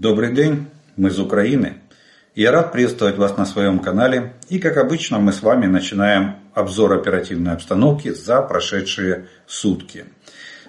Добрый 0.00 0.32
день, 0.32 0.66
мы 0.96 1.10
из 1.10 1.18
Украины. 1.18 1.74
Я 2.34 2.52
рад 2.52 2.72
приветствовать 2.72 3.18
вас 3.18 3.36
на 3.36 3.44
своем 3.44 3.80
канале. 3.80 4.32
И 4.48 4.58
как 4.58 4.78
обычно 4.78 5.18
мы 5.18 5.30
с 5.30 5.42
вами 5.42 5.66
начинаем 5.66 6.36
обзор 6.54 6.94
оперативной 6.94 7.52
обстановки 7.52 8.08
за 8.08 8.40
прошедшие 8.40 9.26
сутки. 9.46 10.06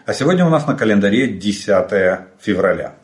А 0.05 0.13
сегодня 0.13 0.45
у 0.45 0.49
нас 0.49 0.67
на 0.67 0.75
календаре 0.75 1.29
10 1.29 2.27
февраля. 2.41 2.95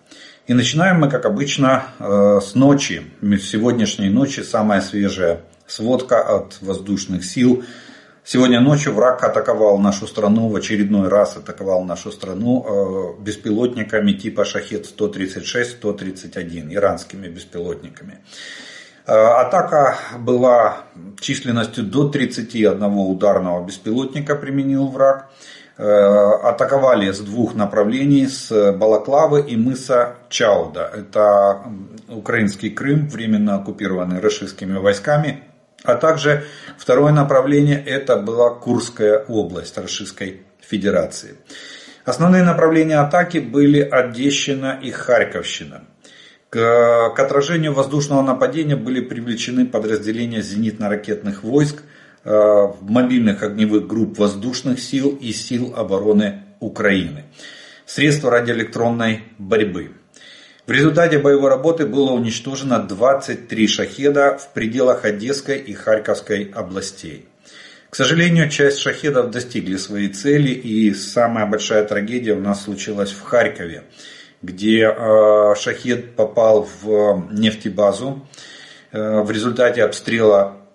И 0.47 0.53
начинаем 0.53 0.99
мы, 0.99 1.09
как 1.09 1.25
обычно, 1.25 1.85
э, 1.97 2.41
с 2.43 2.55
ночи. 2.55 3.03
Сегодняшней 3.41 4.09
ночи 4.09 4.41
самая 4.41 4.81
свежая 4.81 5.43
сводка 5.65 6.21
от 6.21 6.57
воздушных 6.59 7.23
сил 7.23 7.63
Сегодня 8.29 8.59
ночью 8.59 8.93
враг 8.93 9.23
атаковал 9.23 9.77
нашу 9.77 10.05
страну, 10.05 10.49
в 10.49 10.55
очередной 10.57 11.07
раз 11.07 11.37
атаковал 11.37 11.85
нашу 11.85 12.11
страну 12.11 12.65
э, 12.67 13.13
беспилотниками 13.21 14.11
типа 14.11 14.41
Шахет-136-131, 14.41 16.73
иранскими 16.73 17.29
беспилотниками. 17.29 18.19
Э, 19.05 19.13
атака 19.13 19.95
была 20.19 20.79
численностью 21.21 21.85
до 21.85 22.09
31 22.09 22.83
ударного 22.83 23.65
беспилотника 23.65 24.35
применил 24.35 24.87
враг. 24.87 25.29
Э, 25.77 25.85
атаковали 26.43 27.13
с 27.13 27.19
двух 27.19 27.55
направлений, 27.55 28.27
с 28.27 28.73
Балаклавы 28.73 29.39
и 29.39 29.55
мыса 29.55 30.17
Чауда. 30.27 30.91
Это 30.93 31.63
украинский 32.09 32.71
Крым, 32.71 33.07
временно 33.07 33.55
оккупированный 33.55 34.19
российскими 34.19 34.77
войсками 34.77 35.46
а 35.83 35.95
также 35.95 36.45
второе 36.77 37.11
направление 37.11 37.81
это 37.83 38.17
была 38.17 38.49
Курская 38.49 39.19
область 39.27 39.77
Российской 39.77 40.41
Федерации. 40.59 41.37
Основные 42.05 42.43
направления 42.43 42.99
атаки 42.99 43.37
были 43.37 43.81
Одещина 43.81 44.79
и 44.81 44.91
Харьковщина. 44.91 45.83
К, 46.49 47.09
к 47.13 47.19
отражению 47.19 47.73
воздушного 47.73 48.21
нападения 48.21 48.77
были 48.77 49.01
привлечены 49.01 49.65
подразделения 49.65 50.41
зенитно-ракетных 50.41 51.43
войск, 51.43 51.83
э, 52.23 52.67
мобильных 52.81 53.43
огневых 53.43 53.87
групп 53.87 54.17
воздушных 54.17 54.79
сил 54.79 55.17
и 55.19 55.33
сил 55.33 55.73
обороны 55.75 56.43
Украины. 56.61 57.25
Средства 57.85 58.31
радиоэлектронной 58.31 59.23
борьбы. 59.37 59.91
В 60.67 60.71
результате 60.71 61.17
боевой 61.17 61.49
работы 61.49 61.85
было 61.85 62.11
уничтожено 62.11 62.79
23 62.79 63.67
шахеда 63.67 64.37
в 64.37 64.51
пределах 64.51 65.05
Одесской 65.05 65.59
и 65.59 65.73
Харьковской 65.73 66.51
областей. 66.53 67.25
К 67.89 67.95
сожалению, 67.95 68.49
часть 68.49 68.79
шахедов 68.79 69.31
достигли 69.31 69.77
своей 69.77 70.09
цели, 70.09 70.49
и 70.49 70.93
самая 70.93 71.45
большая 71.45 71.85
трагедия 71.85 72.33
у 72.33 72.41
нас 72.41 72.65
случилась 72.65 73.11
в 73.11 73.21
Харькове, 73.21 73.83
где 74.41 74.93
э, 74.93 75.55
шахед 75.57 76.15
попал 76.15 76.67
в 76.81 77.29
нефтебазу. 77.31 78.27
Э, 78.91 79.21
в 79.21 79.31
результате 79.31 79.85
обстрела 79.85 80.66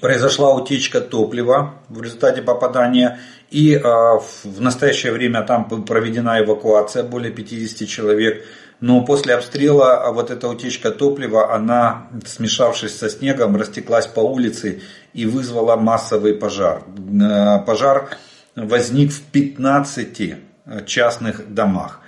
произошла 0.00 0.54
утечка 0.54 1.00
топлива 1.00 1.74
в 1.88 2.02
результате 2.02 2.42
попадания, 2.42 3.18
и 3.50 3.74
э, 3.74 3.80
в 3.82 4.60
настоящее 4.60 5.12
время 5.12 5.42
там 5.42 5.66
проведена 5.84 6.40
эвакуация 6.42 7.02
более 7.02 7.32
50 7.32 7.88
человек 7.88 8.44
но 8.82 9.04
после 9.04 9.34
обстрела 9.34 10.02
а 10.02 10.10
вот 10.10 10.32
эта 10.32 10.48
утечка 10.48 10.90
топлива, 10.90 11.54
она, 11.54 12.08
смешавшись 12.26 12.98
со 12.98 13.08
снегом, 13.08 13.56
растеклась 13.56 14.08
по 14.08 14.20
улице 14.20 14.82
и 15.12 15.24
вызвала 15.24 15.76
массовый 15.76 16.34
пожар. 16.34 16.82
Э, 16.82 17.60
пожар 17.64 18.10
возник 18.56 19.12
в 19.12 19.22
15 19.22 20.20
э, 20.20 20.36
частных 20.84 21.54
домах. 21.54 22.00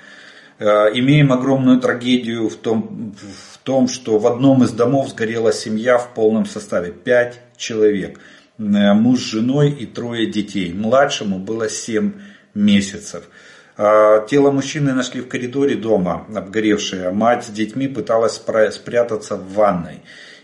Имеем 0.59 1.33
огромную 1.33 1.81
трагедию 1.81 2.49
в 2.49 2.55
том, 2.55 3.15
в 3.17 3.54
том, 3.65 3.89
что 3.89 4.19
в 4.19 4.27
одном 4.27 4.63
из 4.63 4.71
домов 4.71 5.09
сгорела 5.09 5.53
семья 5.53 5.99
в 5.99 6.15
полном 6.15 6.47
составе. 6.47 6.93
Пять 6.93 7.41
человек. 7.57 8.21
Муж 8.59 9.21
с 9.21 9.25
женой 9.25 9.71
и 9.71 9.87
трое 9.87 10.27
детей. 10.27 10.73
Младшему 10.73 11.39
было 11.39 11.69
7 11.69 12.13
месяцев. 12.55 13.25
А, 13.77 14.25
тело 14.27 14.53
мужчины 14.53 14.93
нашли 14.93 15.21
в 15.21 15.29
коридоре 15.29 15.75
дома, 15.75 16.27
обгоревшее. 16.33 17.11
Мать 17.11 17.47
с 17.47 17.49
детьми 17.49 17.89
пыталась 17.89 18.35
спрятаться 18.35 19.37
в 19.37 19.55
ванной. 19.55 20.03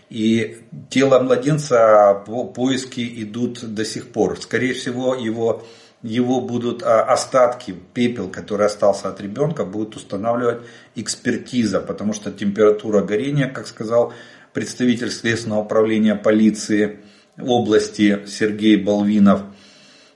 И 0.09 0.57
тело 0.89 1.19
младенца 1.19 2.21
по 2.25 2.43
поиски 2.43 3.23
идут 3.23 3.63
до 3.73 3.85
сих 3.85 4.11
пор. 4.11 4.37
Скорее 4.41 4.73
всего, 4.73 5.15
его, 5.15 5.63
его 6.03 6.41
будут 6.41 6.83
а, 6.83 7.03
остатки, 7.03 7.75
пепел, 7.93 8.29
который 8.29 8.65
остался 8.65 9.09
от 9.09 9.21
ребенка, 9.21 9.65
будут 9.65 9.95
устанавливать 9.95 10.61
экспертиза, 10.95 11.79
потому 11.79 12.13
что 12.13 12.31
температура 12.31 13.01
горения, 13.01 13.47
как 13.47 13.67
сказал 13.67 14.13
представитель 14.53 15.11
Следственного 15.11 15.61
управления 15.61 16.15
полиции 16.15 16.99
области 17.39 18.25
Сергей 18.27 18.77
Балвинов, 18.77 19.41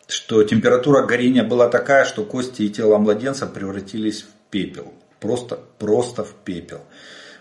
что 0.07 0.43
температура 0.43 1.05
горения 1.05 1.43
была 1.43 1.69
такая, 1.69 2.05
что 2.05 2.25
кости 2.25 2.63
и 2.63 2.69
тело 2.69 2.97
младенца 2.97 3.47
превратились 3.47 4.23
в 4.23 4.49
пепел. 4.49 4.93
Просто, 5.19 5.59
просто 5.79 6.23
в 6.23 6.33
пепел. 6.33 6.81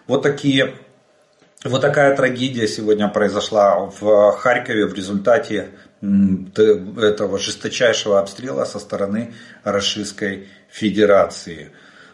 Вот 0.06 0.22
такие 0.22 0.75
вот 1.65 1.81
такая 1.81 2.15
трагедия 2.15 2.69
сегодня 2.69 3.09
произошла 3.09 3.78
в 3.87 4.32
Харькове 4.32 4.87
в 4.87 4.93
результате 4.93 5.71
этого 6.97 7.39
жесточайшего 7.39 8.21
обстрела 8.21 8.65
со 8.65 8.79
стороны 8.79 9.35
Российской 9.63 10.49
Федерации. 10.71 11.71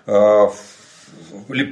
А, 0.06 0.50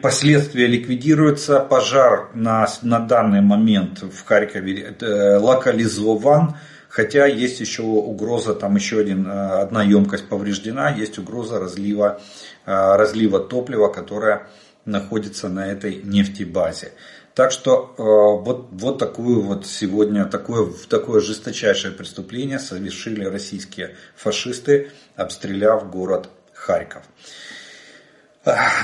последствия 0.03 0.67
ликвидируются. 0.67 1.61
Пожар 1.61 2.31
на, 2.35 2.67
на 2.83 3.01
данный 3.01 3.41
момент 3.41 4.03
в 4.03 4.25
Харькове 4.25 4.97
э, 5.01 5.37
локализован. 5.39 6.57
Хотя 6.89 7.27
есть 7.27 7.61
еще 7.61 7.83
угроза, 7.83 8.55
там 8.55 8.77
еще 8.77 8.99
один, 9.01 9.27
э, 9.27 9.61
одна 9.61 9.83
емкость 9.83 10.29
повреждена, 10.29 10.91
есть 10.91 11.19
угроза 11.19 11.61
разлива, 11.61 12.21
э, 12.67 12.97
разлива 12.97 13.41
топлива, 13.41 13.89
которая 13.89 14.49
находится 14.85 15.49
на 15.49 15.67
этой 15.67 16.01
нефтебазе. 16.03 16.93
Так 17.39 17.53
что 17.53 17.95
э, 17.97 18.03
вот, 18.03 18.67
вот 18.73 18.99
такую 18.99 19.43
вот 19.43 19.65
сегодня, 19.65 20.25
такое, 20.25 20.73
такое 20.89 21.21
жесточайшее 21.21 21.93
преступление 21.93 22.59
совершили 22.59 23.25
российские 23.25 23.95
фашисты, 24.17 24.91
обстреляв 25.15 25.89
город 25.89 26.31
Харьков. 26.53 27.05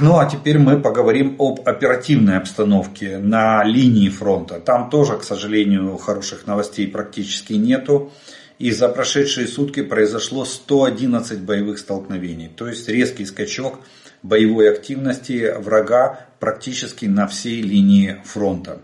Ну 0.01 0.19
а 0.21 0.31
теперь 0.31 0.59
мы 0.59 0.81
поговорим 0.81 1.35
об 1.41 1.69
оперативной 1.69 2.37
обстановке 2.37 3.19
на 3.19 3.65
линии 3.65 4.09
фронта. 4.09 4.61
Там 4.61 4.89
тоже, 4.89 5.19
к 5.19 5.25
сожалению, 5.25 5.97
хороших 5.97 6.47
новостей 6.47 6.87
практически 6.87 7.55
нету. 7.55 8.13
И 8.61 8.71
за 8.71 8.89
прошедшие 8.89 9.49
сутки 9.49 9.83
произошло 9.83 10.45
111 10.45 11.41
боевых 11.41 11.81
столкновений. 11.81 12.47
То 12.57 12.69
есть 12.69 12.89
резкий 12.89 13.25
скачок 13.25 13.81
боевой 14.25 14.73
активности 14.73 15.55
врага 15.57 16.27
практически 16.41 17.05
на 17.05 17.29
всей 17.29 17.63
линии 17.63 18.21
фронта. 18.25 18.79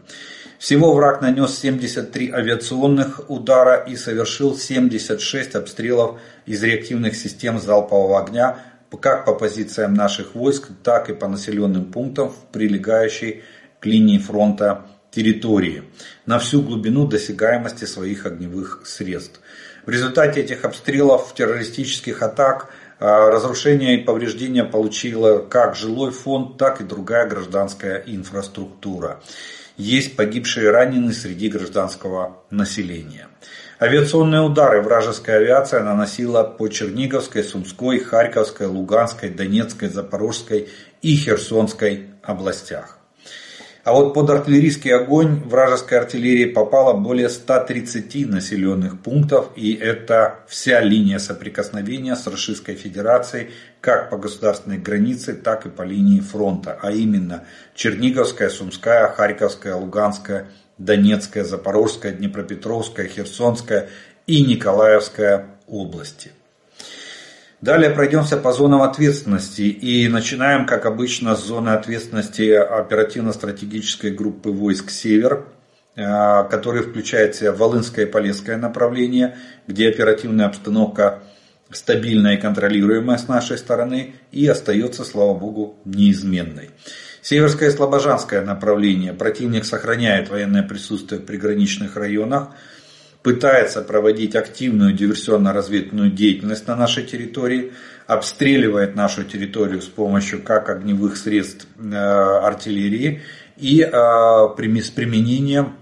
Всего 0.58 0.92
враг 0.92 1.22
нанес 1.22 1.58
73 1.58 2.30
авиационных 2.30 3.30
удара 3.30 3.76
и 3.76 3.96
совершил 3.96 4.54
76 4.54 5.54
обстрелов 5.54 6.20
из 6.44 6.62
реактивных 6.62 7.16
систем 7.16 7.58
залпового 7.58 8.22
огня 8.22 8.58
как 9.00 9.24
по 9.24 9.34
позициям 9.34 9.94
наших 9.94 10.34
войск, 10.34 10.68
так 10.82 11.08
и 11.08 11.14
по 11.14 11.28
населенным 11.28 11.86
пунктам 11.86 12.28
в 12.28 12.52
прилегающей 12.52 13.42
к 13.78 13.86
линии 13.86 14.18
фронта 14.18 14.86
территории 15.10 15.84
на 16.26 16.38
всю 16.38 16.60
глубину 16.60 17.06
досягаемости 17.06 17.84
своих 17.84 18.26
огневых 18.26 18.82
средств. 18.84 19.40
В 19.86 19.90
результате 19.90 20.40
этих 20.40 20.64
обстрелов, 20.64 21.32
террористических 21.34 22.22
атак, 22.22 22.68
а, 23.00 23.30
разрушения 23.30 23.94
и 23.94 24.04
повреждения 24.04 24.62
получила 24.62 25.38
как 25.38 25.74
жилой 25.74 26.10
фонд, 26.10 26.58
так 26.58 26.80
и 26.80 26.84
другая 26.84 27.26
гражданская 27.26 28.04
инфраструктура. 28.06 29.20
Есть 29.78 30.16
погибшие 30.16 30.66
и 30.66 30.68
раненые 30.68 31.14
среди 31.14 31.48
гражданского 31.48 32.42
населения. 32.50 33.28
Авиационные 33.80 34.42
удары 34.42 34.82
вражеская 34.82 35.38
авиация 35.38 35.82
наносила 35.82 36.44
по 36.44 36.68
Черниговской, 36.68 37.42
Сумской, 37.42 37.98
Харьковской, 37.98 38.66
Луганской, 38.66 39.30
Донецкой, 39.30 39.88
Запорожской 39.88 40.68
и 41.00 41.16
Херсонской 41.16 42.10
областях. 42.22 42.99
А 43.82 43.94
вот 43.94 44.12
под 44.12 44.28
артиллерийский 44.28 44.94
огонь 44.94 45.40
вражеской 45.42 45.98
артиллерии 45.98 46.44
попало 46.44 46.92
более 46.92 47.30
130 47.30 48.28
населенных 48.28 49.00
пунктов, 49.00 49.48
и 49.56 49.72
это 49.72 50.40
вся 50.48 50.80
линия 50.80 51.18
соприкосновения 51.18 52.14
с 52.14 52.26
Российской 52.26 52.74
Федерацией, 52.74 53.50
как 53.80 54.10
по 54.10 54.18
государственной 54.18 54.76
границе, 54.76 55.32
так 55.32 55.64
и 55.64 55.70
по 55.70 55.80
линии 55.82 56.20
фронта, 56.20 56.78
а 56.82 56.92
именно 56.92 57.44
Черниговская, 57.74 58.50
Сумская, 58.50 59.08
Харьковская, 59.08 59.74
Луганская, 59.74 60.48
Донецкая, 60.76 61.44
Запорожская, 61.44 62.12
Днепропетровская, 62.12 63.08
Херсонская 63.08 63.88
и 64.26 64.42
Николаевская 64.44 65.46
области. 65.66 66.32
Далее 67.60 67.90
пройдемся 67.90 68.38
по 68.38 68.52
зонам 68.52 68.80
ответственности 68.80 69.62
и 69.62 70.08
начинаем, 70.08 70.64
как 70.64 70.86
обычно, 70.86 71.36
с 71.36 71.44
зоны 71.44 71.70
ответственности 71.70 72.52
оперативно-стратегической 72.52 74.12
группы 74.12 74.48
войск 74.48 74.90
«Север», 74.90 75.44
э, 75.94 76.44
который 76.50 76.82
включает 76.82 77.34
в 77.34 77.38
себя 77.38 77.52
Волынское 77.52 78.06
и 78.06 78.08
Полесское 78.08 78.56
направление, 78.56 79.36
где 79.66 79.90
оперативная 79.90 80.46
обстановка 80.46 81.22
стабильная 81.70 82.36
и 82.36 82.40
контролируемая 82.40 83.18
с 83.18 83.28
нашей 83.28 83.58
стороны 83.58 84.14
и 84.32 84.46
остается, 84.46 85.04
слава 85.04 85.34
богу, 85.38 85.76
неизменной. 85.84 86.70
Северское 87.20 87.68
и 87.68 87.72
Слобожанское 87.72 88.40
направление. 88.40 89.12
Противник 89.12 89.66
сохраняет 89.66 90.30
военное 90.30 90.62
присутствие 90.62 91.20
в 91.20 91.26
приграничных 91.26 91.96
районах, 91.96 92.48
пытается 93.22 93.82
проводить 93.82 94.34
активную 94.34 94.94
диверсионно-разведывательную 94.94 96.10
деятельность 96.10 96.66
на 96.66 96.76
нашей 96.76 97.04
территории, 97.04 97.72
обстреливает 98.06 98.96
нашу 98.96 99.24
территорию 99.24 99.82
с 99.82 99.86
помощью 99.86 100.42
как 100.42 100.68
огневых 100.68 101.16
средств 101.16 101.66
э, 101.78 101.94
артиллерии 101.94 103.22
и 103.56 103.82
э, 103.82 103.90
с 103.90 104.90
применением, 104.90 105.76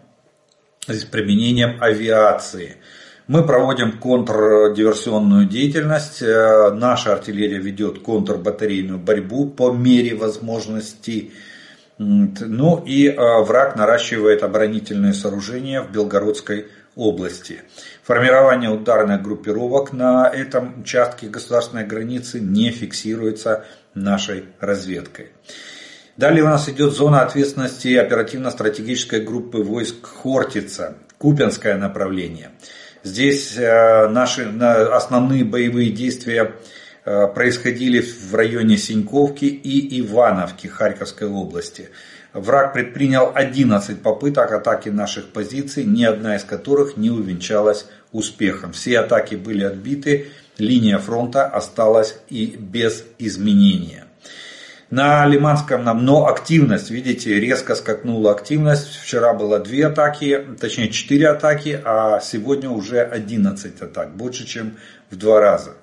с 0.86 1.04
применением 1.04 1.82
авиации. 1.82 2.76
Мы 3.28 3.46
проводим 3.46 3.98
контрдиверсионную 3.98 5.46
деятельность. 5.46 6.22
Э, 6.22 6.70
наша 6.72 7.12
артиллерия 7.12 7.58
ведет 7.58 8.00
контрбатарейную 8.00 8.98
борьбу 8.98 9.50
по 9.50 9.70
мере 9.70 10.16
возможностей. 10.16 11.32
Ну 11.98 12.82
и 12.86 13.06
э, 13.06 13.42
враг 13.42 13.76
наращивает 13.76 14.42
оборонительные 14.42 15.12
сооружения 15.12 15.82
в 15.82 15.92
Белгородской. 15.92 16.68
Формирование 18.02 18.70
ударных 18.70 19.22
группировок 19.22 19.92
на 19.92 20.28
этом 20.28 20.80
участке 20.80 21.28
государственной 21.28 21.86
границы 21.86 22.40
не 22.40 22.70
фиксируется 22.70 23.64
нашей 23.94 24.44
разведкой. 24.60 25.28
Далее 26.16 26.42
у 26.42 26.48
нас 26.48 26.68
идет 26.68 26.92
зона 26.92 27.22
ответственности 27.22 27.94
оперативно-стратегической 27.96 29.20
группы 29.20 29.58
войск 29.58 30.04
Хортица, 30.04 30.98
Купинское 31.18 31.76
направление– 31.76 32.50
Здесь 33.08 33.56
э, 33.56 34.08
наши 34.08 34.42
основные 34.42 35.44
боевые 35.44 35.90
действия 35.90 36.52
э, 37.04 37.26
происходили 37.28 38.00
в 38.00 38.34
районе 38.34 38.76
Синьковки 38.76 39.44
и 39.44 40.00
Ивановки 40.00 40.66
Харьковской 40.66 41.28
области. 41.28 41.90
Враг 42.34 42.74
предпринял 42.74 43.32
11 43.34 44.02
попыток 44.02 44.52
атаки 44.52 44.90
наших 44.90 45.28
позиций, 45.28 45.84
ни 45.84 46.04
одна 46.04 46.36
из 46.36 46.44
которых 46.44 46.96
не 46.96 47.10
увенчалась 47.10 47.86
успехом. 48.12 48.72
Все 48.72 49.00
атаки 49.00 49.34
были 49.34 49.64
отбиты, 49.64 50.28
линия 50.58 50.98
фронта 50.98 51.46
осталась 51.46 52.18
и 52.28 52.54
без 52.58 53.04
изменения. 53.18 54.04
На 54.90 55.26
Лиманском 55.26 55.84
нам, 55.84 56.04
но 56.04 56.26
активность, 56.28 56.90
видите, 56.90 57.38
резко 57.38 57.74
скакнула 57.74 58.32
активность. 58.32 58.88
Вчера 58.88 59.34
было 59.34 59.58
две 59.58 59.86
атаки, 59.86 60.46
точнее 60.58 60.88
4 60.88 61.28
атаки, 61.28 61.80
а 61.84 62.20
сегодня 62.20 62.70
уже 62.70 63.02
11 63.02 63.82
атак, 63.82 64.16
больше, 64.16 64.46
чем 64.46 64.78
в 65.10 65.16
два 65.16 65.40
раза. 65.40 65.74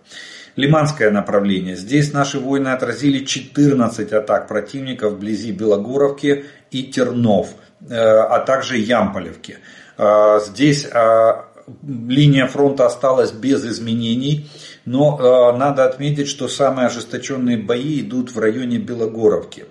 Лиманское 0.55 1.11
направление. 1.11 1.75
Здесь 1.75 2.13
наши 2.13 2.39
воины 2.39 2.69
отразили 2.69 3.25
14 3.25 4.13
атак 4.13 4.47
противника 4.47 5.09
вблизи 5.09 5.51
Белогоровки 5.51 6.45
и 6.71 6.83
Тернов, 6.83 7.49
э, 7.89 7.95
а 7.95 8.39
также 8.39 8.77
Ямполевки. 8.77 9.57
Э, 9.97 10.39
здесь 10.45 10.85
э, 10.85 11.31
линия 11.85 12.47
фронта 12.47 12.85
осталась 12.85 13.31
без 13.31 13.65
изменений. 13.65 14.49
Но 14.85 15.53
надо 15.57 15.85
отметить, 15.85 16.27
что 16.27 16.47
самые 16.47 16.85
ожесточенные 16.85 17.57
бои 17.57 18.01
идут 18.01 18.31
в 18.31 18.37
районе 18.39 18.77
Белогоровки. 18.77 19.65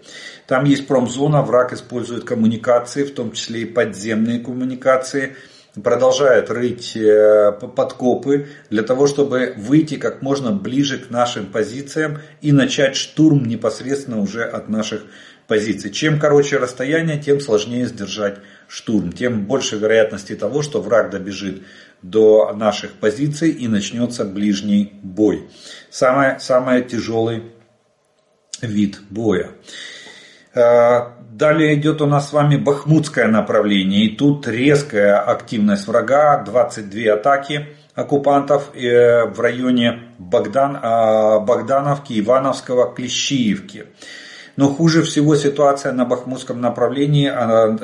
Там 0.49 0.65
есть 0.65 0.89
промзона, 0.89 1.43
враг 1.43 1.73
использует 1.73 2.25
коммуникации, 2.25 3.05
в 3.05 3.15
том 3.15 3.31
числе 3.31 3.61
и 3.61 3.65
подземные 3.65 4.41
коммуникации, 4.41 5.37
продолжает 5.83 6.51
рыть 6.51 6.97
э, 6.97 7.53
подкопы 7.53 8.49
для 8.71 8.83
того, 8.83 9.07
чтобы 9.07 9.55
выйти 9.57 9.97
как 9.97 10.23
можно 10.23 10.53
ближе 10.53 10.99
к 10.99 11.11
нашим 11.11 11.47
позициям 11.47 12.21
и 12.41 12.53
начать 12.53 12.97
штурм 12.97 13.45
непосредственно 13.45 14.21
уже 14.21 14.45
от 14.45 14.69
наших 14.69 15.03
позиций. 15.47 15.91
Чем 15.91 16.19
короче 16.19 16.59
расстояние, 16.59 17.21
тем 17.21 17.41
сложнее 17.41 17.87
сдержать 17.87 18.39
штурм, 18.69 19.13
тем 19.13 19.45
больше 19.45 19.77
вероятности 19.77 20.35
того, 20.37 20.63
что 20.63 20.81
враг 20.81 21.11
добежит 21.11 21.63
до 22.03 22.53
наших 22.55 22.93
позиций 22.93 23.51
и 23.51 23.67
начнется 23.67 24.25
ближний 24.25 24.93
бой. 25.03 25.49
Самый, 25.91 26.39
самый 26.41 26.83
тяжелый 26.83 27.43
вид 28.63 29.01
боя. 29.11 29.51
Э, 30.55 31.09
далее 31.31 31.75
идет 31.75 32.01
у 32.01 32.07
нас 32.07 32.31
с 32.31 32.33
вами 32.33 32.57
бахмутское 32.57 33.27
направление. 33.27 34.07
И 34.07 34.17
тут 34.17 34.47
резкая 34.47 35.19
активность 35.19 35.89
врага, 35.89 36.43
22 36.43 37.13
атаки 37.13 37.69
оккупантов 37.95 38.75
э, 38.75 39.25
в 39.27 39.41
районе 39.41 40.03
Богдан, 40.19 40.77
э, 40.77 41.41
Богдановки, 41.41 42.19
Ивановского, 42.19 42.95
Клещиевки. 42.95 43.87
Но 44.57 44.69
хуже 44.69 45.03
всего 45.03 45.35
ситуация 45.35 45.91
на 45.91 46.05
Бахмутском 46.05 46.61
направлении 46.61 47.27
она 47.27 47.77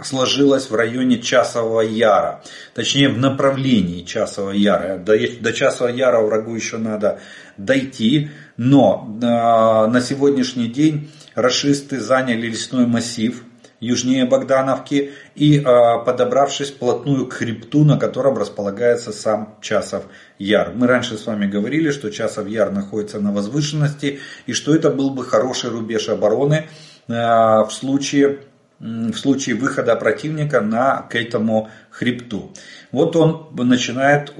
сложилась 0.00 0.70
в 0.70 0.74
районе 0.76 1.18
Часового 1.18 1.80
Яра. 1.80 2.44
Точнее, 2.72 3.08
в 3.08 3.18
направлении 3.18 4.04
Часового 4.04 4.52
Яра. 4.52 4.98
До, 4.98 5.18
до 5.40 5.52
Часового 5.52 5.92
Яра 5.92 6.20
врагу 6.20 6.54
еще 6.54 6.78
надо 6.78 7.18
дойти. 7.56 8.30
Но 8.56 9.18
э, 9.20 9.26
на 9.26 10.00
сегодняшний 10.00 10.68
день 10.68 11.10
расисты 11.34 12.00
заняли 12.00 12.48
лесной 12.48 12.86
массив 12.86 13.44
южнее 13.82 14.26
Богдановки 14.26 15.10
и 15.34 15.60
а, 15.60 15.98
подобравшись 15.98 16.70
плотную 16.70 17.26
к 17.26 17.32
хребту, 17.34 17.84
на 17.84 17.98
котором 17.98 18.38
располагается 18.38 19.12
сам 19.12 19.56
Часов 19.60 20.04
Яр. 20.38 20.72
Мы 20.74 20.86
раньше 20.86 21.18
с 21.18 21.26
вами 21.26 21.46
говорили, 21.46 21.90
что 21.90 22.10
Часов 22.10 22.46
Яр 22.46 22.70
находится 22.70 23.18
на 23.18 23.32
возвышенности 23.32 24.20
и 24.46 24.52
что 24.52 24.74
это 24.74 24.88
был 24.88 25.10
бы 25.10 25.24
хороший 25.24 25.70
рубеж 25.70 26.08
обороны 26.08 26.68
а, 27.08 27.64
в 27.64 27.72
случае 27.72 28.38
в 28.78 29.14
случае 29.14 29.54
выхода 29.54 29.94
противника 29.94 30.60
на, 30.60 31.02
к 31.02 31.14
этому 31.14 31.70
хребту. 31.90 32.52
Вот 32.90 33.14
он 33.14 33.54
начинает 33.54 34.32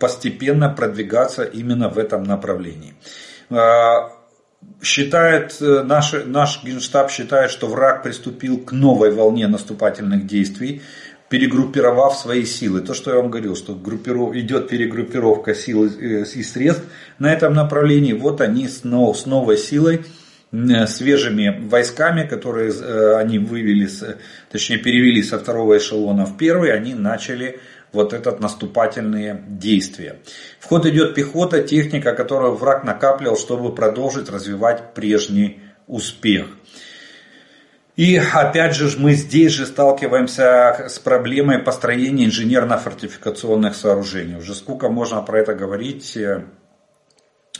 постепенно 0.00 0.70
продвигаться 0.70 1.44
именно 1.44 1.90
в 1.90 1.98
этом 1.98 2.24
направлении. 2.24 2.94
А, 3.50 4.12
считает, 4.82 5.56
э, 5.60 5.82
наш, 5.82 6.14
наш 6.24 6.62
генштаб 6.64 7.10
считает, 7.10 7.50
что 7.50 7.66
враг 7.66 8.02
приступил 8.02 8.58
к 8.58 8.72
новой 8.72 9.10
волне 9.10 9.48
наступательных 9.48 10.26
действий, 10.26 10.82
перегруппировав 11.28 12.16
свои 12.16 12.44
силы. 12.44 12.80
То, 12.80 12.94
что 12.94 13.10
я 13.10 13.16
вам 13.18 13.30
говорил, 13.30 13.54
что 13.54 13.74
группиров, 13.74 14.34
идет 14.34 14.68
перегруппировка 14.68 15.54
сил 15.54 15.86
э, 15.86 16.24
и 16.24 16.42
средств 16.42 16.84
на 17.18 17.32
этом 17.32 17.54
направлении, 17.54 18.12
вот 18.12 18.40
они 18.40 18.68
с, 18.68 18.82
с 18.82 19.26
новой 19.26 19.56
силой, 19.58 20.04
э, 20.52 20.86
свежими 20.86 21.66
войсками, 21.68 22.26
которые 22.26 22.72
они 23.16 23.38
вывели, 23.38 23.88
точнее 24.50 24.78
перевели 24.78 25.22
со 25.22 25.38
второго 25.38 25.78
эшелона 25.78 26.24
в 26.24 26.36
первый, 26.36 26.72
они 26.72 26.94
начали 26.94 27.60
вот 27.92 28.12
этот 28.12 28.40
наступательные 28.40 29.42
действия. 29.46 30.18
В 30.60 30.66
ход 30.66 30.86
идет 30.86 31.14
пехота, 31.14 31.62
техника, 31.62 32.14
которую 32.14 32.54
враг 32.54 32.84
накапливал, 32.84 33.36
чтобы 33.36 33.74
продолжить 33.74 34.30
развивать 34.30 34.94
прежний 34.94 35.60
успех. 35.86 36.46
И 37.96 38.16
опять 38.16 38.76
же 38.76 38.88
мы 38.96 39.14
здесь 39.14 39.50
же 39.50 39.66
сталкиваемся 39.66 40.86
с 40.88 41.00
проблемой 41.00 41.58
построения 41.58 42.26
инженерно-фортификационных 42.26 43.74
сооружений. 43.74 44.36
Уже 44.36 44.54
сколько 44.54 44.88
можно 44.88 45.20
про 45.22 45.40
это 45.40 45.54
говорить, 45.54 46.16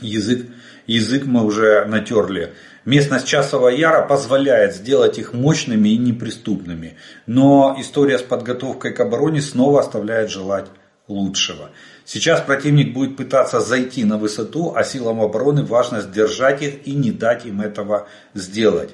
язык, 0.00 0.46
язык 0.86 1.24
мы 1.26 1.44
уже 1.44 1.84
натерли. 1.86 2.54
Местность 2.84 3.26
Часового 3.26 3.68
Яра 3.68 4.06
позволяет 4.06 4.74
сделать 4.74 5.18
их 5.18 5.34
мощными 5.34 5.90
и 5.90 5.98
неприступными. 5.98 6.96
Но 7.26 7.76
история 7.78 8.18
с 8.18 8.22
подготовкой 8.22 8.94
к 8.94 9.00
обороне 9.00 9.42
снова 9.42 9.80
оставляет 9.80 10.30
желать 10.30 10.66
лучшего. 11.06 11.70
Сейчас 12.04 12.40
противник 12.40 12.94
будет 12.94 13.16
пытаться 13.16 13.60
зайти 13.60 14.04
на 14.04 14.16
высоту, 14.16 14.72
а 14.74 14.84
силам 14.84 15.20
обороны 15.20 15.64
важно 15.64 16.00
сдержать 16.00 16.62
их 16.62 16.86
и 16.86 16.92
не 16.92 17.10
дать 17.10 17.44
им 17.44 17.60
этого 17.60 18.08
сделать. 18.34 18.90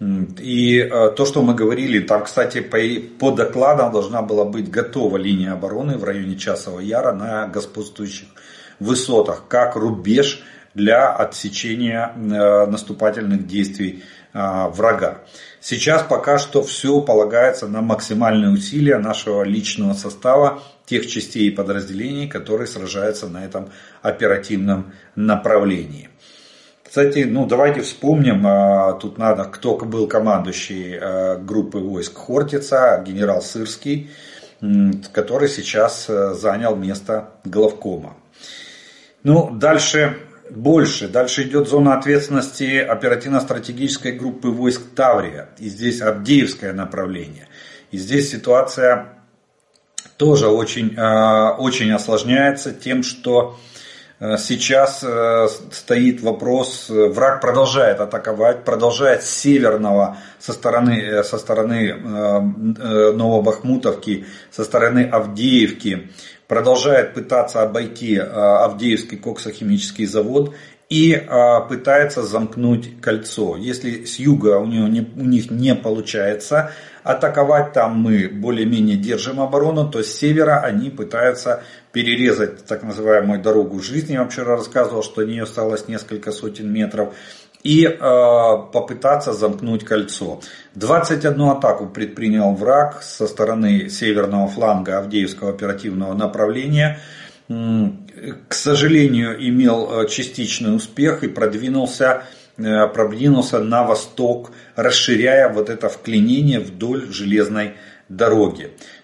И 0.00 0.78
э, 0.78 1.10
то, 1.14 1.26
что 1.26 1.42
мы 1.42 1.54
говорили, 1.54 2.00
там, 2.00 2.24
кстати, 2.24 2.60
по, 2.60 2.78
по 3.18 3.30
докладам 3.32 3.92
должна 3.92 4.22
была 4.22 4.46
быть 4.46 4.70
готова 4.70 5.18
линия 5.18 5.52
обороны 5.52 5.98
в 5.98 6.04
районе 6.04 6.36
Часового 6.36 6.80
Яра 6.80 7.12
на 7.12 7.46
господствующих 7.48 8.28
высотах, 8.80 9.44
как 9.48 9.76
рубеж 9.76 10.42
для 10.74 11.12
отсечения 11.12 12.12
наступательных 12.16 13.46
действий 13.46 14.02
врага. 14.32 15.18
Сейчас 15.60 16.02
пока 16.02 16.38
что 16.38 16.62
все 16.62 17.00
полагается 17.00 17.66
на 17.66 17.82
максимальные 17.82 18.52
усилия 18.52 18.98
нашего 18.98 19.42
личного 19.42 19.94
состава, 19.94 20.62
тех 20.86 21.06
частей 21.06 21.48
и 21.48 21.50
подразделений, 21.50 22.28
которые 22.28 22.66
сражаются 22.66 23.28
на 23.28 23.44
этом 23.44 23.70
оперативном 24.02 24.92
направлении. 25.16 26.08
Кстати, 26.84 27.20
ну 27.20 27.46
давайте 27.46 27.82
вспомним, 27.82 28.44
а, 28.46 28.94
тут 28.94 29.18
надо, 29.18 29.44
кто 29.44 29.76
был 29.76 30.08
командующий 30.08 31.36
группы 31.44 31.78
войск 31.78 32.16
Хортица, 32.16 33.02
генерал 33.06 33.42
Сырский, 33.42 34.10
который 35.12 35.48
сейчас 35.48 36.06
занял 36.06 36.74
место 36.76 37.30
главкома. 37.44 38.14
Ну, 39.22 39.50
дальше 39.50 40.18
больше. 40.50 41.08
Дальше 41.08 41.44
идет 41.44 41.68
зона 41.68 41.98
ответственности 41.98 42.78
оперативно-стратегической 42.78 44.12
группы 44.12 44.48
войск 44.48 44.82
Таврия. 44.94 45.50
И 45.58 45.68
здесь 45.68 46.00
Авдеевское 46.00 46.72
направление. 46.72 47.48
И 47.90 47.98
здесь 47.98 48.30
ситуация 48.30 49.14
тоже 50.16 50.48
очень, 50.48 50.96
очень 50.98 51.92
осложняется 51.92 52.72
тем, 52.72 53.02
что 53.02 53.58
Э, 53.58 53.79
сейчас 54.36 55.02
э, 55.02 55.48
стоит 55.72 56.20
вопрос, 56.20 56.90
э, 56.90 57.08
враг 57.08 57.40
продолжает 57.40 58.00
атаковать, 58.00 58.64
продолжает 58.64 59.22
с 59.22 59.30
северного, 59.30 60.18
со 60.38 60.52
стороны, 60.52 61.24
со 61.24 61.38
стороны 61.38 61.94
Новобахмутовки, 63.14 64.26
со 64.50 64.64
стороны 64.64 65.08
Авдеевки, 65.10 66.10
продолжает 66.48 67.14
пытаться 67.14 67.62
обойти 67.62 68.18
Авдеевский 68.18 69.16
коксохимический 69.16 70.04
завод 70.04 70.54
и 70.90 71.14
пытается 71.68 72.22
замкнуть 72.22 73.00
кольцо. 73.00 73.56
Если 73.56 74.04
с 74.04 74.18
юга 74.18 74.58
у, 74.58 74.66
него 74.66 74.88
не, 74.88 75.08
у 75.16 75.24
них 75.24 75.50
не 75.50 75.74
получается 75.74 76.72
атаковать, 77.04 77.72
там 77.72 77.98
мы 78.00 78.28
более-менее 78.28 78.96
держим 78.96 79.40
оборону, 79.40 79.88
то 79.88 80.02
с 80.02 80.12
севера 80.12 80.60
они 80.60 80.90
пытаются 80.90 81.62
перерезать 81.92 82.64
так 82.66 82.82
называемую 82.82 83.40
дорогу 83.40 83.80
жизни. 83.80 84.12
Я 84.12 84.20
вам 84.20 84.30
вчера 84.30 84.56
рассказывал, 84.56 85.02
что 85.02 85.22
до 85.22 85.26
нее 85.26 85.42
осталось 85.42 85.88
несколько 85.88 86.32
сотен 86.32 86.72
метров. 86.72 87.14
И 87.62 87.84
э, 87.84 87.98
попытаться 87.98 89.34
замкнуть 89.34 89.84
кольцо. 89.84 90.40
21 90.76 91.40
атаку 91.42 91.86
предпринял 91.86 92.54
враг 92.54 93.02
со 93.02 93.26
стороны 93.26 93.90
северного 93.90 94.48
фланга 94.48 94.98
Авдеевского 94.98 95.50
оперативного 95.50 96.14
направления. 96.14 97.00
К 97.48 98.54
сожалению, 98.54 99.36
имел 99.46 99.90
э, 99.90 100.08
частичный 100.08 100.74
успех 100.74 101.22
и 101.22 101.28
продвинулся 101.28 102.22
э, 102.56 102.86
продвинулся 102.86 103.58
на 103.58 103.82
восток, 103.84 104.52
расширяя 104.74 105.52
вот 105.52 105.68
это 105.68 105.90
вклинение 105.90 106.60
вдоль 106.60 107.12
железной 107.12 107.72
дороги. 107.72 107.80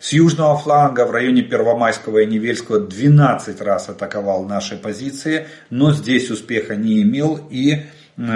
С 0.00 0.12
южного 0.12 0.58
фланга 0.58 1.06
в 1.06 1.12
районе 1.12 1.42
Первомайского 1.42 2.18
и 2.18 2.26
Невельского 2.26 2.80
12 2.80 3.60
раз 3.60 3.88
атаковал 3.88 4.44
наши 4.44 4.76
позиции, 4.76 5.46
но 5.70 5.92
здесь 5.92 6.28
успеха 6.28 6.74
не 6.74 7.02
имел 7.02 7.38
и 7.48 7.82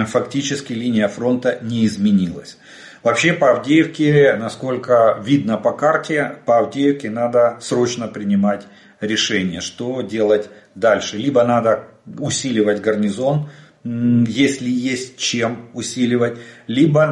фактически 0.07 0.71
линия 0.71 1.09
фронта 1.09 1.59
не 1.61 1.85
изменилась. 1.85 2.57
Вообще 3.03 3.33
по 3.33 3.51
Авдеевке, 3.51 4.37
насколько 4.39 5.21
видно 5.21 5.57
по 5.57 5.73
карте, 5.73 6.37
по 6.45 6.59
Авдеевке 6.59 7.09
надо 7.09 7.57
срочно 7.59 8.07
принимать 8.07 8.65
решение, 9.01 9.59
что 9.59 10.01
делать 10.01 10.49
дальше. 10.75 11.17
Либо 11.17 11.43
надо 11.43 11.87
усиливать 12.17 12.79
гарнизон, 12.79 13.49
если 13.83 14.69
есть 14.69 15.17
чем 15.17 15.69
усиливать, 15.73 16.37
либо, 16.67 17.07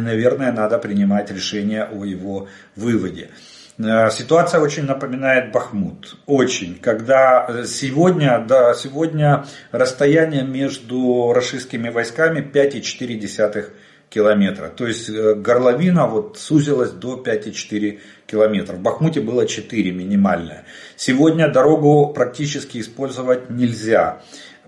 наверное, 0.00 0.52
надо 0.52 0.78
принимать 0.78 1.30
решение 1.30 1.84
о 1.84 2.04
его 2.04 2.48
выводе. 2.76 3.30
Э, 3.78 4.10
ситуация 4.10 4.60
очень 4.60 4.84
напоминает 4.84 5.50
Бахмут. 5.50 6.16
Очень. 6.26 6.78
Когда 6.78 7.46
э, 7.48 7.64
сегодня, 7.66 8.44
да, 8.46 8.74
сегодня 8.74 9.46
расстояние 9.72 10.44
между 10.44 11.32
российскими 11.34 11.88
войсками 11.88 12.40
5,4 12.40 13.72
километра. 14.14 14.68
То 14.68 14.86
есть 14.86 15.10
э, 15.10 15.34
горловина 15.34 16.06
вот 16.06 16.38
сузилась 16.38 16.92
до 16.92 17.20
5,4 17.20 17.98
километра. 18.26 18.76
В 18.76 18.80
Бахмуте 18.80 19.20
было 19.20 19.46
4 19.46 19.90
минимальное. 19.90 20.64
Сегодня 20.96 21.48
дорогу 21.48 22.12
практически 22.14 22.78
использовать 22.78 23.50
нельзя 23.50 24.22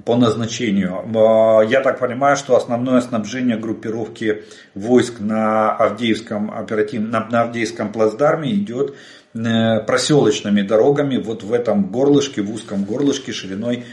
по 0.04 0.16
назначению. 0.16 1.04
А, 1.14 1.62
я 1.62 1.80
так 1.80 2.00
понимаю, 2.00 2.36
что 2.36 2.56
основное 2.56 3.00
снабжение 3.00 3.56
группировки 3.56 4.42
войск 4.74 5.20
на 5.20 5.70
Авдеевском, 5.70 6.50
оператив... 6.50 7.00
на, 7.00 7.42
Авдеевском 7.42 7.92
плацдарме 7.92 8.52
идет 8.52 8.96
э, 9.34 9.80
проселочными 9.86 10.62
дорогами 10.62 11.18
вот 11.18 11.44
в 11.44 11.52
этом 11.52 11.84
горлышке, 11.90 12.42
в 12.42 12.52
узком 12.52 12.84
горлышке 12.84 13.32
шириной 13.32 13.84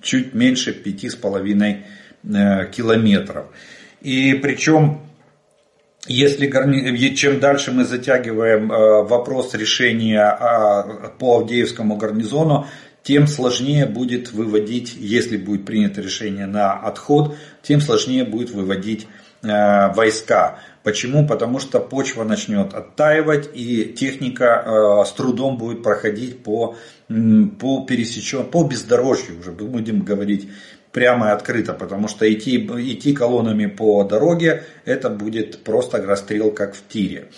чуть 0.00 0.34
меньше 0.34 0.72
5,5 0.84 1.76
э, 2.24 2.66
километров. 2.72 3.46
И 4.02 4.34
причем 4.34 5.00
если 6.06 6.50
чем 7.14 7.38
дальше 7.38 7.70
мы 7.70 7.84
затягиваем 7.84 8.72
э, 8.72 9.02
вопрос 9.04 9.54
решения 9.54 10.22
а, 10.22 11.12
по 11.18 11.38
Авдеевскому 11.38 11.96
гарнизону, 11.96 12.66
тем 13.04 13.28
сложнее 13.28 13.86
будет 13.86 14.32
выводить, 14.32 14.96
если 14.98 15.36
будет 15.36 15.64
принято 15.64 16.00
решение 16.00 16.46
на 16.46 16.72
отход, 16.72 17.36
тем 17.62 17.80
сложнее 17.80 18.24
будет 18.24 18.50
выводить 18.50 19.06
э, 19.42 19.92
войска. 19.94 20.58
Почему? 20.82 21.24
Потому 21.24 21.60
что 21.60 21.78
почва 21.78 22.24
начнет 22.24 22.74
оттаивать 22.74 23.50
и 23.54 23.84
техника 23.84 24.64
э, 24.64 25.04
с 25.08 25.12
трудом 25.12 25.56
будет 25.56 25.84
проходить 25.84 26.42
по, 26.42 26.74
по 27.08 27.86
пересечению, 27.86 28.48
по 28.48 28.64
бездорожью 28.64 29.38
уже 29.38 29.52
будем 29.52 30.02
говорить 30.02 30.48
прямо 30.92 31.28
и 31.28 31.30
открыто, 31.30 31.72
потому 31.72 32.06
что 32.06 32.30
идти, 32.32 32.56
идти 32.58 33.14
колоннами 33.14 33.66
по 33.66 34.04
дороге 34.04 34.64
это 34.84 35.10
будет 35.10 35.64
просто 35.64 36.02
расстрел 36.02 36.50
как 36.50 36.74
в 36.74 36.86
тире. 36.86 37.28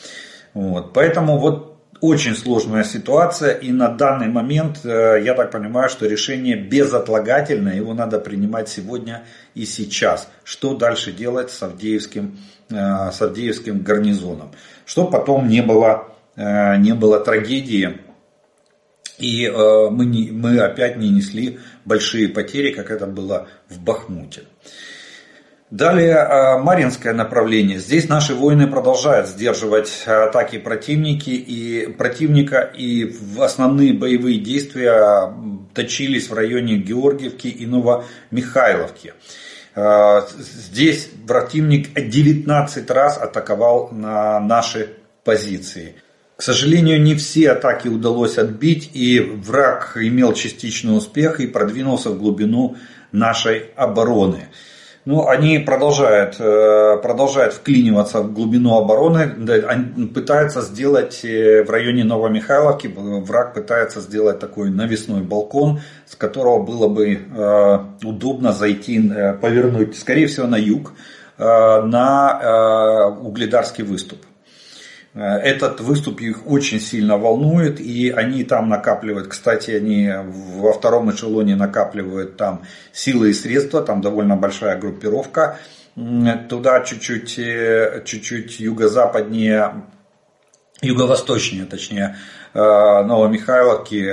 Вот. 0.53 0.93
Поэтому 0.93 1.39
вот 1.39 1.75
очень 2.01 2.35
сложная 2.35 2.85
ситуация, 2.85 3.53
и 3.53 3.73
на 3.73 3.89
данный 3.89 4.29
момент, 4.29 4.81
э, 4.85 5.23
я 5.25 5.35
так 5.35 5.51
понимаю, 5.51 5.89
что 5.89 6.07
решение 6.07 6.57
безотлагательное, 6.57 7.77
его 7.77 7.95
надо 7.95 8.19
принимать 8.19 8.69
сегодня 8.69 9.25
и 9.55 9.65
сейчас. 9.65 10.29
Что 10.45 10.75
дальше 10.75 11.13
делать 11.13 11.51
с 11.51 11.63
Авдеевским, 11.63 12.39
э, 12.71 12.75
с 13.11 13.23
Авдеевским 13.23 13.81
гарнизоном. 13.81 14.53
Что 14.85 15.07
потом 15.07 15.49
не 15.49 15.63
было, 15.63 16.09
э, 16.37 16.77
не 16.77 16.93
было 16.95 17.21
трагедии, 17.21 18.01
и 19.17 19.49
мы, 19.49 20.07
не, 20.07 20.33
мы 20.33 20.59
опять 20.59 20.97
не 20.97 21.09
несли 21.09 21.61
большие 21.85 22.29
потери, 22.29 22.73
как 22.73 22.91
это 22.91 23.07
было 23.07 23.49
в 23.69 23.81
Бахмуте. 23.81 24.43
Далее 25.71 26.19
а, 26.19 26.59
Маринское 26.59 27.13
направление. 27.13 27.79
Здесь 27.79 28.09
наши 28.09 28.35
воины 28.35 28.69
продолжают 28.69 29.27
сдерживать 29.27 30.05
атаки 30.07 30.59
противники 30.59 31.31
и 31.31 31.89
противника 31.91 32.61
и 32.61 33.17
основные 33.41 33.93
боевые 33.93 34.39
действия 34.39 35.35
точились 35.75 36.29
в 36.29 36.35
районе 36.35 36.77
Георгиевки 36.77 37.49
и 37.49 37.67
Новомихайловки. 37.67 39.15
А, 39.75 40.25
здесь 40.39 41.11
противник 41.27 41.93
19 41.93 42.91
раз 42.91 43.19
атаковал 43.19 43.89
на 43.91 44.39
наши 44.39 44.91
позиции. 45.25 45.97
К 46.37 46.43
сожалению, 46.43 47.01
не 47.01 47.15
все 47.15 47.53
атаки 47.53 47.87
удалось 47.87 48.39
отбить, 48.39 48.91
и 48.93 49.21
враг 49.21 49.97
имел 50.01 50.33
частичный 50.33 50.97
успех 50.97 51.39
и 51.39 51.47
продвинулся 51.47 52.11
в 52.11 52.19
глубину 52.19 52.77
нашей 53.13 53.71
обороны. 53.77 54.49
Ну, 55.05 55.29
они 55.29 55.59
продолжают, 55.59 56.37
э, 56.41 56.97
продолжают 57.03 57.53
вклиниваться 57.53 58.21
в 58.21 58.33
глубину 58.33 58.75
обороны, 58.75 59.29
пытаются 60.15 60.63
сделать 60.63 61.21
э, 61.25 61.63
в 61.63 61.71
районе 61.71 62.05
Новомихайловки, 62.05 62.87
враг 62.87 63.53
пытается 63.53 64.01
сделать 64.01 64.41
такой 64.41 64.71
навесной 64.71 65.21
балкон, 65.21 65.81
с 66.07 66.17
которого 66.17 66.65
было 66.65 66.89
бы 66.89 67.13
э, 67.13 67.79
удобно 68.03 68.53
зайти, 68.53 68.99
повернуть, 69.41 69.97
скорее 69.97 70.27
всего, 70.27 70.47
на 70.47 70.57
юг, 70.57 70.95
на 71.37 73.09
угледарский 73.21 73.83
выступ. 73.83 74.21
Э, 75.15 75.37
этот 75.39 75.81
выступ 75.81 76.21
их 76.21 76.47
очень 76.47 76.81
сильно 76.81 77.17
волнует, 77.17 77.81
и 77.81 78.11
они 78.11 78.45
там 78.45 78.69
накапливают, 78.69 79.29
кстати, 79.29 79.71
они 79.71 80.13
во 80.25 80.73
втором 80.73 81.11
эшелоне 81.11 81.57
накапливают 81.57 82.37
там 82.37 82.63
силы 82.93 83.31
и 83.31 83.35
средства, 83.35 83.81
там 83.83 84.01
довольно 84.01 84.37
большая 84.37 84.77
группировка. 84.79 85.59
Туда 86.49 86.81
чуть-чуть, 86.81 87.39
э, 87.39 88.03
чуть-чуть 88.05 88.59
юго-западнее 88.59 89.85
юго-восточнее, 90.83 91.67
точнее, 91.67 92.17
Новомихайловки 92.53 94.13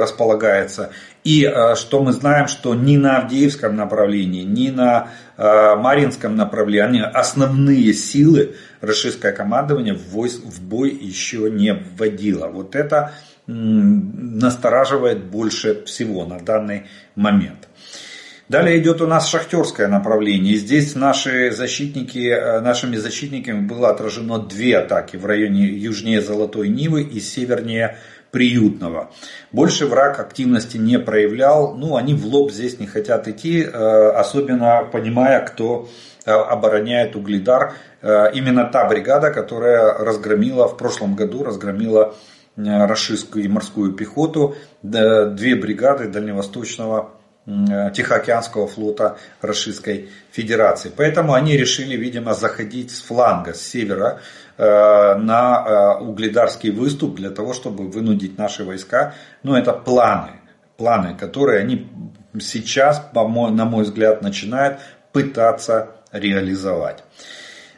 располагается. 0.00 0.90
И 1.22 1.42
что 1.76 2.02
мы 2.02 2.12
знаем, 2.12 2.48
что 2.48 2.74
ни 2.74 2.96
на 2.96 3.18
Авдеевском 3.18 3.76
направлении, 3.76 4.42
ни 4.42 4.70
на 4.70 5.10
Маринском 5.36 6.36
направлении 6.36 7.02
основные 7.02 7.92
силы 7.92 8.54
российское 8.80 9.32
командование 9.32 9.94
в, 9.94 10.10
войск, 10.10 10.42
в 10.44 10.62
бой 10.62 10.90
еще 10.90 11.50
не 11.50 11.74
вводило. 11.74 12.46
Вот 12.46 12.76
это 12.76 13.12
настораживает 13.46 15.24
больше 15.24 15.84
всего 15.84 16.24
на 16.24 16.38
данный 16.38 16.84
момент. 17.14 17.68
Далее 18.48 18.78
идет 18.78 19.00
у 19.00 19.06
нас 19.06 19.26
шахтерское 19.26 19.88
направление. 19.88 20.56
Здесь 20.56 20.94
наши 20.94 21.50
защитники, 21.50 22.28
э, 22.28 22.60
нашими 22.60 22.96
защитниками 22.96 23.66
было 23.66 23.88
отражено 23.88 24.38
две 24.38 24.76
атаки 24.78 25.16
в 25.16 25.24
районе 25.24 25.64
южнее 25.64 26.20
Золотой 26.20 26.68
Нивы 26.68 27.02
и 27.02 27.20
севернее 27.20 27.96
Приютного. 28.34 29.12
Больше 29.52 29.86
враг 29.86 30.18
активности 30.18 30.76
не 30.76 30.98
проявлял. 30.98 31.76
Ну, 31.76 31.94
они 31.94 32.14
в 32.14 32.26
лоб 32.26 32.50
здесь 32.50 32.80
не 32.80 32.88
хотят 32.88 33.28
идти, 33.28 33.62
э, 33.62 33.68
особенно 33.68 34.88
понимая, 34.90 35.46
кто 35.46 35.88
э, 36.26 36.32
обороняет 36.32 37.14
Угледар. 37.14 37.74
Именно 38.02 38.64
та 38.64 38.86
бригада, 38.86 39.30
которая 39.30 39.94
разгромила 39.94 40.66
в 40.66 40.76
прошлом 40.76 41.14
году, 41.14 41.44
разгромила 41.44 42.14
рашистскую 42.56 43.44
и 43.44 43.48
морскую 43.48 43.92
пехоту, 43.92 44.56
две 44.82 45.54
бригады 45.54 46.08
Дальневосточного 46.08 47.12
Э, 47.12 47.13
Тихоокеанского 47.46 48.66
флота 48.66 49.18
Российской 49.42 50.08
Федерации. 50.32 50.90
Поэтому 50.94 51.34
они 51.34 51.56
решили, 51.56 51.94
видимо, 51.94 52.32
заходить 52.32 52.90
с 52.90 53.02
фланга, 53.02 53.52
с 53.52 53.60
севера 53.60 54.20
э, 54.56 54.64
на 54.64 55.98
э, 56.00 56.04
Угледарский 56.04 56.70
выступ 56.70 57.16
для 57.16 57.28
того, 57.28 57.52
чтобы 57.52 57.88
вынудить 57.88 58.38
наши 58.38 58.64
войска. 58.64 59.14
Но 59.42 59.58
это 59.58 59.74
планы, 59.74 60.40
планы, 60.78 61.14
которые 61.14 61.60
они 61.60 61.86
сейчас, 62.40 63.02
на 63.12 63.64
мой 63.66 63.84
взгляд, 63.84 64.22
начинают 64.22 64.78
пытаться 65.12 65.90
реализовать. 66.12 67.04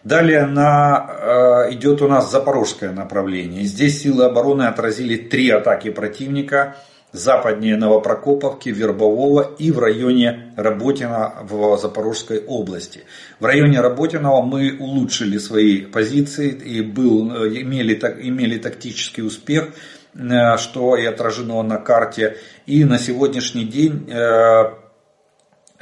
Далее 0.04 0.46
на, 0.46 1.66
идет 1.70 2.00
у 2.00 2.06
нас 2.06 2.30
запорожское 2.30 2.92
направление. 2.92 3.64
Здесь 3.64 4.02
силы 4.02 4.26
обороны 4.26 4.62
отразили 4.62 5.16
три 5.16 5.50
атаки 5.50 5.90
противника– 5.90 6.76
западнее 7.18 7.76
Новопрокоповки, 7.76 8.68
Вербового 8.68 9.54
и 9.58 9.70
в 9.70 9.78
районе 9.78 10.52
Работина 10.56 11.34
в 11.42 11.78
Запорожской 11.78 12.44
области. 12.44 13.04
В 13.40 13.44
районе 13.44 13.80
Работинова 13.80 14.42
мы 14.42 14.76
улучшили 14.78 15.38
свои 15.38 15.82
позиции 15.82 16.50
и 16.50 16.82
был, 16.82 17.28
имели, 17.46 17.94
имели 18.22 18.58
тактический 18.58 19.22
успех, 19.24 19.70
э, 20.14 20.56
что 20.58 20.96
и 20.96 21.04
отражено 21.04 21.62
на 21.62 21.78
карте. 21.78 22.36
И 22.66 22.84
на 22.84 22.98
сегодняшний 22.98 23.64
день 23.64 24.08
э, 24.10 24.72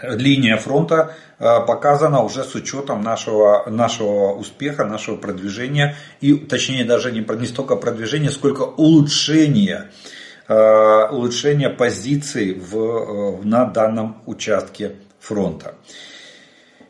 линия 0.02 0.56
фронта 0.56 1.14
э, 1.38 1.44
показана 1.66 2.22
уже 2.22 2.44
с 2.44 2.54
учетом 2.54 3.02
нашего, 3.02 3.64
нашего 3.68 4.32
успеха, 4.32 4.84
нашего 4.84 5.16
продвижения, 5.16 5.96
и 6.20 6.34
точнее 6.34 6.84
даже 6.84 7.12
не, 7.12 7.20
не 7.20 7.46
столько 7.46 7.76
продвижения, 7.76 8.30
сколько 8.30 8.62
улучшения 8.62 9.90
улучшения 11.10 11.70
позиций 11.70 12.54
в, 12.54 12.76
э, 12.76 13.42
на 13.44 13.64
данном 13.64 14.22
участке 14.26 14.96
фронта. 15.18 15.74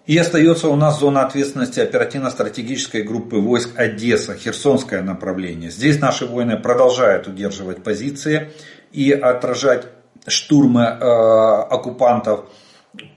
И 0.06 0.18
остается 0.18 0.68
у 0.68 0.76
нас 0.76 1.00
зона 1.00 1.22
ответственности 1.24 1.80
оперативно-стратегической 1.80 3.02
группы 3.02 3.36
войск 3.36 3.70
Одесса, 3.78 4.34
Херсонское 4.34 5.02
направление. 5.02 5.70
Здесь 5.70 5.98
наши 5.98 6.26
воины 6.26 6.58
продолжают 6.58 7.26
удерживать 7.26 7.82
позиции 7.82 8.50
и 8.92 9.12
отражать 9.12 9.86
штурмы 10.26 10.82
э, 10.82 11.04
оккупантов. 11.04 12.46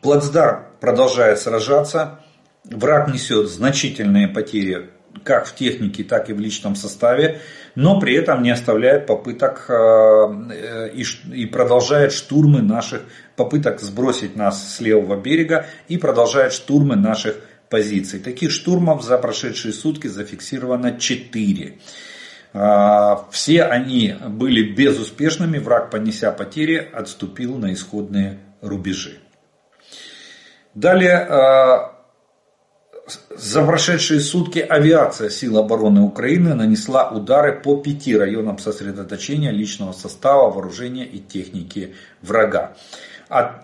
Плацдарм 0.01 0.63
продолжает 0.79 1.39
сражаться. 1.39 2.19
Враг 2.63 3.13
несет 3.13 3.49
значительные 3.49 4.27
потери 4.27 4.89
как 5.23 5.47
в 5.47 5.55
технике, 5.55 6.03
так 6.03 6.29
и 6.29 6.33
в 6.33 6.39
личном 6.39 6.75
составе, 6.75 7.41
но 7.75 7.99
при 7.99 8.15
этом 8.15 8.41
не 8.43 8.51
оставляет 8.51 9.05
попыток 9.05 9.65
э, 9.69 10.89
и 11.33 11.45
продолжает 11.45 12.13
штурмы 12.13 12.61
наших, 12.61 13.03
попыток 13.35 13.79
сбросить 13.79 14.35
нас 14.35 14.75
с 14.75 14.79
левого 14.79 15.19
берега 15.19 15.67
и 15.87 15.97
продолжает 15.97 16.53
штурмы 16.53 16.95
наших 16.95 17.35
позиций. 17.69 18.19
Таких 18.19 18.51
штурмов 18.51 19.03
за 19.03 19.17
прошедшие 19.17 19.73
сутки 19.73 20.07
зафиксировано 20.07 20.99
4. 20.99 21.77
Э, 22.53 23.15
все 23.31 23.63
они 23.63 24.15
были 24.27 24.73
безуспешными, 24.73 25.57
враг, 25.57 25.91
понеся 25.91 26.31
потери, 26.31 26.89
отступил 26.93 27.57
на 27.57 27.73
исходные 27.73 28.39
рубежи. 28.61 29.19
Далее 30.73 31.27
э, 31.27 31.96
за 33.35 33.63
прошедшие 33.63 34.19
сутки 34.19 34.59
авиация 34.59 35.29
сил 35.29 35.57
обороны 35.57 36.01
Украины 36.01 36.55
нанесла 36.55 37.09
удары 37.09 37.59
по 37.61 37.77
пяти 37.77 38.17
районам 38.17 38.57
сосредоточения 38.57 39.51
личного 39.51 39.93
состава, 39.93 40.51
вооружения 40.51 41.05
и 41.05 41.19
техники 41.19 41.95
врага. 42.21 42.73
А, 43.29 43.61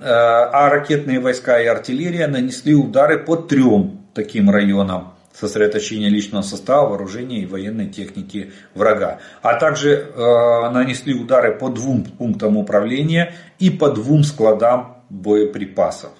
а 0.51 0.69
ракетные 0.69 1.19
войска 1.19 1.61
и 1.61 1.65
артиллерия 1.65 2.27
нанесли 2.27 2.73
удары 2.73 3.19
по 3.19 3.35
трем 3.35 4.05
таким 4.13 4.49
районам 4.49 5.13
сосредоточения 5.33 6.09
личного 6.09 6.43
состава, 6.43 6.89
вооружения 6.89 7.39
и 7.39 7.45
военной 7.45 7.87
техники 7.87 8.53
врага. 8.75 9.19
А 9.41 9.55
также 9.55 9.91
э, 9.91 10.69
нанесли 10.69 11.13
удары 11.13 11.55
по 11.57 11.69
двум 11.69 12.05
пунктам 12.05 12.57
управления 12.57 13.33
и 13.57 13.69
по 13.69 13.89
двум 13.89 14.23
складам 14.23 15.03
боеприпасов. 15.09 16.11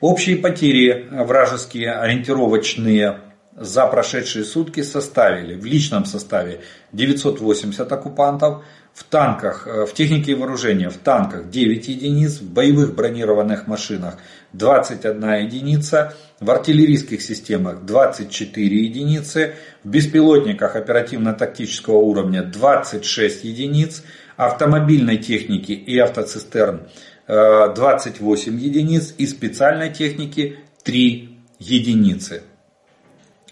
Общие 0.00 0.36
потери 0.36 1.08
вражеские 1.10 1.92
ориентировочные 1.92 3.20
за 3.54 3.86
прошедшие 3.86 4.46
сутки 4.46 4.82
составили 4.82 5.54
в 5.60 5.66
личном 5.66 6.06
составе 6.06 6.62
980 6.92 7.92
оккупантов, 7.92 8.64
в 8.94 9.04
танках, 9.04 9.66
э, 9.66 9.84
в 9.84 9.92
технике 9.92 10.32
и 10.32 10.34
вооружения, 10.34 10.88
в 10.88 10.96
танках 10.96 11.50
9 11.50 11.88
единиц, 11.88 12.40
в 12.40 12.50
боевых 12.50 12.94
бронированных 12.94 13.66
машинах 13.66 14.16
21 14.54 15.44
единица, 15.44 16.14
в 16.40 16.50
артиллерийских 16.50 17.20
системах 17.20 17.84
24 17.84 18.84
единицы, 18.84 19.54
в 19.84 19.88
беспилотниках 19.88 20.76
оперативно-тактического 20.76 21.98
уровня 21.98 22.42
26 22.42 23.44
единиц, 23.44 24.02
автомобильной 24.36 25.18
техники 25.18 25.72
и 25.72 25.98
автоцистерн 25.98 26.88
28 27.30 28.58
единиц 28.58 29.14
и 29.16 29.26
специальной 29.26 29.92
техники 29.92 30.58
3 30.82 31.38
единицы. 31.58 32.42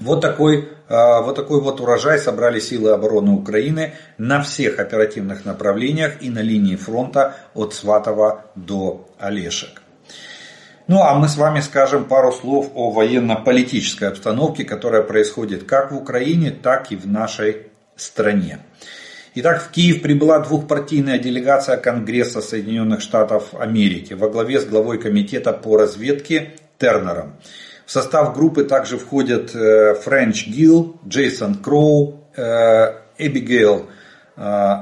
Вот 0.00 0.20
такой, 0.20 0.68
э, 0.88 1.22
вот 1.22 1.36
такой 1.36 1.60
вот 1.60 1.80
урожай 1.80 2.18
собрали 2.18 2.60
силы 2.60 2.90
обороны 2.90 3.32
Украины 3.32 3.94
на 4.16 4.42
всех 4.42 4.78
оперативных 4.78 5.44
направлениях 5.44 6.22
и 6.22 6.30
на 6.30 6.40
линии 6.40 6.76
фронта 6.76 7.36
от 7.54 7.74
Сватова 7.74 8.46
до 8.54 9.08
Олешек. 9.18 9.82
Ну 10.86 11.02
а 11.02 11.14
мы 11.14 11.28
с 11.28 11.36
вами 11.36 11.60
скажем 11.60 12.04
пару 12.04 12.32
слов 12.32 12.70
о 12.74 12.90
военно-политической 12.90 14.08
обстановке, 14.08 14.64
которая 14.64 15.02
происходит 15.02 15.64
как 15.64 15.92
в 15.92 15.96
Украине, 15.96 16.50
так 16.50 16.90
и 16.90 16.96
в 16.96 17.06
нашей 17.06 17.66
стране. 17.94 18.60
Итак, 19.34 19.62
в 19.62 19.70
Киев 19.70 20.00
прибыла 20.00 20.38
двухпартийная 20.40 21.18
делегация 21.18 21.76
Конгресса 21.76 22.40
Соединенных 22.40 23.02
Штатов 23.02 23.54
Америки 23.54 24.14
во 24.14 24.28
главе 24.30 24.58
с 24.58 24.64
главой 24.64 24.98
комитета 24.98 25.52
по 25.52 25.76
разведке 25.76 26.52
Тернером. 26.78 27.34
В 27.84 27.92
состав 27.92 28.34
группы 28.34 28.64
также 28.64 28.96
входят 28.96 29.54
э, 29.54 29.94
Френч 29.94 30.48
Гилл, 30.48 30.96
Джейсон 31.06 31.56
Кроу, 31.56 32.24
э, 32.36 32.94
Эбигейл 33.18 33.86
э, 34.36 34.74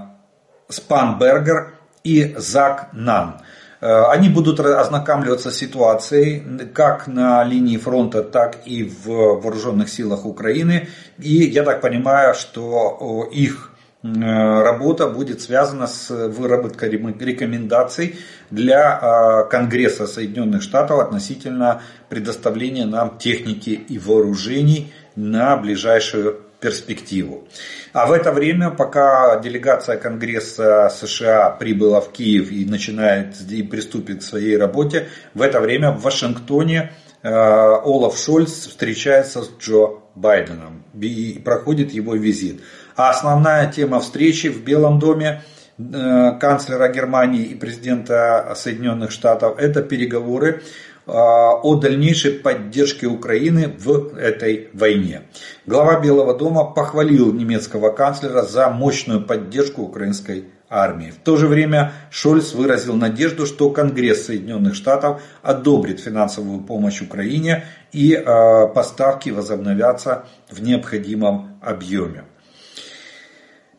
Спанбергер 0.69 1.75
и 2.05 2.35
Зак 2.37 2.91
Нан. 2.93 3.41
Они 3.79 4.31
будут 4.31 4.59
ознакомливаться 4.59 5.51
с 5.51 5.57
ситуацией 5.57 6.43
как 6.73 7.07
на 7.07 7.45
линии 7.45 7.77
фронта, 7.77 8.23
так 8.23 8.67
и 8.67 8.83
в 8.83 9.07
вооруженных 9.07 9.91
силах 9.91 10.25
Украины. 10.25 10.89
И 11.19 11.45
я 11.45 11.63
так 11.63 11.83
понимаю, 11.83 12.35
что 12.35 13.29
их 13.31 13.76
работа 14.14 15.09
будет 15.09 15.40
связана 15.40 15.87
с 15.87 16.11
выработкой 16.11 16.90
рекомендаций 16.90 18.16
для 18.51 19.01
э, 19.01 19.51
Конгресса 19.51 20.07
Соединенных 20.07 20.62
Штатов 20.62 21.01
относительно 21.01 21.83
предоставления 22.09 22.85
нам 22.87 23.19
техники 23.19 23.71
и 23.71 23.99
вооружений 23.99 24.92
на 25.14 25.57
ближайшую 25.57 26.42
перспективу. 26.61 27.49
А 27.92 28.07
в 28.07 28.12
это 28.12 28.33
время, 28.33 28.71
пока 28.71 29.38
делегация 29.40 29.97
Конгресса 29.97 30.90
США 30.95 31.51
прибыла 31.51 32.01
в 32.01 32.12
Киев 32.12 32.51
и 32.51 32.64
начинает 32.64 33.40
и 33.51 33.62
приступит 33.62 34.21
к 34.21 34.23
своей 34.23 34.57
работе, 34.57 35.09
в 35.35 35.42
это 35.42 35.61
время 35.61 35.92
в 35.92 36.03
Вашингтоне 36.03 36.92
Олаф 37.23 38.16
Шольц 38.19 38.66
встречается 38.69 39.42
с 39.42 39.51
Джо 39.59 40.01
Байденом 40.14 40.85
и 40.95 41.40
проходит 41.45 41.92
его 41.92 42.14
визит. 42.14 42.62
А 42.97 43.11
основная 43.11 43.71
тема 43.71 44.01
встречи 44.01 44.47
в 44.47 44.65
Белом 44.65 44.99
доме 44.99 45.43
канцлера 45.77 46.89
Германии 46.89 47.45
и 47.45 47.55
президента 47.55 48.55
Соединенных 48.57 49.11
Штатов 49.11 49.59
это 49.59 49.83
переговоры 49.83 50.63
о 51.07 51.75
дальнейшей 51.77 52.33
поддержке 52.33 53.07
Украины 53.07 53.77
в 53.79 54.17
этой 54.17 54.71
войне. 54.73 55.25
Глава 55.67 56.01
Белого 56.01 56.37
дома 56.37 56.65
похвалил 56.65 57.35
немецкого 57.35 57.91
канцлера 57.91 58.43
за 58.43 58.71
мощную 58.71 59.23
поддержку 59.23 59.83
украинской 59.83 60.47
армии. 60.71 61.11
В 61.11 61.23
то 61.23 61.37
же 61.37 61.49
время 61.49 61.93
Шольц 62.11 62.55
выразил 62.55 62.95
надежду, 62.95 63.45
что 63.45 63.69
Конгресс 63.71 64.25
Соединенных 64.25 64.75
Штатов 64.75 65.21
одобрит 65.43 66.01
финансовую 66.01 66.61
помощь 66.61 67.03
Украине 67.03 67.65
и 67.93 68.15
э, 68.15 68.69
поставки 68.75 69.29
возобновятся 69.29 70.25
в 70.51 70.63
необходимом 70.63 71.59
объеме. 71.61 72.25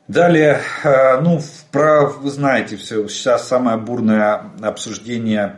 Далее, 0.07 0.61
э, 0.85 1.19
ну, 1.19 1.41
про, 1.69 2.07
вы 2.07 2.29
знаете 2.31 2.77
все, 2.77 3.07
сейчас 3.09 3.45
самое 3.45 3.77
бурное 3.77 4.41
обсуждение 4.61 5.57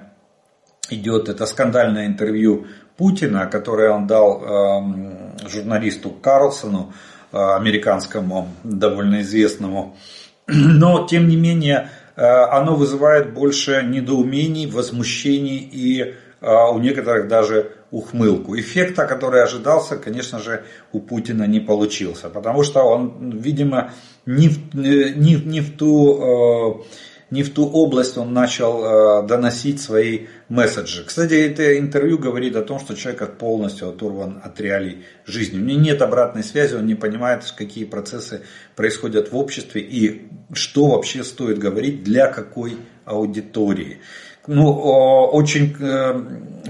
идет, 0.89 1.29
это 1.29 1.45
скандальное 1.45 2.07
интервью 2.07 2.65
Путина, 2.97 3.45
которое 3.45 3.91
он 3.91 4.07
дал 4.07 4.41
э, 4.41 5.47
журналисту 5.47 6.09
Карлсону, 6.09 6.93
э, 7.31 7.37
американскому, 7.37 8.49
довольно 8.63 9.21
известному. 9.21 9.95
Но, 10.47 11.05
тем 11.05 11.27
не 11.27 11.37
менее, 11.37 11.89
э, 12.15 12.23
оно 12.25 12.75
вызывает 12.75 13.33
больше 13.33 13.83
недоумений, 13.83 14.65
возмущений 14.65 15.57
и 15.57 16.15
у 16.41 16.79
некоторых 16.79 17.27
даже 17.27 17.73
ухмылку. 17.91 18.57
Эффекта, 18.57 19.05
который 19.05 19.43
ожидался, 19.43 19.97
конечно 19.97 20.39
же, 20.39 20.63
у 20.93 21.01
Путина 21.01 21.43
не 21.43 21.59
получился, 21.59 22.29
потому 22.29 22.63
что 22.63 22.83
он, 22.83 23.31
видимо, 23.37 23.91
не 24.25 24.49
в, 24.49 24.75
не, 24.75 25.35
не 25.35 25.61
в 25.61 25.75
ту 25.75 26.85
не 27.31 27.43
в 27.43 27.53
ту 27.53 27.69
область 27.69 28.17
он 28.17 28.33
начал 28.33 28.83
э, 29.23 29.27
доносить 29.27 29.79
свои 29.79 30.27
месседжи. 30.47 31.03
Кстати, 31.05 31.35
это 31.35 31.77
интервью 31.77 32.17
говорит 32.17 32.55
о 32.55 32.63
том, 32.63 32.79
что 32.79 32.95
человек 32.95 33.37
полностью 33.37 33.89
оторван 33.89 34.41
от 34.43 34.59
реалий 34.59 35.03
жизни. 35.25 35.57
У 35.57 35.61
него 35.61 35.79
нет 35.79 36.01
обратной 36.01 36.43
связи, 36.43 36.75
он 36.75 36.87
не 36.87 36.95
понимает, 36.95 37.43
какие 37.55 37.85
процессы 37.85 38.41
происходят 38.75 39.31
в 39.31 39.37
обществе 39.37 39.81
и 39.81 40.27
что 40.53 40.87
вообще 40.87 41.23
стоит 41.23 41.59
говорить 41.59 42.03
для 42.03 42.27
какой 42.27 42.77
аудитории. 43.05 43.99
Ну, 44.47 44.71
очень 44.71 45.75
э, 45.79 46.21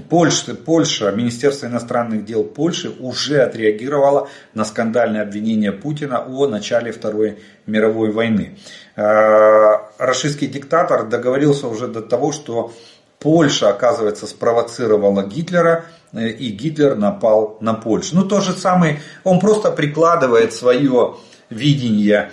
Польша, 0.08 0.54
Польша, 0.54 1.12
Министерство 1.12 1.66
иностранных 1.66 2.24
дел 2.24 2.42
Польши 2.42 2.90
уже 2.90 3.42
отреагировало 3.42 4.28
на 4.54 4.64
скандальное 4.64 5.22
обвинение 5.22 5.70
Путина 5.72 6.18
о 6.26 6.48
начале 6.48 6.90
Второй 6.90 7.38
мировой 7.66 8.10
войны. 8.10 8.58
Э, 8.96 9.76
Рашистский 9.98 10.48
диктатор 10.48 11.08
договорился 11.08 11.68
уже 11.68 11.86
до 11.86 12.02
того, 12.02 12.32
что 12.32 12.72
Польша, 13.20 13.70
оказывается, 13.70 14.26
спровоцировала 14.26 15.22
Гитлера, 15.22 15.84
э, 16.12 16.28
и 16.28 16.50
Гитлер 16.50 16.96
напал 16.96 17.56
на 17.60 17.74
Польшу. 17.74 18.16
Ну, 18.16 18.24
то 18.24 18.40
же 18.40 18.52
самое, 18.52 19.00
он 19.22 19.38
просто 19.38 19.70
прикладывает 19.70 20.52
свое 20.52 21.16
видение 21.50 22.30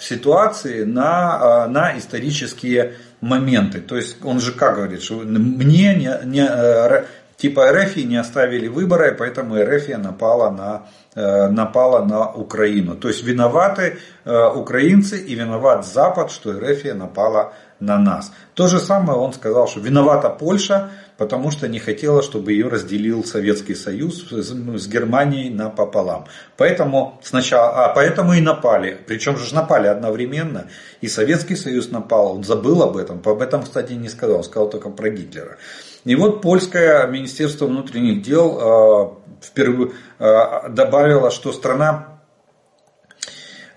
ситуации 0.00 0.82
на, 0.82 1.68
на 1.68 1.96
исторические 1.96 2.96
моменты. 3.20 3.80
То 3.80 3.96
есть 3.96 4.24
он 4.24 4.40
же 4.40 4.52
как 4.52 4.76
говорит, 4.76 5.02
что 5.02 5.16
мне 5.16 5.94
не, 5.94 6.10
не, 6.24 6.46
э, 6.48 7.04
типа 7.36 7.72
РФ 7.72 7.96
не 7.96 8.16
оставили 8.16 8.68
выбора, 8.68 9.08
и 9.08 9.16
поэтому 9.16 9.56
РФ 9.56 9.88
напала 9.98 10.50
на, 10.50 10.86
э, 11.14 11.48
напала 11.48 12.04
на 12.04 12.30
Украину. 12.32 12.96
То 12.96 13.08
есть 13.08 13.22
виноваты 13.22 13.98
э, 14.24 14.48
украинцы 14.54 15.18
и 15.18 15.34
виноват 15.34 15.86
Запад, 15.86 16.30
что 16.30 16.52
РФ 16.52 16.84
напала 16.94 17.52
на 17.80 17.98
нас. 17.98 18.32
То 18.54 18.66
же 18.66 18.80
самое 18.80 19.18
он 19.18 19.32
сказал, 19.32 19.68
что 19.68 19.80
виновата 19.80 20.30
Польша, 20.30 20.90
потому 21.16 21.50
что 21.50 21.68
не 21.68 21.78
хотела, 21.78 22.22
чтобы 22.22 22.52
ее 22.52 22.68
разделил 22.68 23.24
Советский 23.24 23.74
Союз 23.74 24.30
с 24.30 24.88
Германией 24.88 25.50
напополам. 25.50 26.26
Поэтому, 26.56 27.20
сначала, 27.22 27.86
а, 27.86 27.94
поэтому 27.94 28.34
и 28.34 28.40
напали. 28.40 28.98
Причем 29.06 29.36
же 29.36 29.54
напали 29.54 29.86
одновременно. 29.86 30.66
И 31.00 31.08
Советский 31.08 31.56
Союз 31.56 31.90
напал, 31.90 32.36
он 32.36 32.44
забыл 32.44 32.82
об 32.82 32.96
этом. 32.96 33.20
Об 33.24 33.42
этом, 33.42 33.62
кстати, 33.62 33.92
не 33.92 34.08
сказал, 34.08 34.42
сказал 34.42 34.70
только 34.70 34.90
про 34.90 35.10
Гитлера. 35.10 35.56
И 36.04 36.14
вот 36.14 36.42
польское 36.42 37.06
Министерство 37.06 37.66
внутренних 37.66 38.22
дел 38.22 38.58
а, 38.60 39.18
впервые 39.40 39.92
а, 40.18 40.68
добавило, 40.68 41.30
что 41.30 41.52
страна 41.52 42.17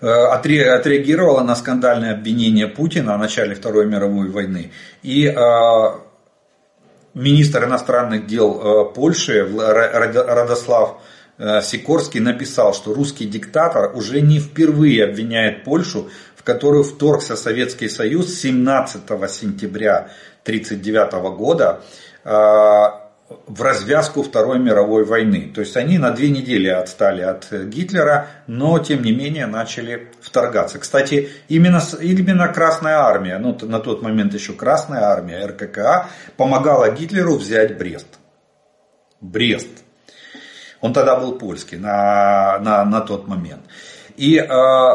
отреагировала 0.02 1.42
на 1.42 1.54
скандальное 1.54 2.12
обвинение 2.12 2.66
Путина 2.66 3.14
о 3.14 3.18
начале 3.18 3.54
Второй 3.54 3.86
мировой 3.86 4.28
войны. 4.28 4.72
И 5.02 5.32
министр 7.14 7.64
иностранных 7.64 8.26
дел 8.26 8.60
э, 8.60 8.94
Польши 8.94 9.46
Радослав 9.46 11.00
э, 11.38 11.60
Сикорский 11.62 12.20
написал, 12.20 12.74
что 12.74 12.94
русский 12.94 13.26
диктатор 13.26 13.94
уже 13.94 14.20
не 14.20 14.38
впервые 14.38 15.04
обвиняет 15.04 15.64
Польшу, 15.64 16.08
в 16.36 16.42
которую 16.42 16.84
вторгся 16.84 17.36
Советский 17.36 17.88
Союз 17.88 18.34
17 18.40 19.02
сентября 19.30 20.10
1939 20.44 21.36
года 21.36 21.82
э, 22.24 23.01
в 23.46 23.62
развязку 23.62 24.22
Второй 24.22 24.58
мировой 24.58 25.04
войны. 25.04 25.50
То 25.54 25.60
есть 25.60 25.76
они 25.76 25.98
на 25.98 26.10
две 26.10 26.30
недели 26.30 26.68
отстали 26.68 27.22
от 27.22 27.50
Гитлера, 27.52 28.28
но 28.46 28.78
тем 28.78 29.02
не 29.02 29.12
менее 29.12 29.46
начали 29.46 30.10
вторгаться. 30.20 30.78
Кстати, 30.78 31.30
именно, 31.48 31.80
именно 32.00 32.48
Красная 32.48 32.98
Армия, 32.98 33.38
ну 33.38 33.56
на 33.62 33.80
тот 33.80 34.02
момент 34.02 34.34
еще 34.34 34.52
Красная 34.52 35.02
Армия, 35.02 35.46
РККА, 35.46 36.08
помогала 36.36 36.90
Гитлеру 36.90 37.36
взять 37.36 37.78
Брест. 37.78 38.18
Брест. 39.20 39.68
Он 40.80 40.92
тогда 40.92 41.16
был 41.16 41.38
польский 41.38 41.78
на, 41.78 42.58
на, 42.58 42.84
на 42.84 43.00
тот 43.00 43.28
момент. 43.28 43.62
И 44.16 44.36
э, 44.36 44.46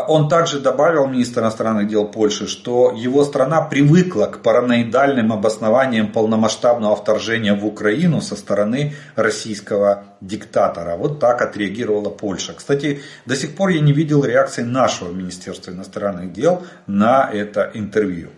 он 0.08 0.30
также 0.30 0.60
добавил, 0.60 1.08
министр 1.08 1.42
иностранных 1.42 1.88
дел 1.88 2.08
Польши, 2.08 2.48
что 2.48 2.94
его 2.96 3.24
страна 3.24 3.62
привыкла 3.62 4.26
к 4.26 4.42
параноидальным 4.44 5.34
обоснованиям 5.34 6.12
полномасштабного 6.12 6.96
вторжения 6.96 7.56
в 7.56 7.66
Украину 7.66 8.22
со 8.22 8.36
стороны 8.36 8.94
российского 9.16 10.04
диктатора. 10.22 10.98
Вот 10.98 11.20
так 11.20 11.42
отреагировала 11.42 12.10
Польша. 12.10 12.54
Кстати, 12.54 13.02
до 13.26 13.36
сих 13.36 13.56
пор 13.56 13.70
я 13.70 13.82
не 13.82 13.92
видел 13.92 14.24
реакции 14.24 14.62
нашего 14.62 15.12
Министерства 15.12 15.72
иностранных 15.72 16.32
дел 16.32 16.64
на 16.86 17.30
это 17.32 17.72
интервью. 17.74 18.30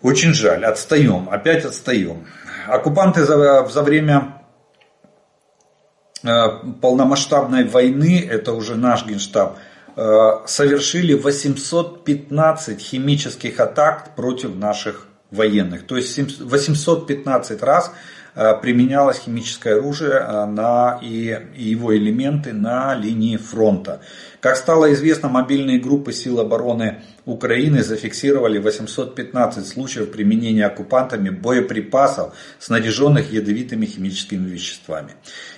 Очень 0.00 0.32
жаль, 0.32 0.64
отстаем, 0.64 1.28
опять 1.30 1.64
отстаем. 1.64 2.26
Оккупанты 2.68 3.24
за, 3.24 3.66
за 3.66 3.82
время 3.82 4.42
э, 6.22 6.28
полномасштабной 6.80 7.64
войны, 7.64 8.24
это 8.28 8.52
уже 8.52 8.76
наш 8.76 9.06
генштаб, 9.06 9.58
совершили 9.94 11.14
815 11.14 12.80
химических 12.80 13.60
атак 13.60 14.14
против 14.16 14.54
наших 14.56 15.06
военных. 15.32 15.86
То 15.86 15.96
есть 15.96 16.18
815 16.40 17.62
раз 17.62 17.88
э, 17.88 17.92
применялось 18.34 19.18
химическое 19.18 19.74
оружие 19.74 20.12
э, 20.12 20.46
на, 20.46 20.98
и, 21.02 21.38
и 21.54 21.64
его 21.64 21.94
элементы 21.94 22.54
на 22.54 22.94
линии 22.94 23.36
фронта. 23.36 24.00
Как 24.40 24.56
стало 24.56 24.92
известно, 24.94 25.28
мобильные 25.28 25.78
группы 25.78 26.12
сил 26.12 26.40
обороны 26.40 27.02
Украины 27.26 27.82
зафиксировали 27.82 28.58
815 28.58 29.66
случаев 29.66 30.10
применения 30.10 30.64
оккупантами 30.64 31.28
боеприпасов, 31.28 32.34
снаряженных 32.58 33.30
ядовитыми 33.30 33.84
химическими 33.84 34.48
веществами. 34.48 35.12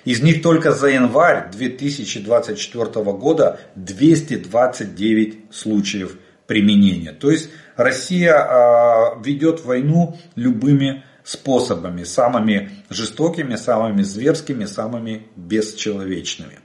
Из 0.04 0.20
них 0.20 0.42
только 0.42 0.72
за 0.72 0.88
январь 0.88 1.50
2024 1.52 2.84
года 3.12 3.60
229 3.76 5.38
случаев 5.52 6.18
применения. 6.46 7.12
То 7.12 7.30
есть 7.30 7.50
Россия 7.76 8.34
а, 8.34 9.18
ведет 9.24 9.64
войну 9.64 10.18
любыми 10.34 11.04
способами, 11.24 12.04
самыми 12.04 12.70
жестокими, 12.90 13.56
самыми 13.56 14.02
зверскими, 14.02 14.66
самыми 14.66 15.26
бесчеловечными. 15.34 16.60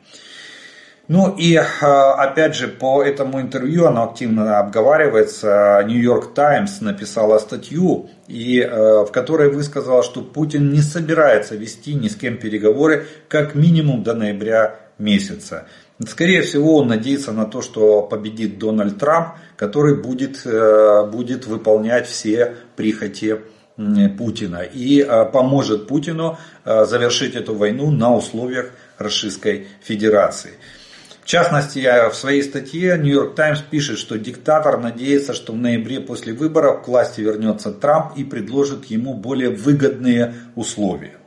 Ну 1.07 1.35
и 1.35 1.55
опять 1.55 2.55
же 2.55 2.67
по 2.67 3.01
этому 3.01 3.41
интервью 3.41 3.87
оно 3.87 4.03
активно 4.03 4.59
обговаривается. 4.59 5.83
Нью-Йорк 5.87 6.35
Таймс 6.35 6.81
написала 6.81 7.39
статью, 7.39 8.11
и, 8.27 8.61
в 8.61 9.09
которой 9.11 9.49
высказала, 9.49 10.03
что 10.03 10.21
Путин 10.21 10.71
не 10.71 10.81
собирается 10.81 11.55
вести 11.55 11.95
ни 11.95 12.09
с 12.09 12.15
кем 12.15 12.37
переговоры 12.37 13.07
как 13.27 13.55
минимум 13.55 14.03
до 14.03 14.13
ноября 14.13 14.75
месяца. 14.99 15.65
Скорее 16.07 16.43
всего, 16.43 16.75
он 16.77 16.89
надеется 16.89 17.31
на 17.31 17.45
то, 17.45 17.63
что 17.63 18.03
победит 18.03 18.59
Дональд 18.59 18.99
Трамп, 18.99 19.29
который 19.55 19.95
будет, 19.99 20.45
будет 21.11 21.47
выполнять 21.47 22.05
все 22.05 22.55
прихоти 22.75 23.37
Путина 24.17 24.61
и 24.61 25.03
поможет 25.31 25.87
Путину 25.87 26.37
завершить 26.65 27.35
эту 27.35 27.55
войну 27.55 27.91
на 27.91 28.13
условиях 28.13 28.71
Российской 28.97 29.67
Федерации. 29.81 30.51
В 31.21 31.25
частности, 31.25 32.09
в 32.09 32.15
своей 32.15 32.41
статье 32.41 32.97
Нью-Йорк 32.97 33.35
Таймс 33.35 33.61
пишет, 33.61 33.99
что 33.99 34.17
диктатор 34.17 34.79
надеется, 34.79 35.33
что 35.33 35.53
в 35.53 35.57
ноябре 35.57 35.99
после 35.99 36.33
выборов 36.33 36.83
к 36.83 36.87
власти 36.87 37.21
вернется 37.21 37.71
Трамп 37.71 38.17
и 38.17 38.23
предложит 38.23 38.85
ему 38.85 39.13
более 39.13 39.51
выгодные 39.51 40.33
условия. 40.55 41.17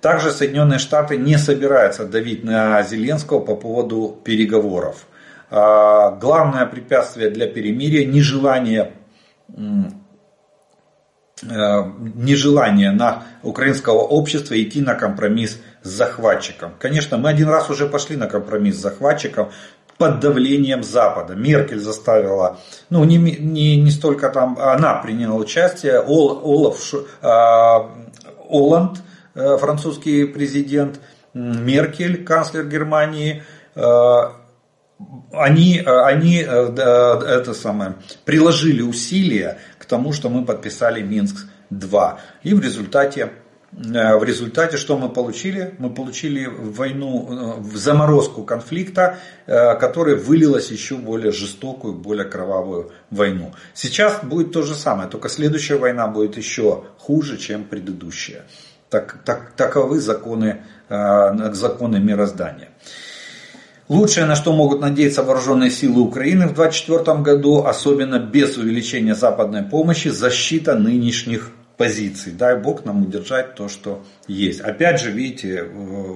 Также 0.00 0.32
Соединенные 0.32 0.78
Штаты 0.78 1.16
не 1.16 1.36
собираются 1.38 2.06
давить 2.06 2.42
на 2.42 2.82
Зеленского 2.82 3.38
по 3.38 3.54
поводу 3.54 4.18
переговоров. 4.24 5.06
А, 5.50 6.10
главное 6.10 6.66
препятствие 6.66 7.30
для 7.30 7.46
перемирия– 7.46 8.04
нежелание 8.06 8.92
нежелание 11.42 12.90
на 12.90 13.24
украинского 13.42 14.00
общества 14.00 14.60
идти 14.60 14.80
на 14.80 14.94
компромисс 14.94 15.58
с 15.82 15.88
захватчиком. 15.88 16.72
Конечно, 16.78 17.16
мы 17.16 17.30
один 17.30 17.48
раз 17.48 17.70
уже 17.70 17.86
пошли 17.86 18.16
на 18.16 18.26
компромисс 18.26 18.76
с 18.76 18.80
захватчиком 18.80 19.50
под 20.00 20.20
давлением 20.20 20.82
Запада. 20.82 21.34
Меркель 21.34 21.78
заставила, 21.78 22.58
ну 22.88 23.04
не, 23.04 23.18
не, 23.18 23.76
не 23.76 23.90
столько 23.90 24.30
там, 24.30 24.58
она 24.58 24.94
приняла 24.94 25.36
участие, 25.36 26.00
Ол, 26.00 26.40
Олаф 26.42 26.94
э, 26.94 27.26
Оланд, 28.48 28.98
э, 29.34 29.58
французский 29.58 30.24
президент, 30.24 31.00
Меркель, 31.34 32.24
канцлер 32.24 32.66
Германии, 32.66 33.42
э, 33.74 33.82
они, 35.32 35.78
они 35.80 36.36
это 36.38 37.54
самое, 37.54 37.94
приложили 38.24 38.82
усилия 38.82 39.58
тому, 39.90 40.12
что 40.12 40.30
мы 40.30 40.44
подписали 40.44 41.02
Минск-2. 41.02 42.18
И 42.44 42.54
в 42.54 42.60
результате 42.60 43.32
э, 43.72 44.16
в 44.16 44.24
результате 44.24 44.76
что 44.76 44.96
мы 44.96 45.08
получили? 45.10 45.74
Мы 45.78 45.90
получили 45.90 46.46
войну, 46.46 47.58
э, 47.62 47.76
заморозку 47.76 48.44
конфликта, 48.44 49.18
э, 49.46 49.76
которая 49.78 50.16
вылилась 50.16 50.70
еще 50.70 50.96
более 50.96 51.32
жестокую, 51.32 51.94
более 51.94 52.24
кровавую 52.24 52.92
войну. 53.10 53.52
Сейчас 53.74 54.24
будет 54.24 54.52
то 54.52 54.62
же 54.62 54.74
самое, 54.74 55.08
только 55.08 55.28
следующая 55.28 55.76
война 55.76 56.06
будет 56.06 56.36
еще 56.38 56.84
хуже, 56.98 57.36
чем 57.36 57.64
предыдущая. 57.64 58.44
Так, 58.88 59.18
так, 59.24 59.52
таковы 59.56 60.00
законы, 60.00 60.64
законы 60.88 62.00
мироздания. 62.00 62.70
Лучшее, 63.90 64.24
на 64.24 64.36
что 64.36 64.52
могут 64.52 64.80
надеяться 64.80 65.24
вооруженные 65.24 65.68
силы 65.68 66.02
Украины 66.02 66.46
в 66.46 66.54
2024 66.54 67.18
году, 67.22 67.64
особенно 67.64 68.20
без 68.20 68.56
увеличения 68.56 69.16
западной 69.16 69.64
помощи, 69.64 70.06
защита 70.06 70.76
нынешних 70.76 71.50
позиций. 71.76 72.30
Дай 72.30 72.56
Бог 72.56 72.84
нам 72.84 73.02
удержать 73.02 73.56
то, 73.56 73.68
что 73.68 74.04
есть. 74.28 74.60
Опять 74.60 75.00
же, 75.00 75.10
видите, 75.10 75.66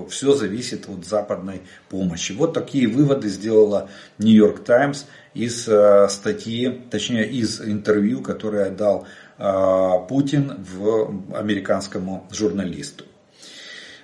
все 0.08 0.34
зависит 0.34 0.88
от 0.88 1.04
западной 1.04 1.62
помощи. 1.88 2.30
Вот 2.30 2.54
такие 2.54 2.86
выводы 2.86 3.28
сделала 3.28 3.88
Нью-Йорк 4.18 4.62
Таймс 4.62 5.06
из 5.34 5.66
э, 5.66 6.06
статьи, 6.08 6.80
точнее 6.92 7.28
из 7.28 7.60
интервью, 7.60 8.22
которое 8.22 8.70
дал 8.70 9.04
э, 9.36 10.06
Путин 10.08 10.64
в 10.76 11.36
американскому 11.36 12.28
журналисту. 12.30 13.04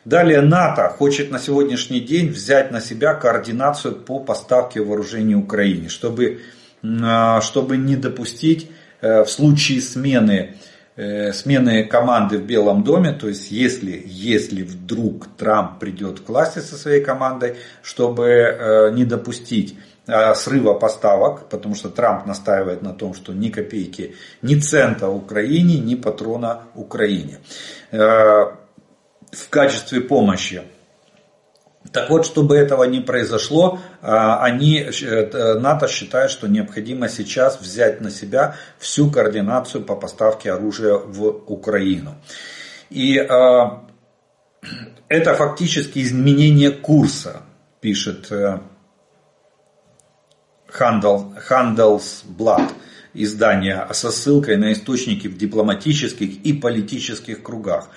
Далее 0.04 0.40
НАТО 0.40 0.88
хочет 0.88 1.30
на 1.30 1.38
сегодняшний 1.38 2.00
день 2.00 2.28
взять 2.28 2.70
на 2.70 2.80
себя 2.80 3.12
координацию 3.12 3.94
по 3.94 4.18
поставке 4.18 4.80
вооружений 4.80 5.34
Украине, 5.34 5.90
чтобы, 5.90 6.40
а, 6.82 7.40
чтобы 7.42 7.76
не 7.76 7.96
допустить 7.96 8.70
э, 9.02 9.24
в 9.24 9.30
случае 9.30 9.82
смены, 9.82 10.56
э, 10.96 11.34
смены 11.34 11.84
команды 11.84 12.38
в 12.38 12.46
Белом 12.46 12.82
доме, 12.82 13.12
то 13.12 13.28
есть 13.28 13.50
если, 13.50 14.02
если 14.06 14.62
вдруг 14.62 15.26
Трамп 15.36 15.78
придет 15.78 16.20
к 16.20 16.28
власти 16.30 16.60
со 16.60 16.76
своей 16.76 17.04
командой, 17.04 17.56
чтобы 17.82 18.24
э, 18.26 18.90
не 18.92 19.04
допустить 19.04 19.76
срыва 20.34 20.74
поставок, 20.74 21.48
потому 21.50 21.76
что 21.76 21.88
Трамп 21.88 22.26
настаивает 22.26 22.82
на 22.82 22.92
том, 22.92 23.14
что 23.14 23.32
ни 23.32 23.48
копейки, 23.48 24.16
ни 24.42 24.56
цента 24.56 25.08
Украине, 25.08 25.78
ни 25.78 25.94
патрона 25.94 26.62
Украине 26.74 27.38
в 29.32 29.48
качестве 29.48 30.00
помощи. 30.00 30.62
Так 31.92 32.10
вот, 32.10 32.26
чтобы 32.26 32.56
этого 32.56 32.84
не 32.84 33.00
произошло, 33.00 33.80
а, 34.02 34.44
они, 34.44 34.80
э, 34.80 35.58
НАТО 35.58 35.88
считает, 35.88 36.30
что 36.30 36.46
необходимо 36.46 37.08
сейчас 37.08 37.58
взять 37.58 38.02
на 38.02 38.10
себя 38.10 38.56
всю 38.78 39.10
координацию 39.10 39.82
по 39.82 39.96
поставке 39.96 40.52
оружия 40.52 40.94
в 40.94 41.26
Украину. 41.46 42.16
И 42.90 43.18
а, 43.18 43.86
это 45.08 45.34
фактически 45.34 46.00
изменение 46.00 46.70
курса, 46.70 47.42
пишет 47.80 48.30
э, 48.30 48.60
Handelsblad 50.68 52.70
издание 53.14 53.86
со 53.92 54.10
ссылкой 54.10 54.56
на 54.56 54.72
источники 54.72 55.26
в 55.26 55.36
дипломатических 55.36 56.44
и 56.44 56.52
политических 56.52 57.42
кругах. 57.42 57.88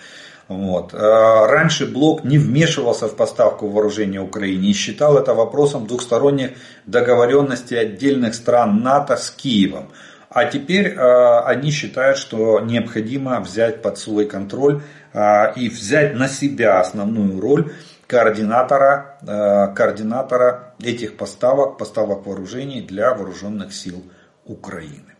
Вот. 0.47 0.93
А 0.93 1.47
раньше 1.47 1.85
блок 1.85 2.23
не 2.23 2.37
вмешивался 2.37 3.07
в 3.07 3.15
поставку 3.15 3.67
вооружения 3.67 4.19
Украине 4.19 4.69
и 4.69 4.73
считал 4.73 5.17
это 5.17 5.33
вопросом 5.33 5.87
двухсторонних 5.87 6.51
договоренностей 6.85 7.77
отдельных 7.77 8.35
стран 8.35 8.81
НАТО 8.81 9.15
с 9.15 9.29
Киевом. 9.31 9.91
А 10.29 10.45
теперь 10.45 10.87
э, 10.87 11.39
они 11.45 11.69
считают, 11.69 12.17
что 12.17 12.59
необходимо 12.59 13.39
взять 13.39 13.81
под 13.81 13.99
свой 13.99 14.25
контроль 14.25 14.81
э, 15.13 15.53
и 15.55 15.69
взять 15.69 16.15
на 16.15 16.27
себя 16.27 16.79
основную 16.79 17.39
роль 17.39 17.71
координатора, 18.07 19.19
э, 19.21 19.73
координатора 19.75 20.73
этих 20.81 21.17
поставок, 21.17 21.77
поставок 21.77 22.25
вооружений 22.25 22.81
для 22.81 23.13
вооруженных 23.13 23.73
сил 23.73 24.03
Украины. 24.45 25.12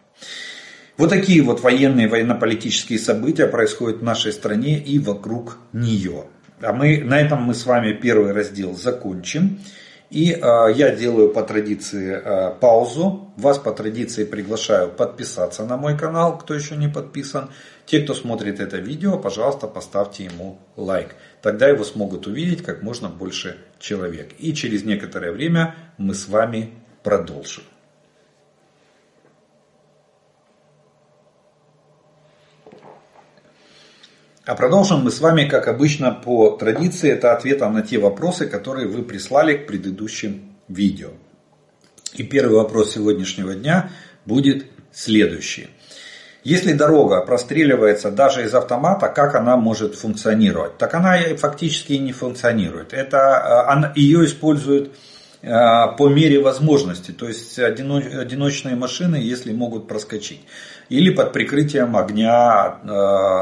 Вот 0.95 1.09
такие 1.09 1.41
вот 1.41 1.61
военные, 1.61 2.07
военно-политические 2.07 2.99
события 2.99 3.47
происходят 3.47 4.01
в 4.01 4.03
нашей 4.03 4.31
стране 4.31 4.77
и 4.77 4.99
вокруг 4.99 5.57
нее. 5.71 6.25
А 6.61 6.71
мы, 6.71 6.99
на 6.99 7.19
этом 7.19 7.41
мы 7.41 7.55
с 7.55 7.65
вами 7.65 7.93
первый 7.93 8.31
раздел 8.31 8.75
закончим. 8.75 9.59
И 10.11 10.31
э, 10.31 10.37
я 10.75 10.95
делаю 10.95 11.29
по 11.29 11.41
традиции 11.41 12.21
э, 12.23 12.53
паузу. 12.59 13.33
Вас 13.37 13.57
по 13.57 13.71
традиции 13.71 14.23
приглашаю 14.23 14.91
подписаться 14.91 15.65
на 15.65 15.75
мой 15.77 15.97
канал, 15.97 16.37
кто 16.37 16.53
еще 16.53 16.75
не 16.75 16.87
подписан. 16.87 17.49
Те, 17.87 18.01
кто 18.01 18.13
смотрит 18.13 18.59
это 18.59 18.77
видео, 18.77 19.17
пожалуйста, 19.17 19.65
поставьте 19.65 20.25
ему 20.25 20.59
лайк. 20.75 21.15
Тогда 21.41 21.67
его 21.67 21.83
смогут 21.83 22.27
увидеть 22.27 22.61
как 22.61 22.83
можно 22.83 23.09
больше 23.09 23.57
человек. 23.79 24.29
И 24.37 24.53
через 24.53 24.83
некоторое 24.83 25.31
время 25.31 25.75
мы 25.97 26.13
с 26.13 26.27
вами 26.27 26.69
продолжим. 27.01 27.63
А 34.45 34.55
продолжим 34.55 35.05
мы 35.05 35.11
с 35.11 35.21
вами, 35.21 35.45
как 35.45 35.69
обычно, 35.69 36.11
по 36.11 36.57
традиции, 36.57 37.09
это 37.09 37.31
ответом 37.31 37.75
на 37.75 37.81
те 37.81 37.97
вопросы, 37.97 38.45
которые 38.45 38.89
вы 38.89 39.03
прислали 39.03 39.55
к 39.55 39.67
предыдущим 39.67 40.57
видео. 40.67 41.11
И 42.15 42.23
первый 42.23 42.57
вопрос 42.57 42.93
сегодняшнего 42.93 43.55
дня 43.55 43.89
будет 44.25 44.65
следующий. 44.91 45.69
Если 46.43 46.73
дорога 46.73 47.21
простреливается 47.21 48.11
даже 48.11 48.43
из 48.43 48.53
автомата, 48.53 49.07
как 49.07 49.33
она 49.35 49.55
может 49.55 49.95
функционировать? 49.95 50.77
Так 50.77 50.93
она 50.93 51.17
фактически 51.37 51.93
не 51.93 52.11
функционирует. 52.11 52.91
Это, 52.91 53.69
она, 53.71 53.93
ее 53.95 54.25
используют 54.25 54.93
по 55.43 56.07
мере 56.07 56.39
возможности. 56.39 57.11
То 57.11 57.27
есть 57.27 57.59
одиночные 57.59 58.77
машины, 58.77 59.17
если 59.17 59.51
могут 59.51 59.89
проскочить 59.89 60.39
или 60.89 61.09
под 61.09 61.33
прикрытием 61.33 61.95
огня 61.95 62.77
э, 62.83 62.87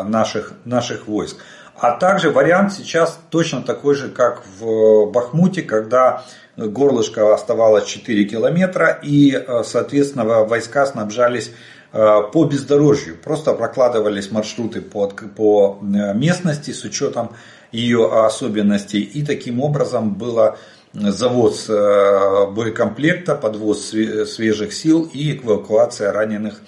наших, 0.04 0.54
наших 0.66 1.08
войск. 1.08 1.38
А 1.76 1.92
также 1.92 2.30
вариант 2.30 2.74
сейчас 2.74 3.20
точно 3.30 3.62
такой 3.62 3.96
же, 3.96 4.10
как 4.10 4.44
в 4.60 5.12
Бахмуте, 5.12 5.64
когда 5.64 6.24
горлышко 6.56 7.34
оставалось 7.34 7.86
4 7.86 8.26
километра 8.26 9.00
и, 9.02 9.34
э, 9.34 9.64
соответственно, 9.66 10.26
войска 10.46 10.86
снабжались 10.86 11.52
э, 11.92 12.22
по 12.32 12.46
бездорожью. 12.46 13.18
Просто 13.18 13.54
прокладывались 13.54 14.32
маршруты 14.32 14.82
по, 14.82 15.08
по 15.08 15.80
местности 15.82 16.72
с 16.72 16.84
учетом 16.84 17.32
ее 17.72 18.26
особенностей. 18.26 19.02
И 19.02 19.26
таким 19.26 19.60
образом 19.62 20.14
было 20.14 20.58
завоз 20.94 21.68
боекомплекта, 21.68 23.36
подвоз 23.36 23.90
свежих 23.90 24.74
сил 24.74 25.10
и 25.14 25.38
эвакуация 25.38 26.12
раненых 26.12 26.62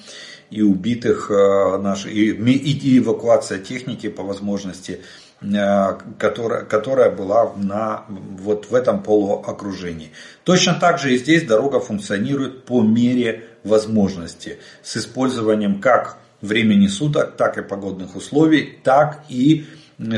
и 0.53 0.61
убитых 0.61 1.31
э, 1.31 1.77
наш, 1.79 2.05
и, 2.05 2.29
и 2.29 2.99
эвакуация 2.99 3.57
техники 3.57 4.07
по 4.07 4.21
возможности, 4.21 5.01
э, 5.41 5.97
которая, 6.19 6.63
которая 6.63 7.09
была 7.09 7.53
на, 7.55 8.05
вот 8.07 8.69
в 8.69 8.75
этом 8.75 9.01
полуокружении. 9.01 10.11
Точно 10.43 10.75
так 10.75 10.99
же 10.99 11.15
и 11.15 11.17
здесь 11.17 11.43
дорога 11.43 11.79
функционирует 11.79 12.65
по 12.65 12.83
мере 12.83 13.45
возможности 13.63 14.59
с 14.83 14.95
использованием 14.97 15.81
как 15.81 16.17
времени 16.41 16.85
суток, 16.85 17.35
так 17.35 17.57
и 17.57 17.63
погодных 17.63 18.15
условий, 18.15 18.77
так 18.83 19.23
и 19.29 19.65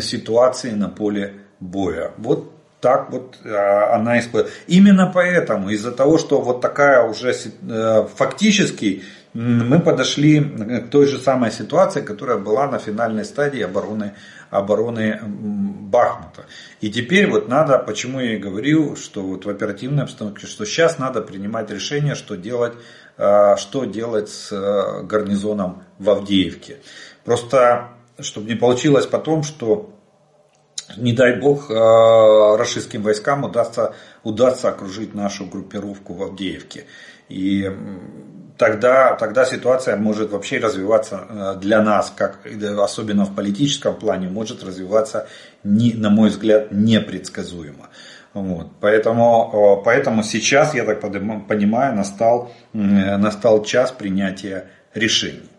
ситуации 0.02 0.72
на 0.72 0.90
поле 0.90 1.36
боя. 1.62 2.12
Вот 2.18 2.55
так 2.86 3.10
вот 3.10 3.40
а, 3.44 3.96
она 3.96 4.20
использует. 4.20 4.54
Именно 4.68 5.10
поэтому, 5.12 5.72
из-за 5.72 5.92
того, 5.92 6.20
что 6.20 6.40
вот 6.40 6.62
такая 6.62 7.02
уже 7.02 7.34
э, 7.34 8.08
фактически 8.16 9.02
мы 9.34 9.80
подошли 9.80 10.40
к 10.40 10.92
той 10.92 11.08
же 11.08 11.18
самой 11.18 11.52
ситуации, 11.52 12.02
которая 12.02 12.38
была 12.38 12.68
на 12.68 12.78
финальной 12.78 13.26
стадии 13.26 13.62
обороны, 13.62 14.14
обороны 14.52 15.20
Бахмута. 15.24 16.46
И 16.80 16.92
теперь 16.92 17.28
вот 17.28 17.48
надо, 17.48 17.80
почему 17.80 18.20
я 18.20 18.36
и 18.36 18.38
говорил, 18.38 18.96
что 18.96 19.24
вот 19.24 19.46
в 19.46 19.50
оперативной 19.50 20.04
обстановке, 20.04 20.46
что 20.46 20.64
сейчас 20.64 21.00
надо 21.00 21.22
принимать 21.22 21.72
решение, 21.72 22.14
что 22.14 22.36
делать, 22.36 22.74
а, 23.18 23.58
что 23.58 23.86
делать 23.86 24.30
с 24.30 24.52
э, 24.52 25.02
гарнизоном 25.06 25.82
в 25.98 26.08
Авдеевке. 26.08 26.78
Просто, 27.24 27.88
чтобы 28.20 28.48
не 28.48 28.56
получилось 28.56 29.08
потом, 29.08 29.42
что 29.42 29.95
не 30.98 31.14
дай 31.14 31.34
бог, 31.40 31.70
э, 31.70 32.56
российским 32.58 33.02
войскам 33.02 33.44
удастся, 33.44 33.94
удастся 34.24 34.70
окружить 34.70 35.16
нашу 35.16 35.46
группировку 35.46 36.14
в 36.14 36.24
Авдеевке. 36.24 36.86
И 37.28 37.72
тогда, 38.58 39.16
тогда 39.16 39.46
ситуация 39.46 39.98
может 39.98 40.32
вообще 40.32 40.60
развиваться 40.60 41.26
э, 41.28 41.56
для 41.60 41.82
нас, 41.82 42.14
как, 42.16 42.40
особенно 42.80 43.26
в 43.26 43.36
политическом 43.36 43.96
плане, 43.96 44.30
может 44.30 44.64
развиваться, 44.64 45.28
не, 45.64 45.94
на 45.94 46.10
мой 46.10 46.30
взгляд, 46.30 46.72
непредсказуемо. 46.72 47.90
Вот. 48.34 48.68
Поэтому, 48.80 49.80
э, 49.80 49.84
поэтому 49.84 50.24
сейчас, 50.24 50.76
я 50.76 50.86
так 50.86 51.02
понимаю, 51.02 51.96
настал, 51.96 52.52
настал 52.74 53.64
час 53.64 53.92
принятия 53.92 54.68
решений. 54.94 55.50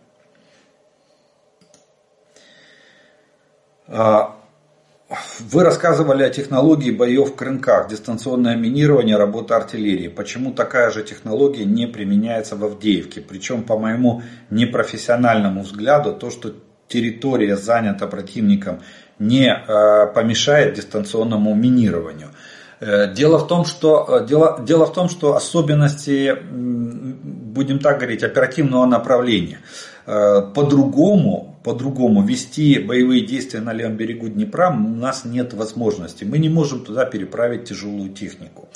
Вы 5.38 5.62
рассказывали 5.62 6.24
о 6.24 6.30
технологии 6.30 6.90
боев 6.90 7.30
в 7.30 7.36
крынках, 7.36 7.88
дистанционное 7.88 8.56
минирование, 8.56 9.16
работа 9.16 9.54
артиллерии. 9.56 10.08
Почему 10.08 10.52
такая 10.52 10.90
же 10.90 11.04
технология 11.04 11.64
не 11.64 11.86
применяется 11.86 12.56
в 12.56 12.64
Авдеевке? 12.64 13.20
Причем, 13.20 13.62
по 13.62 13.78
моему 13.78 14.22
непрофессиональному 14.50 15.62
взгляду, 15.62 16.12
то, 16.12 16.30
что 16.30 16.54
территория 16.88 17.56
занята 17.56 18.08
противником, 18.08 18.80
не 19.20 19.48
э, 19.48 20.06
помешает 20.12 20.74
дистанционному 20.74 21.54
минированию. 21.54 22.30
Э, 22.80 23.12
дело 23.12 23.38
в 23.38 23.46
том, 23.46 23.64
что, 23.64 24.06
э, 24.08 24.26
дело, 24.26 24.60
дело 24.66 24.86
в 24.86 24.92
том, 24.92 25.08
что 25.08 25.36
особенности, 25.36 26.36
будем 26.42 27.78
так 27.78 27.98
говорить, 27.98 28.24
оперативного 28.24 28.86
направления. 28.86 29.60
По-другому 30.06 31.56
по-другому 31.66 32.22
вести 32.22 32.78
боевые 32.78 33.26
действия 33.26 33.60
на 33.60 33.72
левом 33.72 33.96
берегу 33.96 34.28
Днепра 34.28 34.70
у 34.70 34.88
нас 34.88 35.24
нет 35.24 35.52
возможности. 35.52 36.22
Мы 36.22 36.38
не 36.38 36.48
можем 36.48 36.84
туда 36.84 37.04
переправить 37.04 37.64
тяжелую 37.64 38.10
технику, 38.10 38.68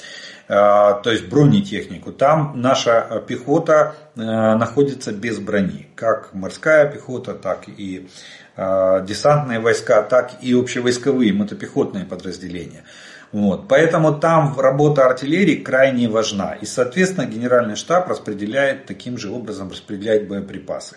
а, 0.49 0.95
то 0.95 1.13
есть 1.13 1.29
бронетехнику. 1.29 2.11
Там 2.11 2.55
наша 2.57 3.23
пехота 3.29 3.95
э, 4.17 4.21
находится 4.21 5.13
без 5.13 5.39
брони, 5.39 5.87
как 5.95 6.35
морская 6.35 6.91
пехота, 6.91 7.35
так 7.35 7.69
и 7.69 8.09
десантные 8.57 9.59
войска, 9.61 10.03
так 10.03 10.33
и 10.43 10.53
общевойсковые 10.53 11.33
мотопехотные 11.33 12.05
подразделения. 12.05 12.85
Вот. 13.33 13.69
Поэтому 13.69 14.19
там 14.19 14.59
работа 14.59 15.07
артиллерии 15.07 15.57
крайне 15.57 16.09
важна. 16.09 16.55
И, 16.55 16.67
соответственно, 16.67 17.27
генеральный 17.27 17.77
штаб 17.77 18.09
распределяет 18.09 18.87
таким 18.87 19.19
же 19.19 19.31
образом 19.31 19.71
распределяет 19.71 20.29
боеприпасы. 20.29 20.97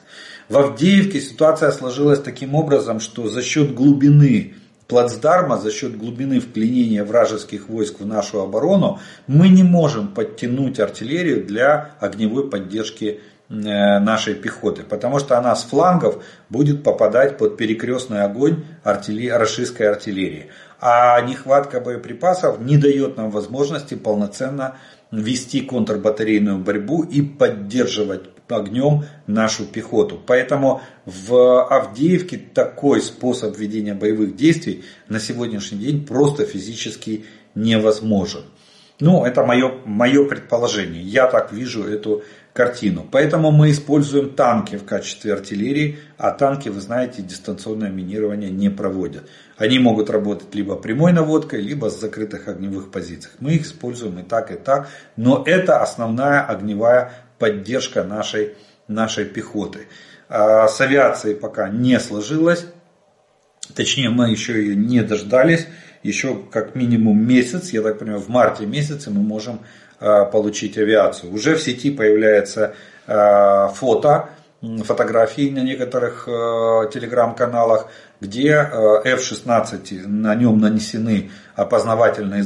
В 0.49 0.57
Авдеевке 0.57 1.21
ситуация 1.21 1.71
сложилась 1.71 2.19
таким 2.19 2.55
образом, 2.55 2.99
что 2.99 3.27
за 3.27 3.43
счет 3.43 3.75
глубины 3.75 4.55
плацдарма, 4.87 5.57
за 5.57 5.71
счет 5.71 5.97
глубины 5.97 6.39
вклинения 6.39 7.03
вражеских 7.03 7.69
войск 7.69 7.99
в 7.99 8.05
нашу 8.05 8.41
оборону, 8.41 8.99
мы 9.27 9.49
не 9.49 9.63
можем 9.63 10.09
подтянуть 10.09 10.79
артиллерию 10.79 11.45
для 11.45 11.95
огневой 11.99 12.49
поддержки 12.49 13.19
э, 13.49 13.53
нашей 13.53 14.35
пехоты, 14.35 14.83
потому 14.83 15.19
что 15.19 15.37
она 15.37 15.55
с 15.55 15.63
флангов 15.63 16.23
будет 16.49 16.83
попадать 16.83 17.37
под 17.37 17.57
перекрестный 17.57 18.23
огонь 18.23 18.65
артиллерии, 18.83 19.29
российской 19.29 19.83
артиллерии. 19.83 20.47
А 20.85 21.21
нехватка 21.21 21.79
боеприпасов 21.79 22.59
не 22.59 22.75
дает 22.75 23.15
нам 23.15 23.31
возможности 23.31 23.93
полноценно 23.93 24.75
вести 25.11 25.61
контрбатарейную 25.61 26.57
борьбу 26.57 27.03
и 27.03 27.21
поддерживать 27.21 28.23
огнем 28.49 29.05
нашу 29.25 29.65
пехоту. 29.65 30.21
Поэтому 30.27 30.81
в 31.05 31.63
Авдеевке 31.69 32.37
такой 32.37 33.01
способ 33.01 33.57
ведения 33.57 33.93
боевых 33.93 34.35
действий 34.35 34.83
на 35.07 35.21
сегодняшний 35.21 35.77
день 35.77 36.05
просто 36.05 36.45
физически 36.45 37.23
невозможен. 37.55 38.41
Ну, 38.99 39.23
это 39.23 39.45
мое, 39.45 39.71
мое 39.85 40.27
предположение. 40.27 41.01
Я 41.01 41.27
так 41.27 41.53
вижу 41.53 41.85
эту 41.85 42.23
картину. 42.53 43.05
Поэтому 43.11 43.51
мы 43.51 43.71
используем 43.71 44.29
танки 44.29 44.77
в 44.77 44.85
качестве 44.85 45.33
артиллерии, 45.33 45.97
а 46.17 46.31
танки, 46.31 46.69
вы 46.69 46.79
знаете, 46.79 47.23
дистанционное 47.23 47.89
минирование 47.89 48.51
не 48.51 48.69
проводят. 48.69 49.27
Они 49.57 49.79
могут 49.79 50.09
работать 50.09 50.53
либо 50.53 50.75
прямой 50.75 51.13
наводкой, 51.13 51.61
либо 51.61 51.89
с 51.89 51.99
закрытых 51.99 52.47
огневых 52.47 52.91
позициях. 52.91 53.35
Мы 53.39 53.55
их 53.55 53.65
используем 53.65 54.19
и 54.19 54.23
так, 54.23 54.51
и 54.51 54.55
так. 54.55 54.87
Но 55.17 55.43
это 55.45 55.81
основная 55.81 56.41
огневая 56.41 57.11
поддержка 57.39 58.03
нашей, 58.03 58.55
нашей 58.87 59.25
пехоты. 59.25 59.87
А 60.29 60.67
с 60.67 60.79
авиацией 60.79 61.35
пока 61.35 61.69
не 61.69 61.99
сложилось. 61.99 62.65
Точнее, 63.75 64.09
мы 64.09 64.29
еще 64.29 64.61
ее 64.61 64.75
не 64.75 65.01
дождались. 65.01 65.67
Еще 66.03 66.37
как 66.51 66.75
минимум 66.75 67.25
месяц, 67.25 67.69
я 67.69 67.81
так 67.81 67.97
понимаю, 67.97 68.19
в 68.19 68.27
марте 68.27 68.65
месяце 68.65 69.09
мы 69.09 69.21
можем 69.21 69.61
получить 70.31 70.77
авиацию. 70.77 71.33
Уже 71.33 71.55
в 71.55 71.61
сети 71.61 71.91
появляется 71.91 72.75
а, 73.07 73.69
фото, 73.69 74.29
фотографии 74.61 75.49
на 75.49 75.59
некоторых 75.59 76.27
а, 76.27 76.85
телеграм-каналах, 76.87 77.87
где 78.23 78.51
F-16, 78.51 80.07
на 80.07 80.33
нем 80.33 80.59
нанесены 80.59 81.31
опознавательные 81.55 82.43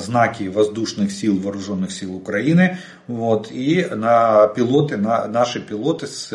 знаки 0.00 0.48
воздушных 0.48 1.12
сил, 1.12 1.38
вооруженных 1.38 1.92
сил 1.92 2.14
Украины, 2.14 2.78
вот, 3.06 3.50
и 3.50 3.86
на 3.94 4.48
пилоты, 4.48 4.96
на, 4.96 5.26
наши 5.26 5.60
пилоты 5.60 6.06
с 6.06 6.32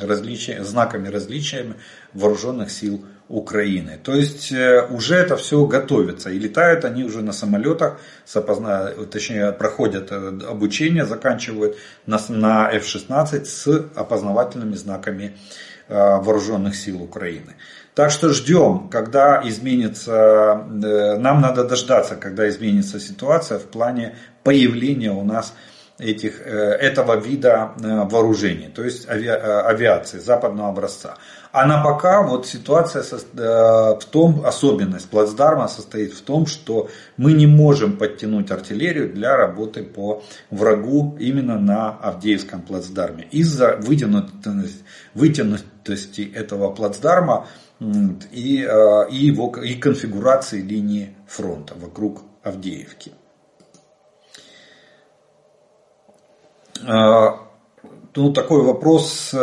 различия, 0.00 0.62
знаками 0.62 1.08
различиями 1.08 1.74
вооруженных 2.14 2.70
сил 2.70 3.04
Украины. 3.28 3.98
То 4.02 4.14
есть 4.14 4.52
э, 4.52 4.86
уже 4.90 5.16
это 5.16 5.36
все 5.36 5.66
готовится. 5.66 6.30
И 6.30 6.38
летают 6.38 6.84
они 6.84 7.04
уже 7.04 7.22
на 7.22 7.32
самолетах, 7.32 8.00
с 8.24 8.34
опозна... 8.36 8.90
точнее 9.10 9.52
проходят 9.52 10.10
э, 10.10 10.38
обучение, 10.48 11.04
заканчивают 11.04 11.76
на, 12.06 12.18
на 12.28 12.70
F-16 12.72 13.44
с 13.44 13.66
опознавательными 13.94 14.74
знаками 14.74 15.36
э, 15.88 15.94
вооруженных 15.94 16.74
сил 16.74 17.02
Украины. 17.02 17.56
Так 17.98 18.12
что 18.12 18.28
ждем, 18.28 18.88
когда 18.90 19.42
изменится, 19.44 20.64
нам 20.68 21.40
надо 21.40 21.64
дождаться, 21.64 22.14
когда 22.14 22.48
изменится 22.48 23.00
ситуация 23.00 23.58
в 23.58 23.64
плане 23.64 24.14
появления 24.44 25.10
у 25.10 25.24
нас 25.24 25.52
этих, 25.98 26.40
этого 26.40 27.16
вида 27.16 27.72
вооружений, 27.76 28.70
то 28.72 28.84
есть 28.84 29.08
авиации 29.08 30.20
западного 30.20 30.68
образца. 30.68 31.16
А 31.50 31.66
на 31.66 31.82
пока 31.82 32.22
вот 32.22 32.46
ситуация 32.46 33.02
э, 33.02 33.96
в 33.98 34.04
том, 34.12 34.44
особенность 34.44 35.10
плацдарма 35.10 35.66
состоит 35.66 36.12
в 36.12 36.20
том, 36.20 36.46
что 36.46 36.88
мы 37.16 37.32
не 37.32 37.48
можем 37.48 37.96
подтянуть 37.96 38.52
артиллерию 38.52 39.12
для 39.12 39.36
работы 39.36 39.82
по 39.82 40.22
врагу 40.50 41.16
именно 41.18 41.58
на 41.58 41.88
Авдеевском 41.88 42.62
плацдарме. 42.62 43.26
Из-за 43.32 43.76
вытянутости, 43.76 44.84
вытянутости 45.14 46.30
этого 46.32 46.70
плацдарма 46.70 47.46
и, 47.80 48.64
э, 48.64 49.10
и, 49.10 49.16
его, 49.16 49.54
и 49.56 49.74
конфигурации 49.74 50.60
линии 50.60 51.14
фронта 51.26 51.74
вокруг 51.76 52.22
Авдеевки. 52.42 53.12
Э, 56.82 57.30
ну, 58.14 58.32
такой 58.32 58.62
вопрос 58.62 59.34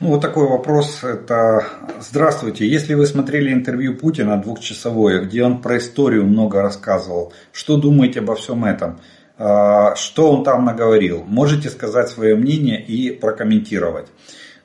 Ну, 0.00 0.10
вот 0.10 0.20
такой 0.20 0.46
вопрос. 0.46 1.02
Это 1.02 1.66
Здравствуйте. 1.98 2.68
Если 2.68 2.92
вы 2.92 3.06
смотрели 3.06 3.50
интервью 3.50 3.96
Путина 3.96 4.36
двухчасовое, 4.36 5.22
где 5.22 5.42
он 5.42 5.62
про 5.62 5.78
историю 5.78 6.26
много 6.26 6.60
рассказывал, 6.60 7.32
что 7.50 7.78
думаете 7.78 8.20
обо 8.20 8.34
всем 8.34 8.66
этом? 8.66 9.00
А, 9.36 9.94
что 9.96 10.30
он 10.30 10.44
там 10.44 10.64
наговорил? 10.64 11.24
Можете 11.26 11.68
сказать 11.68 12.08
свое 12.08 12.36
мнение 12.36 12.80
и 12.80 13.10
прокомментировать. 13.10 14.06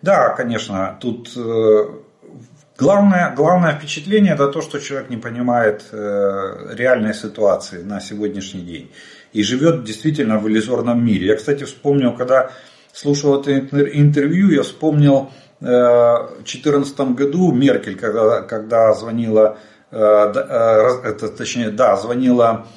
Да, 0.02 0.30
конечно, 0.30 0.98
тут 1.02 1.32
э, 1.36 1.86
главное, 2.78 3.34
главное 3.36 3.74
впечатление 3.74 4.34
это 4.36 4.48
то, 4.48 4.62
что 4.62 4.80
человек 4.80 5.10
не 5.10 5.18
понимает 5.18 5.86
э, 5.92 6.74
реальной 6.76 7.14
ситуации 7.14 7.82
на 7.82 8.00
сегодняшний 8.00 8.62
день. 8.62 8.92
и 9.34 9.44
живет 9.44 9.84
действительно 9.84 10.40
в 10.40 10.48
иллюзорном 10.48 11.04
мире. 11.04 11.28
Я, 11.28 11.36
кстати, 11.36 11.64
вспомнил, 11.64 12.14
когда 12.14 12.52
слушал 12.94 13.42
это 13.42 13.58
интервью, 13.58 14.52
я 14.52 14.62
вспомнил 14.62 15.32
э, 15.62 15.66
в 15.66 16.44
2014 16.44 17.00
году 17.16 17.52
Меркель, 17.52 17.98
когда, 17.98 18.42
когда 18.42 18.94
звонила, 18.94 19.58
это, 19.92 21.30
точнее, 21.36 21.72
да, 21.72 21.96
звонила 21.96 22.68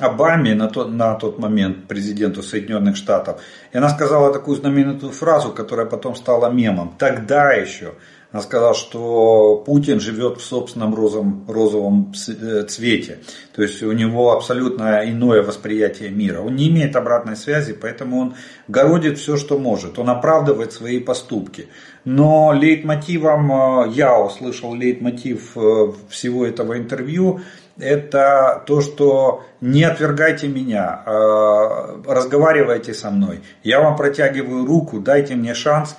Обаме 0.00 0.54
на 0.54 0.68
тот, 0.68 0.92
на 0.92 1.14
тот 1.14 1.38
момент, 1.38 1.88
президенту 1.88 2.42
Соединенных 2.42 2.96
Штатов. 2.96 3.40
И 3.72 3.78
она 3.78 3.88
сказала 3.88 4.32
такую 4.32 4.56
знаменитую 4.56 5.12
фразу, 5.12 5.50
которая 5.50 5.86
потом 5.86 6.14
стала 6.14 6.50
мемом. 6.50 6.94
Тогда 6.98 7.52
еще 7.52 7.94
она 8.34 8.42
сказала, 8.42 8.74
что 8.74 9.62
Путин 9.64 10.00
живет 10.00 10.38
в 10.38 10.44
собственном 10.44 10.92
розовом, 10.92 11.46
розовом 11.48 12.12
э, 12.26 12.64
цвете. 12.64 13.20
То 13.54 13.62
есть 13.62 13.80
у 13.80 13.92
него 13.92 14.32
абсолютно 14.32 15.08
иное 15.08 15.40
восприятие 15.40 16.10
мира. 16.10 16.40
Он 16.40 16.56
не 16.56 16.68
имеет 16.68 16.96
обратной 16.96 17.36
связи, 17.36 17.74
поэтому 17.74 18.18
он 18.18 18.34
городит 18.66 19.18
все, 19.18 19.36
что 19.36 19.56
может. 19.56 20.00
Он 20.00 20.10
оправдывает 20.10 20.72
свои 20.72 20.98
поступки. 20.98 21.68
Но 22.04 22.52
лейтмотивом, 22.52 23.52
э, 23.52 23.92
я 23.92 24.20
услышал 24.20 24.74
лейтмотив 24.74 25.56
э, 25.56 25.92
всего 26.08 26.44
этого 26.44 26.76
интервью, 26.76 27.40
это 27.78 28.62
то, 28.66 28.80
что 28.80 29.44
не 29.60 29.84
отвергайте 29.84 30.48
меня, 30.48 31.02
а 31.06 32.00
разговаривайте 32.06 32.94
со 32.94 33.10
мной. 33.10 33.40
Я 33.62 33.80
вам 33.80 33.96
протягиваю 33.96 34.66
руку, 34.66 35.00
дайте 35.00 35.34
мне 35.34 35.54
шанс 35.54 35.96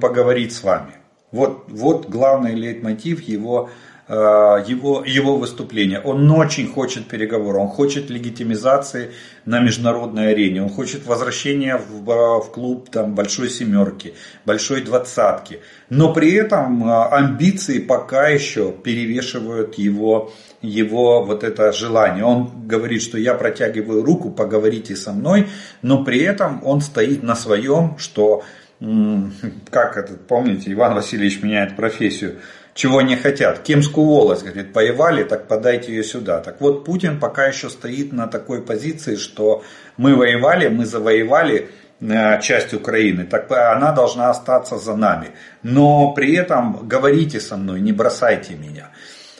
поговорить 0.00 0.52
с 0.52 0.62
вами. 0.62 0.92
Вот, 1.32 1.64
вот 1.68 2.08
главный 2.08 2.54
лейтмотив 2.54 3.22
его 3.22 3.70
Э, 4.08 4.62
его, 4.64 5.02
его 5.04 5.36
выступления. 5.36 5.98
Он 5.98 6.30
очень 6.30 6.68
хочет 6.72 7.08
переговоров, 7.08 7.62
он 7.62 7.68
хочет 7.68 8.08
легитимизации 8.08 9.10
на 9.46 9.58
международной 9.58 10.30
арене, 10.30 10.62
он 10.62 10.68
хочет 10.68 11.04
возвращения 11.06 11.76
в, 11.76 12.08
э, 12.08 12.40
в 12.40 12.52
клуб 12.52 12.88
там, 12.88 13.16
большой 13.16 13.50
семерки, 13.50 14.14
большой 14.44 14.82
двадцатки. 14.82 15.58
Но 15.90 16.12
при 16.12 16.34
этом 16.34 16.88
амбиции 16.88 17.80
пока 17.80 18.28
еще 18.28 18.70
перевешивают 18.70 19.74
его, 19.74 20.32
его 20.62 21.24
вот 21.24 21.44
это 21.44 21.72
желание. 21.72 22.24
Он 22.24 22.66
говорит, 22.66 23.02
что 23.02 23.18
я 23.18 23.34
протягиваю 23.34 24.02
руку, 24.02 24.30
поговорите 24.30 24.96
со 24.96 25.12
мной, 25.12 25.48
но 25.82 26.04
при 26.04 26.20
этом 26.20 26.60
он 26.64 26.80
стоит 26.80 27.22
на 27.22 27.34
своем, 27.34 27.96
что 27.98 28.44
как 28.78 29.96
это, 29.96 30.14
помните, 30.14 30.72
Иван 30.72 30.94
Васильевич 30.94 31.42
меняет 31.42 31.76
профессию, 31.76 32.36
чего 32.74 33.00
не 33.00 33.16
хотят. 33.16 33.60
Кемскую 33.60 34.06
волость, 34.06 34.42
говорит, 34.42 34.74
воевали, 34.74 35.24
так 35.24 35.48
подайте 35.48 35.94
ее 35.94 36.04
сюда. 36.04 36.40
Так 36.40 36.60
вот, 36.60 36.84
Путин 36.84 37.18
пока 37.18 37.46
еще 37.46 37.70
стоит 37.70 38.12
на 38.12 38.26
такой 38.26 38.62
позиции, 38.62 39.16
что 39.16 39.64
мы 39.96 40.14
воевали, 40.14 40.68
мы 40.68 40.84
завоевали 40.84 41.70
э, 42.00 42.40
часть 42.42 42.74
Украины, 42.74 43.24
так 43.24 43.50
она 43.50 43.92
должна 43.92 44.28
остаться 44.28 44.76
за 44.76 44.94
нами. 44.94 45.28
Но 45.62 46.12
при 46.12 46.34
этом 46.34 46.86
говорите 46.86 47.40
со 47.40 47.56
мной, 47.56 47.80
не 47.80 47.92
бросайте 47.92 48.54
меня. 48.54 48.90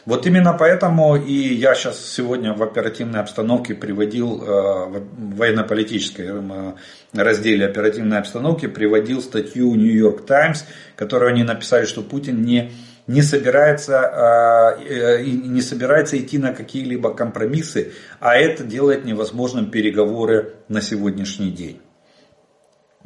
Вот 0.06 0.24
именно 0.24 0.52
поэтому 0.52 1.16
и 1.16 1.32
я 1.32 1.74
сейчас 1.74 2.00
сегодня 2.00 2.54
в 2.54 2.62
оперативной 2.62 3.18
обстановке 3.18 3.74
приводил, 3.74 4.40
э, 4.40 4.46
в 4.46 5.36
военно-политической 5.36 6.28
э, 6.28 6.72
разделе 7.12 7.66
оперативной 7.66 8.18
обстановки 8.18 8.68
приводил 8.68 9.20
статью 9.20 9.74
New 9.74 9.92
York 9.92 10.24
Times, 10.24 10.64
которую 10.94 11.32
они 11.32 11.42
написали, 11.42 11.86
что 11.86 12.02
Путин 12.02 12.42
не 12.42 12.70
не 13.08 13.22
собирается, 13.22 14.74
э, 14.80 15.22
не 15.24 15.60
собирается 15.60 16.18
идти 16.18 16.38
на 16.38 16.52
какие-либо 16.52 17.14
компромиссы, 17.14 17.92
а 18.18 18.36
это 18.36 18.64
делает 18.64 19.04
невозможным 19.04 19.70
переговоры 19.70 20.54
на 20.68 20.80
сегодняшний 20.80 21.50
день. 21.52 21.80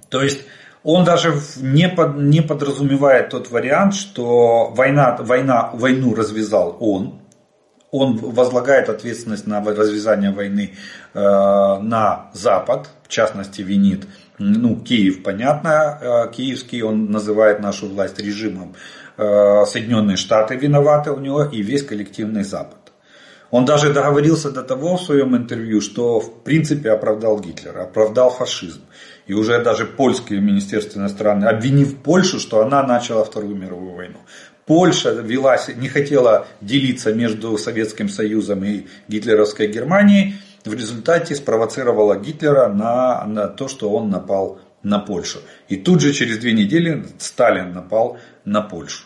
То 0.09 0.23
есть 0.23 0.41
он 0.83 1.05
даже 1.05 1.35
не, 1.57 1.89
под, 1.89 2.17
не 2.17 2.41
подразумевает 2.41 3.31
тот 3.31 3.51
вариант, 3.51 3.95
что 3.95 4.71
война, 4.75 5.17
война, 5.21 5.71
войну 5.75 6.15
развязал 6.15 6.77
он, 6.81 7.21
он 7.91 8.17
возлагает 8.17 8.89
ответственность 8.89 9.47
на 9.47 9.65
развязание 9.65 10.33
войны 10.33 10.75
э, 11.13 11.19
на 11.21 12.31
Запад, 12.35 12.89
в 13.03 13.09
частности 13.09 13.63
винит, 13.63 14.07
ну, 14.39 14.77
Киев, 14.77 15.23
понятно, 15.23 15.99
э, 16.01 16.33
киевский, 16.33 16.83
он 16.83 17.11
называет 17.11 17.61
нашу 17.61 17.89
власть 17.89 18.19
режимом 18.19 18.75
Э, 19.21 19.67
Соединенные 19.67 20.17
Штаты 20.17 20.57
виноваты 20.57 21.11
у 21.11 21.21
него 21.21 21.45
и 21.45 21.61
весь 21.61 21.85
коллективный 21.85 22.43
Запад. 22.43 22.79
Он 23.51 23.67
даже 23.67 23.93
договорился 23.93 24.51
до 24.51 24.63
того 24.63 24.97
в 24.97 25.03
своем 25.03 25.37
интервью, 25.37 25.83
что 25.83 26.21
в 26.21 26.43
принципе 26.43 26.91
оправдал 26.91 27.39
Гитлера, 27.39 27.83
оправдал 27.83 28.31
фашизм. 28.31 28.81
И 29.31 29.33
уже 29.33 29.63
даже 29.63 29.85
польское 29.85 30.41
министерство 30.41 30.99
иностранных, 30.99 31.51
обвинив 31.51 31.99
Польшу, 31.99 32.41
что 32.41 32.63
она 32.63 32.83
начала 32.83 33.23
Вторую 33.23 33.55
мировую 33.55 33.95
войну. 33.95 34.17
Польша 34.67 35.13
велась, 35.13 35.69
не 35.69 35.87
хотела 35.87 36.49
делиться 36.61 37.15
между 37.15 37.57
Советским 37.57 38.09
Союзом 38.09 38.65
и 38.65 38.89
гитлеровской 39.07 39.69
Германией, 39.69 40.35
в 40.65 40.75
результате 40.75 41.37
спровоцировала 41.37 42.17
Гитлера 42.19 42.67
на, 42.67 43.25
на 43.25 43.47
то, 43.47 43.69
что 43.69 43.91
он 43.91 44.11
напал 44.11 44.59
на 44.83 44.99
Польшу. 44.99 45.39
И 45.69 45.77
тут 45.77 46.01
же 46.01 46.13
через 46.13 46.39
две 46.39 46.53
недели 46.53 47.05
Сталин 47.21 47.73
напал 47.73 48.19
на 48.45 48.63
Польшу. 48.63 49.05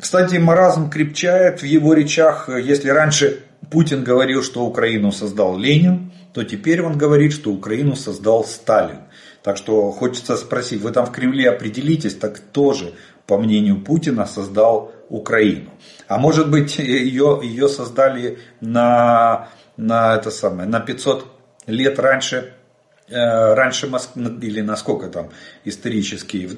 Кстати, 0.00 0.38
маразм 0.38 0.90
крепчает 0.90 1.62
в 1.62 1.66
его 1.66 1.94
речах. 1.94 2.48
Если 2.48 2.88
раньше 2.88 3.44
Путин 3.70 4.02
говорил, 4.02 4.42
что 4.42 4.64
Украину 4.64 5.12
создал 5.12 5.56
Ленин, 5.56 6.10
то 6.32 6.44
теперь 6.44 6.82
он 6.82 6.98
говорит, 6.98 7.32
что 7.32 7.52
Украину 7.52 7.94
создал 7.96 8.44
Сталин. 8.44 8.98
Так 9.42 9.56
что 9.56 9.90
хочется 9.90 10.36
спросить, 10.36 10.80
вы 10.82 10.92
там 10.92 11.06
в 11.06 11.12
Кремле 11.12 11.50
определитесь, 11.50 12.14
так 12.14 12.36
кто 12.36 12.72
же, 12.72 12.94
по 13.26 13.38
мнению 13.38 13.80
Путина, 13.80 14.26
создал 14.26 14.92
Украину? 15.08 15.70
А 16.08 16.18
может 16.18 16.50
быть, 16.50 16.78
ее, 16.78 17.40
ее 17.42 17.68
создали 17.68 18.38
на, 18.60 19.48
на, 19.76 20.16
это 20.16 20.30
самое, 20.30 20.68
на 20.68 20.80
500 20.80 21.26
лет 21.66 21.98
раньше 21.98 22.52
Э, 23.10 23.54
раньше 23.54 23.88
Москвы, 23.88 24.22
или 24.40 24.60
насколько 24.60 25.08
там 25.08 25.30
исторически, 25.64 26.48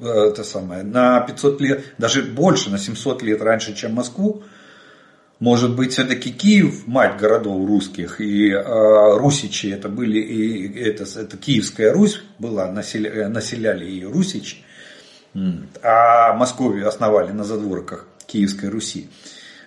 это 0.00 0.44
самое, 0.44 0.84
на 0.84 1.20
500 1.20 1.60
лет, 1.60 1.84
даже 1.98 2.22
больше, 2.22 2.70
на 2.70 2.78
700 2.78 3.22
лет 3.24 3.42
раньше, 3.42 3.74
чем 3.74 3.94
Москву, 3.94 4.44
может 5.42 5.74
быть, 5.74 5.90
все-таки 5.92 6.30
Киев, 6.30 6.86
мать 6.86 7.16
городов 7.18 7.66
русских, 7.66 8.20
и 8.20 8.50
э, 8.50 9.16
русичи, 9.18 9.66
это 9.66 9.88
были, 9.88 10.20
и 10.20 10.78
это, 10.78 11.02
это 11.02 11.36
Киевская 11.36 11.92
Русь 11.92 12.22
была, 12.38 12.70
населя, 12.70 13.28
населяли 13.28 13.84
ее 13.84 14.08
русичи, 14.08 14.58
а 15.82 16.32
Московию 16.34 16.86
основали 16.86 17.32
на 17.32 17.42
задворках 17.42 18.06
Киевской 18.24 18.66
Руси. 18.66 19.08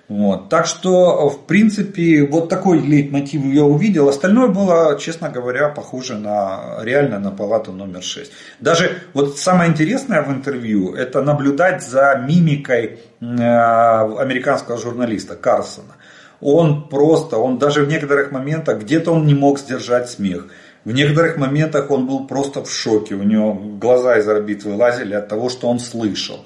Вот. 0.08 0.50
Так 0.50 0.68
что, 0.68 1.30
в 1.30 1.46
принципе, 1.48 2.28
вот 2.28 2.48
такой 2.48 2.80
лейтмотив 2.80 3.44
я 3.46 3.64
увидел. 3.64 4.08
Остальное 4.08 4.50
было, 4.50 5.00
честно 5.00 5.30
говоря, 5.30 5.70
похоже 5.70 6.16
на 6.16 6.78
реально 6.84 7.20
на 7.20 7.32
палату 7.32 7.72
номер 7.72 8.04
6. 8.04 8.32
Даже 8.60 9.00
вот 9.14 9.40
самое 9.40 9.72
интересное 9.72 10.22
в 10.22 10.32
интервью, 10.32 10.94
это 10.94 11.24
наблюдать 11.24 11.84
за 11.84 12.24
мимикой 12.28 13.00
э, 13.20 13.24
американского 13.24 14.78
журналиста 14.78 15.36
Карсона. 15.36 15.96
Он 16.40 16.88
просто, 16.88 17.38
он 17.38 17.58
даже 17.58 17.84
в 17.84 17.88
некоторых 17.88 18.32
моментах, 18.32 18.82
где-то 18.82 19.12
он 19.12 19.26
не 19.26 19.34
мог 19.34 19.58
сдержать 19.58 20.10
смех. 20.10 20.48
В 20.84 20.92
некоторых 20.92 21.38
моментах 21.38 21.90
он 21.90 22.06
был 22.06 22.28
просто 22.28 22.64
в 22.64 22.72
шоке. 22.72 23.16
У 23.16 23.24
него 23.24 23.56
глаза 23.56 24.20
из 24.20 24.28
орбит 24.28 24.64
вылазили 24.66 25.16
от 25.16 25.28
того, 25.28 25.50
что 25.50 25.68
он 25.68 25.80
слышал, 25.80 26.46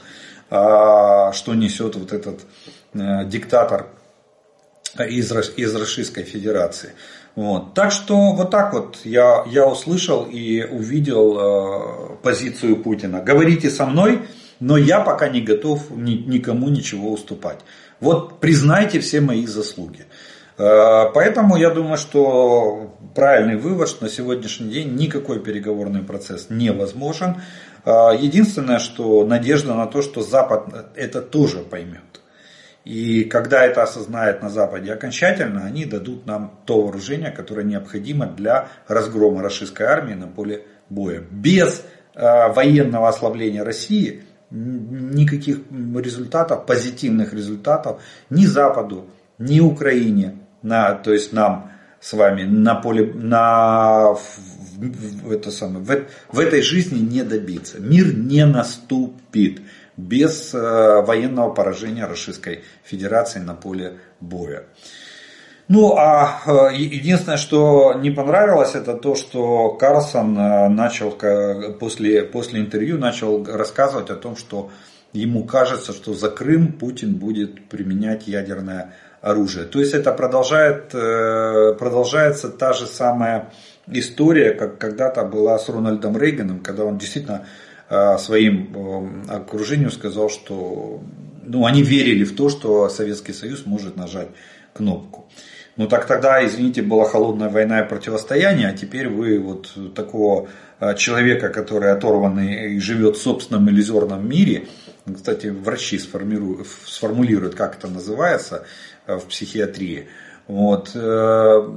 а, 0.50 1.34
что 1.34 1.54
несет 1.54 1.98
вот 1.98 2.14
этот 2.14 2.40
диктатор 2.94 3.88
из, 4.98 5.32
из 5.32 5.76
Российской 5.76 6.24
Федерации. 6.24 6.94
Вот. 7.36 7.74
Так 7.74 7.92
что 7.92 8.34
вот 8.34 8.52
так 8.52 8.74
вот 8.74 9.00
я, 9.04 9.46
я 9.48 9.66
услышал 9.66 10.26
и 10.26 10.64
увидел 10.64 11.38
э, 11.40 12.16
позицию 12.22 12.78
Путина. 12.78 13.22
Говорите 13.22 13.70
со 13.70 13.86
мной, 13.86 14.24
но 14.60 14.78
я 14.78 15.00
пока 15.00 15.30
не 15.30 15.42
готов 15.42 15.90
ни, 15.90 16.16
никому 16.16 16.70
ничего 16.70 17.14
уступать. 17.14 17.60
Вот 18.02 18.40
признайте 18.40 19.00
все 19.00 19.22
мои 19.22 19.46
заслуги. 19.46 20.06
Э, 20.58 21.06
поэтому 21.14 21.56
я 21.56 21.70
думаю, 21.70 21.98
что 21.98 22.98
правильный 23.16 23.56
вывод, 23.56 23.88
что 23.88 24.04
на 24.04 24.10
сегодняшний 24.10 24.70
день 24.72 24.96
никакой 24.96 25.40
переговорный 25.40 26.02
процесс 26.02 26.48
невозможен. 26.50 27.38
Э, 27.86 28.10
единственное, 28.20 28.80
что 28.80 29.26
надежда 29.26 29.76
на 29.76 29.86
то, 29.86 30.02
что 30.02 30.22
Запад 30.22 30.92
это 30.96 31.22
тоже 31.22 31.60
поймет. 31.60 32.02
И 32.90 33.26
когда 33.26 33.64
это 33.66 33.84
осознает 33.84 34.42
на 34.42 34.50
Западе 34.50 34.92
окончательно, 34.92 35.64
они 35.64 35.86
дадут 35.86 36.26
нам 36.26 36.60
то 36.66 36.82
вооружение, 36.82 37.30
которое 37.30 37.64
необходимо 37.64 38.26
для 38.26 38.70
разгрома 38.88 39.44
российской 39.44 39.84
армии 39.84 40.16
на 40.16 40.26
поле 40.26 40.66
боя. 40.90 41.22
Без 41.30 41.84
э, 42.16 42.52
военного 42.52 43.08
ослабления 43.08 43.64
России 43.64 44.24
никаких 44.50 45.60
результатов, 45.70 46.66
позитивных 46.66 47.32
результатов 47.32 48.02
ни 48.32 48.48
Западу, 48.48 49.06
ни 49.38 49.60
Украине, 49.60 50.40
на, 50.64 50.96
то 50.96 51.14
есть 51.14 51.32
нам, 51.32 51.72
с 52.02 52.14
вами 52.14 52.42
на 52.42 52.74
поле, 52.74 53.14
на, 53.14 54.16
в, 54.16 54.40
в, 54.80 55.32
это 55.32 55.52
самое, 55.52 55.86
в, 55.86 56.36
в 56.36 56.40
этой 56.40 56.64
жизни 56.64 56.98
не 56.98 57.22
добиться. 57.22 57.80
Мир 57.80 58.18
не 58.18 58.48
наступит 58.48 59.62
без 60.00 60.54
э, 60.54 61.02
военного 61.02 61.54
поражения 61.54 62.06
Российской 62.06 62.64
Федерации 62.84 63.40
на 63.40 63.54
поле 63.54 64.00
боя. 64.20 64.64
Ну, 65.68 65.96
а 65.98 66.42
э, 66.46 66.76
единственное, 66.76 67.38
что 67.38 67.94
не 67.94 68.10
понравилось, 68.10 68.76
это 68.76 68.94
то, 68.96 69.16
что 69.16 69.70
Карлсон 69.74 70.38
э, 70.38 70.70
начал 70.70 71.12
после, 71.80 72.24
после 72.24 72.62
интервью 72.62 72.98
начал 72.98 73.46
рассказывать 73.46 74.10
о 74.10 74.16
том, 74.16 74.36
что 74.36 74.72
ему 75.14 75.44
кажется, 75.44 75.92
что 75.94 76.14
за 76.14 76.30
Крым 76.30 76.74
Путин 76.74 77.16
будет 77.16 77.68
применять 77.68 78.28
ядерное 78.28 78.94
оружие. 79.22 79.66
То 79.66 79.80
есть 79.80 79.94
это 79.94 80.14
продолжает, 80.14 80.92
продолжается 80.92 82.48
та 82.48 82.72
же 82.72 82.86
самая 82.86 83.52
история, 83.88 84.54
как 84.54 84.78
когда-то 84.78 85.26
была 85.26 85.60
с 85.60 85.68
Рональдом 85.68 86.16
Рейганом, 86.16 86.60
когда 86.62 86.86
он 86.86 86.98
действительно 86.98 87.46
своим 88.18 89.26
э, 89.28 89.34
окружению 89.34 89.92
сказал, 89.92 90.30
что 90.30 91.02
ну, 91.44 91.66
они 91.66 91.84
верили 91.84 92.24
в 92.24 92.36
то, 92.36 92.50
что 92.50 92.90
Советский 92.90 93.34
Союз 93.34 93.66
может 93.66 93.98
нажать 93.98 94.30
кнопку. 94.74 95.30
Ну 95.78 95.88
так 95.88 96.06
тогда, 96.06 96.46
извините, 96.46 96.82
была 96.82 97.06
холодная 97.06 97.50
война 97.50 97.82
и 97.82 97.88
противостояние, 97.88 98.68
а 98.68 98.74
теперь 98.74 99.08
вы 99.08 99.40
вот 99.40 99.74
такого 99.96 100.50
человека, 100.98 101.50
который 101.50 101.92
оторванный 101.92 102.76
и 102.76 102.80
живет 102.80 103.16
в 103.16 103.22
собственном 103.22 103.70
иллюзорном 103.70 104.28
мире, 104.28 104.68
кстати, 105.14 105.48
врачи 105.48 105.98
сформулируют, 105.98 107.56
как 107.56 107.78
это 107.78 107.88
называется, 107.88 108.66
Э, 109.10 109.18
в 109.18 109.26
психиатрии, 109.26 110.08
вот, 110.50 110.94
э, 110.96 111.70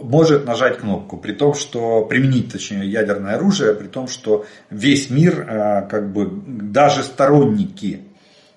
может 0.00 0.46
нажать 0.46 0.78
кнопку, 0.78 1.18
при 1.18 1.32
том, 1.32 1.52
что 1.52 2.06
применить, 2.06 2.50
точнее, 2.50 2.88
ядерное 2.88 3.34
оружие, 3.34 3.74
при 3.74 3.86
том, 3.86 4.08
что 4.08 4.46
весь 4.70 5.10
мир, 5.10 5.40
э, 5.46 5.86
как 5.90 6.10
бы, 6.10 6.30
даже 6.46 7.02
сторонники 7.02 8.00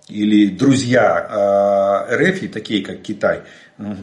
или 0.07 0.47
друзья 0.47 2.07
РФ, 2.09 2.49
такие 2.49 2.81
как 2.81 3.01
Китай, 3.01 3.41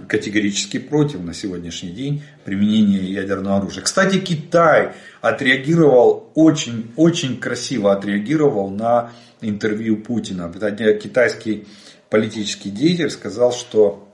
категорически 0.07 0.79
против 0.79 1.21
на 1.21 1.33
сегодняшний 1.33 1.93
день 1.93 2.23
применения 2.45 2.99
ядерного 2.99 3.57
оружия. 3.57 3.83
Кстати, 3.83 4.19
Китай 4.19 4.93
отреагировал 5.23 6.29
очень, 6.35 6.93
очень 6.97 7.39
красиво 7.41 7.91
отреагировал 7.91 8.69
на 8.69 9.13
интервью 9.41 9.97
Путина. 9.97 10.53
Китайский 11.03 11.67
политический 12.11 12.69
деятель 12.69 13.09
сказал, 13.09 13.51
что 13.51 14.05
Э, 14.05 14.14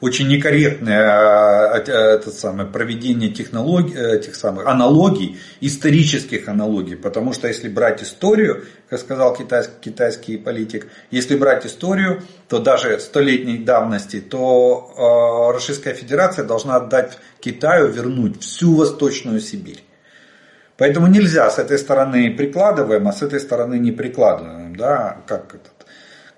очень 0.00 0.28
некорректное 0.28 1.74
э, 1.74 1.84
э, 1.86 1.92
это 1.92 2.30
самое, 2.30 2.68
проведение 2.68 3.30
технологий, 3.30 3.94
этих 3.94 4.34
самых 4.34 4.66
аналогий, 4.66 5.38
исторических 5.60 6.48
аналогий, 6.48 6.96
потому 6.96 7.32
что 7.32 7.48
если 7.48 7.68
брать 7.68 8.02
историю, 8.02 8.64
как 8.88 9.00
сказал 9.00 9.36
китайский, 9.36 9.74
китайский 9.80 10.36
политик, 10.38 10.88
если 11.10 11.36
брать 11.36 11.66
историю, 11.66 12.22
то 12.48 12.58
даже 12.58 12.98
столетней 12.98 13.58
давности, 13.58 14.20
то 14.20 15.50
Российская 15.54 15.94
Федерация 15.94 16.44
должна 16.44 16.76
отдать 16.76 17.18
Китаю, 17.40 17.88
вернуть 17.88 18.42
всю 18.42 18.74
Восточную 18.74 19.40
Сибирь. 19.40 19.82
Поэтому 20.76 21.08
нельзя 21.08 21.50
с 21.50 21.58
этой 21.58 21.78
стороны 21.78 22.34
прикладываем, 22.34 23.06
а 23.06 23.12
с 23.12 23.20
этой 23.20 23.38
стороны 23.38 23.78
не 23.78 23.92
прикладываем. 23.92 24.74
Да? 24.74 25.18
Как 25.26 25.54
это? 25.54 25.68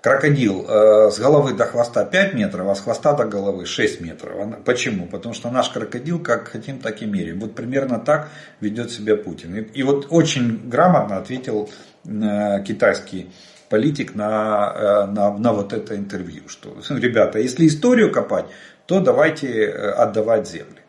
Крокодил 0.03 0.67
э, 0.69 1.11
с 1.13 1.19
головы 1.19 1.55
до 1.55 1.65
хвоста 1.65 2.05
5 2.05 2.35
метров, 2.35 2.69
а 2.69 2.75
с 2.75 2.81
хвоста 2.81 3.13
до 3.13 3.25
головы 3.25 3.67
6 3.67 4.01
метров. 4.01 4.35
Почему? 4.65 5.07
Потому 5.07 5.33
что 5.33 5.49
наш 5.51 5.69
крокодил 5.69 6.19
как 6.19 6.49
хотим, 6.49 6.81
так 6.81 7.03
и 7.03 7.07
меряем. 7.07 7.39
Вот 7.39 7.55
примерно 7.55 8.01
так 8.01 8.29
ведет 8.61 8.91
себя 8.91 9.17
Путин. 9.17 9.57
И, 9.57 9.83
вот 9.85 10.09
очень 10.11 10.69
грамотно 10.69 11.19
ответил 11.19 11.71
э, 12.05 12.65
китайский 12.65 13.31
политик 13.69 14.17
на, 14.17 14.73
э, 14.75 15.07
на, 15.07 15.39
на 15.39 15.53
вот 15.53 15.73
это 15.73 15.97
интервью, 15.97 16.49
что, 16.49 16.77
ребята, 16.91 17.39
если 17.39 17.69
историю 17.69 18.11
копать, 18.11 18.47
то 18.87 18.99
давайте 18.99 19.69
отдавать 19.69 20.49
земли. 20.49 20.81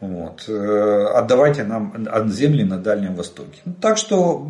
Вот. 0.00 0.46
Отдавайте 0.46 1.64
нам 1.64 2.28
земли 2.28 2.62
на 2.62 2.76
Дальнем 2.76 3.14
Востоке. 3.14 3.62
Так 3.80 3.96
что 3.96 4.46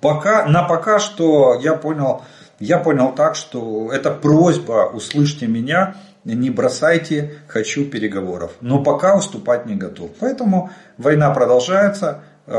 пока, 0.00 0.46
на 0.46 0.62
пока 0.62 0.98
что 0.98 1.60
я 1.60 1.74
понял, 1.74 2.22
я 2.60 2.78
понял 2.78 3.14
так, 3.14 3.36
что 3.36 3.90
это 3.92 4.10
просьба, 4.10 4.90
услышьте 4.92 5.46
меня, 5.46 5.96
не 6.24 6.50
бросайте, 6.50 7.38
хочу 7.48 7.84
переговоров. 7.84 8.52
Но 8.60 8.82
пока 8.82 9.16
уступать 9.16 9.66
не 9.66 9.76
готов. 9.76 10.10
Поэтому 10.20 10.70
война 10.96 11.30
продолжается, 11.30 12.22
э, 12.46 12.52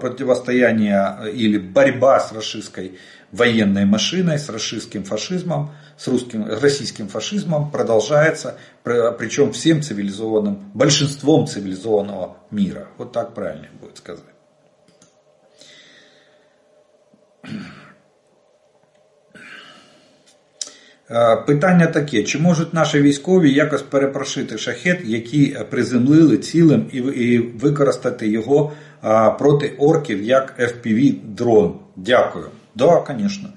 противостояние 0.00 1.30
или 1.32 1.58
борьба 1.58 2.20
с 2.20 2.32
российской 2.32 2.98
военной 3.30 3.84
машиной, 3.84 4.38
с 4.38 4.48
российским 4.48 5.04
фашизмом, 5.04 5.72
с 5.96 6.06
русским, 6.08 6.46
российским 6.46 7.08
фашизмом 7.08 7.70
продолжается, 7.70 8.56
причем 8.82 9.52
всем 9.52 9.82
цивилизованным, 9.82 10.70
большинством 10.72 11.46
цивилизованного 11.46 12.36
мира. 12.50 12.88
Вот 12.96 13.12
так 13.12 13.34
правильно 13.34 13.68
будет 13.80 13.98
сказать. 13.98 14.24
питання 21.47 21.87
таке: 21.87 22.23
чи 22.23 22.39
можуть 22.39 22.73
наші 22.73 23.01
військові 23.01 23.53
якось 23.53 23.81
перепрошити 23.81 24.57
шахет, 24.57 24.99
які 25.05 25.57
приземлили 25.69 26.37
цілим, 26.37 26.85
і 26.91 26.97
і 26.97 27.37
використати 27.37 28.27
його 28.27 28.71
проти 29.39 29.73
орків 29.77 30.23
як 30.23 30.53
FPV 30.59 31.15
дрон? 31.23 31.75
Дякую. 31.95 32.45
Да, 32.75 33.01
конечно. 33.01 33.49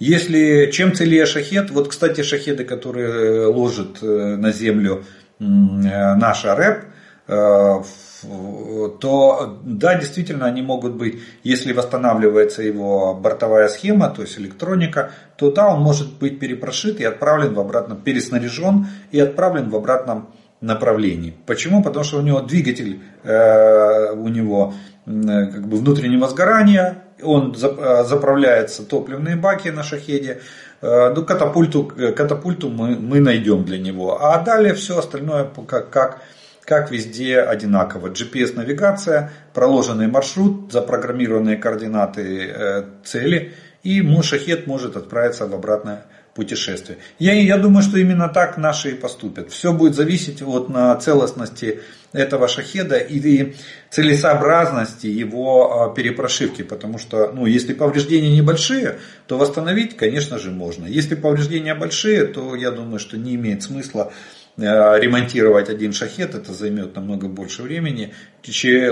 Если 0.00 0.70
чем 0.72 0.92
целее 0.92 1.26
шахет, 1.26 1.70
вот, 1.70 1.88
кстати, 1.88 2.22
шахеды, 2.22 2.64
которые 2.64 3.46
ложит 3.46 4.02
э, 4.02 4.36
на 4.36 4.52
землю 4.52 5.04
э, 5.38 5.44
наша 5.44 6.56
РЭП, 6.56 6.84
э, 7.28 7.82
то 8.21 9.59
да, 9.63 9.95
действительно 9.95 10.45
они 10.45 10.61
могут 10.61 10.93
быть, 10.93 11.19
если 11.43 11.73
восстанавливается 11.73 12.61
его 12.61 13.13
бортовая 13.13 13.67
схема, 13.69 14.09
то 14.09 14.21
есть 14.21 14.37
электроника, 14.39 15.11
то 15.37 15.51
да, 15.51 15.73
он 15.73 15.81
может 15.81 16.17
быть 16.17 16.39
перепрошит 16.39 16.99
и 16.99 17.05
отправлен 17.05 17.53
в 17.53 17.59
обратном, 17.59 17.97
переснаряжен 18.01 18.87
и 19.11 19.19
отправлен 19.19 19.69
в 19.69 19.75
обратном 19.75 20.29
направлении. 20.61 21.33
Почему? 21.45 21.81
Потому 21.81 22.03
что 22.03 22.17
у 22.17 22.21
него 22.21 22.41
двигатель, 22.41 23.01
э, 23.23 24.11
у 24.11 24.27
него 24.27 24.73
э, 25.05 25.11
как 25.11 25.67
бы 25.67 25.77
внутреннего 25.77 26.27
сгорания, 26.27 27.03
он 27.23 27.55
э, 27.55 28.03
заправляется 28.03 28.83
топливные 28.83 29.35
баки 29.35 29.69
на 29.69 29.83
шахеде, 29.83 30.41
э, 30.81 31.13
ну, 31.13 31.23
катапульту, 31.25 31.85
катапульту 31.85 32.69
мы, 32.69 32.97
мы 32.97 33.19
найдем 33.19 33.63
для 33.63 33.77
него. 33.77 34.21
А 34.21 34.39
далее 34.39 34.73
все 34.73 34.97
остальное 34.97 35.49
как, 35.67 35.89
как 35.89 36.21
как 36.69 36.91
везде 36.91 37.39
одинаково. 37.39 38.09
GPS-навигация, 38.09 39.31
проложенный 39.55 40.05
маршрут, 40.05 40.71
запрограммированные 40.71 41.57
координаты 41.57 42.45
э, 42.45 42.83
цели, 43.03 43.53
и 43.81 44.03
мой 44.03 44.21
шахет 44.21 44.67
может 44.67 44.95
отправиться 44.95 45.47
в 45.47 45.55
обратное 45.55 46.05
путешествие. 46.35 46.99
Я, 47.17 47.33
я 47.33 47.57
думаю, 47.57 47.81
что 47.81 47.97
именно 47.97 48.29
так 48.29 48.57
наши 48.57 48.91
и 48.91 48.93
поступят. 48.93 49.51
Все 49.51 49.73
будет 49.73 49.95
зависеть 49.95 50.43
от 50.43 50.69
на 50.69 50.95
целостности 50.95 51.79
этого 52.13 52.47
шахеда 52.47 52.97
и 52.97 53.55
целесообразности 53.89 55.07
его 55.07 55.83
а, 55.83 55.93
перепрошивки. 55.93 56.61
Потому 56.61 56.99
что, 56.99 57.31
ну, 57.33 57.47
если 57.47 57.73
повреждения 57.73 58.29
небольшие, 58.35 58.99
то 59.25 59.39
восстановить, 59.39 59.97
конечно 59.97 60.37
же, 60.37 60.51
можно. 60.51 60.85
Если 60.85 61.15
повреждения 61.15 61.73
большие, 61.73 62.25
то 62.25 62.55
я 62.55 62.69
думаю, 62.69 62.99
что 62.99 63.17
не 63.17 63.33
имеет 63.33 63.63
смысла 63.63 64.13
ремонтировать 64.59 65.69
один 65.69 65.93
шахет, 65.93 66.35
это 66.35 66.53
займет 66.53 66.95
намного 66.95 67.27
больше 67.27 67.63
времени. 67.63 68.13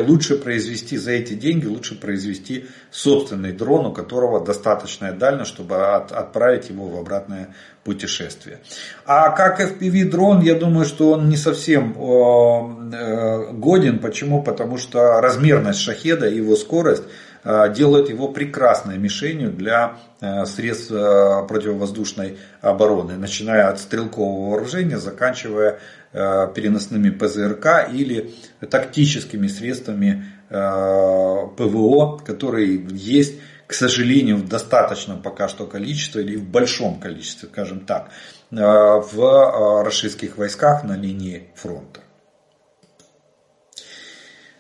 Лучше 0.08 0.38
произвести 0.38 0.98
за 0.98 1.12
эти 1.12 1.34
деньги, 1.34 1.66
лучше 1.66 2.00
произвести 2.00 2.66
собственный 2.92 3.52
дрон, 3.52 3.88
у 3.88 3.94
которого 3.94 4.44
достаточная 4.44 5.14
дальность, 5.14 5.52
чтобы 5.52 5.96
отправить 5.96 6.70
его 6.70 6.88
в 6.88 6.98
обратное 6.98 7.54
путешествие. 7.84 8.60
А 9.06 9.30
как 9.30 9.62
FPV 9.62 10.10
дрон, 10.10 10.42
я 10.42 10.56
думаю, 10.56 10.86
что 10.86 11.12
он 11.12 11.30
не 11.30 11.38
совсем 11.38 11.94
э, 11.94 13.54
годен. 13.54 14.00
Почему? 14.00 14.44
Потому 14.44 14.78
что 14.78 15.22
размерность 15.22 15.80
шахеда, 15.80 16.28
его 16.28 16.56
скорость 16.56 17.04
Э, 17.04 17.27
делает 17.70 18.10
его 18.10 18.28
прекрасной 18.28 18.98
мишенью 18.98 19.52
для 19.52 20.00
э, 20.20 20.46
средств 20.46 20.92
э, 20.92 21.46
противовоздушной 21.48 22.38
обороны, 22.62 23.16
начиная 23.16 23.70
от 23.70 23.80
стрелкового 23.80 24.52
вооружения, 24.52 24.98
заканчивая 24.98 25.80
переносными 26.14 27.10
ПЗРК 27.10 27.90
или 27.94 28.34
тактическими 28.72 29.48
средствами 29.48 30.26
ПВО, 30.50 32.18
которые 32.26 32.88
есть 32.90 33.36
к 33.68 33.74
сожалению, 33.74 34.38
в 34.38 34.48
достаточном 34.48 35.22
пока 35.22 35.50
что 35.50 35.68
количестве 35.68 36.24
или 36.24 36.38
в 36.38 36.46
большом 36.46 37.02
количестве, 37.02 37.50
скажем 37.50 37.82
так, 37.82 38.10
в 38.50 39.84
российских 39.84 40.38
войсках 40.38 40.86
на 40.86 40.96
линии 40.96 41.50
фронта. 41.54 42.00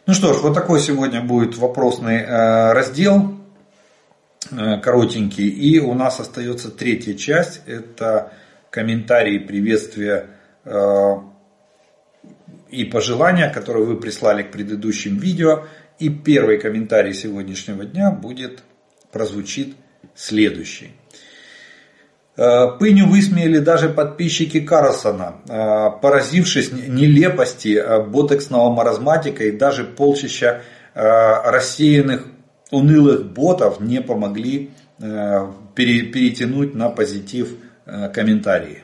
Ну 0.07 0.13
что 0.13 0.31
ж, 0.31 0.37
вот 0.37 0.53
такой 0.53 0.79
сегодня 0.79 1.21
будет 1.21 1.57
вопросный 1.57 2.23
раздел, 2.25 3.37
коротенький. 4.49 5.49
И 5.49 5.79
у 5.79 5.93
нас 5.95 6.21
остается 6.21 6.71
третья 6.71 7.13
часть, 7.13 7.59
это 7.65 8.31
комментарии, 8.69 9.37
приветствия 9.37 10.27
и 12.69 12.85
пожелания, 12.85 13.49
которые 13.49 13.85
вы 13.85 13.97
прислали 13.97 14.43
к 14.43 14.51
предыдущим 14.51 15.17
видео. 15.17 15.65
И 15.99 16.07
первый 16.07 16.57
комментарий 16.57 17.13
сегодняшнего 17.13 17.83
дня 17.83 18.09
будет, 18.09 18.63
прозвучит 19.11 19.75
следующий. 20.15 20.91
Э, 22.37 22.67
Пыню 22.77 23.07
высмеяли 23.07 23.57
даже 23.57 23.89
подписчики 23.89 24.59
Карлсона, 24.59 25.37
э, 25.49 25.89
поразившись 26.01 26.71
нелепости 26.71 27.75
э, 27.75 28.03
ботексного 28.03 28.71
маразматика 28.71 29.43
и 29.43 29.51
даже 29.51 29.83
полчища 29.83 30.61
рассеянных 30.93 32.25
унылых 32.71 33.31
ботов 33.31 33.79
не 33.79 34.01
помогли 34.01 34.71
перетянуть 34.97 36.73
на 36.73 36.89
позитив 36.89 37.49
комментарии. 38.15 38.81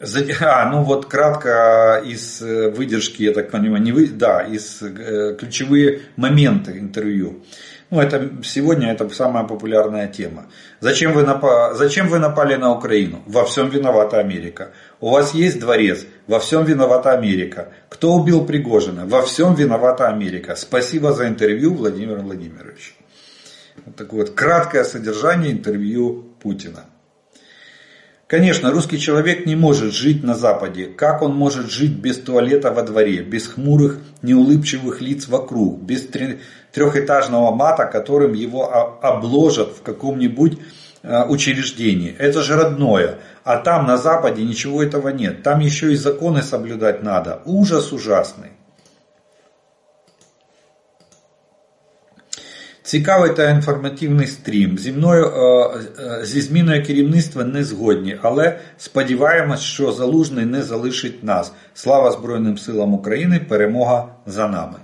А, 0.40 0.70
ну 0.70 0.82
вот 0.82 1.06
кратко 1.06 2.02
из 2.04 2.40
выдержки, 2.40 3.22
я 3.22 3.34
так 3.34 3.50
понимаю, 3.50 3.82
не 3.82 3.92
вы, 3.92 4.08
да, 4.08 4.40
из 4.40 4.78
ключевые 5.38 6.00
моменты 6.16 6.78
интервью. 6.78 7.44
Ну, 7.90 8.00
это 8.00 8.30
сегодня 8.44 8.92
это 8.92 9.08
самая 9.08 9.44
популярная 9.44 10.06
тема. 10.06 10.46
Зачем 10.78 11.12
вы, 11.12 11.24
напа... 11.24 11.74
Зачем 11.74 12.08
вы 12.08 12.20
напали 12.20 12.54
на 12.54 12.72
Украину? 12.72 13.20
Во 13.26 13.44
всем 13.44 13.68
виновата 13.68 14.20
Америка. 14.20 14.70
У 15.00 15.10
вас 15.10 15.34
есть 15.34 15.58
дворец? 15.58 16.06
Во 16.28 16.38
всем 16.38 16.64
виновата 16.64 17.12
Америка. 17.12 17.72
Кто 17.88 18.12
убил 18.12 18.46
Пригожина? 18.46 19.06
Во 19.06 19.22
всем 19.22 19.54
виновата 19.54 20.06
Америка. 20.06 20.54
Спасибо 20.54 21.12
за 21.12 21.26
интервью, 21.26 21.74
Владимир 21.74 22.18
Владимирович. 22.18 22.94
Вот 23.84 23.96
такое 23.96 24.20
вот 24.20 24.30
краткое 24.34 24.84
содержание 24.84 25.50
интервью 25.50 26.26
Путина. 26.40 26.84
Конечно, 28.30 28.70
русский 28.70 29.00
человек 29.00 29.44
не 29.44 29.56
может 29.56 29.92
жить 29.92 30.22
на 30.22 30.36
Западе. 30.36 30.86
Как 30.86 31.20
он 31.20 31.34
может 31.34 31.68
жить 31.68 31.96
без 31.96 32.16
туалета 32.16 32.70
во 32.70 32.82
дворе, 32.82 33.22
без 33.22 33.48
хмурых, 33.48 33.98
неулыбчивых 34.22 35.00
лиц 35.00 35.26
вокруг, 35.26 35.82
без 35.82 36.02
трехэтажного 36.71 37.55
мата, 37.55 37.85
которым 37.85 38.33
его 38.33 38.97
обложат 39.01 39.69
в 39.77 39.81
каком-нибудь 39.81 40.59
э, 41.03 41.23
учреждении. 41.25 42.15
Это 42.17 42.41
же 42.41 42.55
родное. 42.55 43.19
А 43.43 43.57
там 43.57 43.87
на 43.87 43.97
Западе 43.97 44.43
ничего 44.43 44.83
этого 44.83 45.09
нет. 45.09 45.43
Там 45.43 45.59
еще 45.59 45.93
и 45.93 45.95
законы 45.95 46.41
соблюдать 46.41 47.03
надо. 47.03 47.41
Ужас 47.45 47.93
ужасный. 47.93 48.51
Цікавий 52.85 53.33
та 53.33 53.49
інформативний 53.49 54.27
стрім. 54.27 54.77
Зі 54.77 54.91
мною 54.91 55.25
е, 55.25 56.25
зі 56.25 56.41
зміною 56.41 56.85
керівництва 56.85 57.43
не 57.43 57.63
згодні, 57.63 58.17
але 58.21 58.59
сподіваємось, 58.77 59.61
що 59.61 59.91
залужний 59.91 60.45
не 60.45 60.63
залишить 60.63 61.23
нас. 61.23 61.51
Слава 61.73 62.11
Збройним 62.11 62.57
силам 62.57 62.93
України! 62.93 63.39
Перемога 63.39 64.07
за 64.25 64.47
нами. 64.47 64.75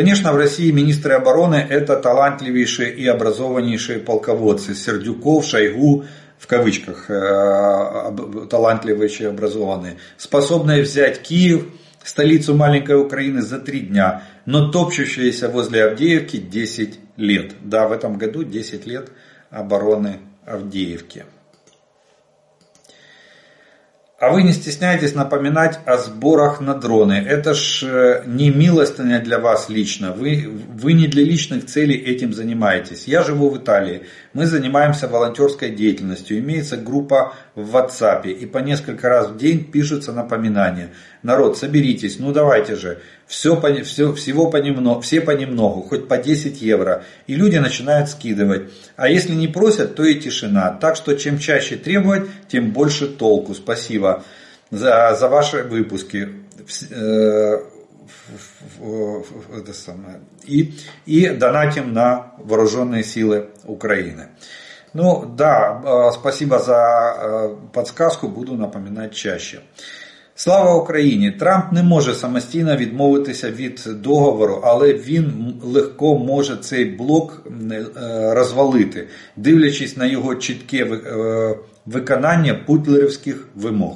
Конечно, 0.00 0.32
в 0.32 0.36
России 0.36 0.70
министры 0.70 1.12
обороны 1.12 1.56
это 1.56 1.94
талантливейшие 1.94 2.90
и 2.90 3.06
образованнейшие 3.06 3.98
полководцы. 3.98 4.74
Сердюков, 4.74 5.44
Шойгу, 5.44 6.06
в 6.38 6.46
кавычках, 6.46 7.10
э, 7.10 8.46
талантливейшие 8.48 9.28
и 9.28 9.30
образованные, 9.30 9.98
способные 10.16 10.80
взять 10.80 11.20
Киев– 11.20 11.66
столицу 12.02 12.54
маленькой 12.54 12.98
Украины 12.98 13.42
за 13.42 13.58
три 13.58 13.80
дня, 13.80 14.22
но 14.46 14.70
топчущаяся 14.70 15.50
возле 15.50 15.84
Авдеевки 15.84 16.38
10 16.38 16.98
лет. 17.18 17.52
Да, 17.60 17.86
в 17.86 17.92
этом 17.92 18.16
году 18.16 18.42
10 18.42 18.86
лет 18.86 19.10
обороны 19.50 20.20
Авдеевки. 20.46 21.26
А 24.20 24.30
вы 24.30 24.42
не 24.42 24.52
стесняйтесь 24.52 25.14
напоминать 25.14 25.78
о 25.86 25.96
сборах 25.96 26.60
на 26.60 26.74
дроны. 26.74 27.14
Это 27.26 27.54
ж 27.54 27.82
э, 27.84 28.22
не 28.26 28.50
милостыня 28.50 29.18
для 29.20 29.38
вас 29.38 29.70
лично. 29.70 30.12
Вы, 30.12 30.46
вы 30.74 30.92
не 30.92 31.06
для 31.06 31.24
личных 31.24 31.64
целей 31.64 31.96
этим 31.96 32.34
занимаетесь. 32.34 33.08
Я 33.08 33.22
живу 33.22 33.48
в 33.48 33.56
Италии. 33.56 34.02
Мы 34.32 34.46
занимаемся 34.46 35.08
волонтерской 35.08 35.70
деятельностью. 35.70 36.38
Имеется 36.38 36.76
группа 36.76 37.34
в 37.56 37.74
WhatsApp. 37.74 38.30
И 38.30 38.46
по 38.46 38.58
несколько 38.58 39.08
раз 39.08 39.28
в 39.28 39.36
день 39.36 39.64
пишутся 39.64 40.12
напоминания. 40.12 40.90
Народ, 41.24 41.58
соберитесь. 41.58 42.20
Ну 42.20 42.32
давайте 42.32 42.76
же. 42.76 43.00
Все, 43.26 43.60
все, 43.82 44.12
всего 44.12 44.48
понемногу, 44.48 45.00
все 45.00 45.20
понемногу. 45.20 45.82
Хоть 45.82 46.06
по 46.06 46.16
10 46.16 46.62
евро. 46.62 47.02
И 47.26 47.34
люди 47.34 47.56
начинают 47.56 48.08
скидывать. 48.08 48.70
А 48.96 49.08
если 49.08 49.32
не 49.34 49.48
просят, 49.48 49.96
то 49.96 50.04
и 50.04 50.14
тишина. 50.14 50.70
Так 50.80 50.94
что 50.94 51.16
чем 51.16 51.38
чаще 51.38 51.76
требовать, 51.76 52.28
тем 52.48 52.70
больше 52.70 53.08
толку. 53.08 53.54
Спасибо 53.54 54.22
за, 54.70 55.16
за 55.18 55.28
ваши 55.28 55.64
выпуски. 55.64 56.28
Э, 56.90 57.58
это 59.55 59.73
самое. 59.73 60.19
И, 60.45 60.73
и 61.05 61.29
донатим 61.29 61.93
на 61.93 62.33
вооруженные 62.37 63.03
силы 63.03 63.49
Украины. 63.65 64.29
Ну 64.93 65.25
да, 65.25 65.81
э, 65.83 66.11
спасибо 66.13 66.59
за 66.59 67.15
э, 67.17 67.55
подсказку, 67.73 68.29
буду 68.29 68.55
напоминать 68.55 69.13
чаще. 69.13 69.61
Слава 70.37 70.75
Україні! 70.75 71.31
Трамп 71.31 71.71
не 71.71 71.83
може 71.83 72.13
самостійно 72.13 72.75
відмовитися 72.75 73.51
від 73.51 73.87
договору, 73.87 74.61
але 74.63 74.93
він 74.93 75.53
легко 75.63 76.17
може 76.19 76.57
цей 76.57 76.85
блок 76.85 77.43
е, 77.71 77.83
розвалити, 78.33 79.07
дивлячись 79.35 79.97
на 79.97 80.05
його 80.05 80.35
чітке 80.35 80.85
е, 80.85 81.55
виконання 81.85 82.53
путлерівських 82.53 83.47
вимог. 83.55 83.95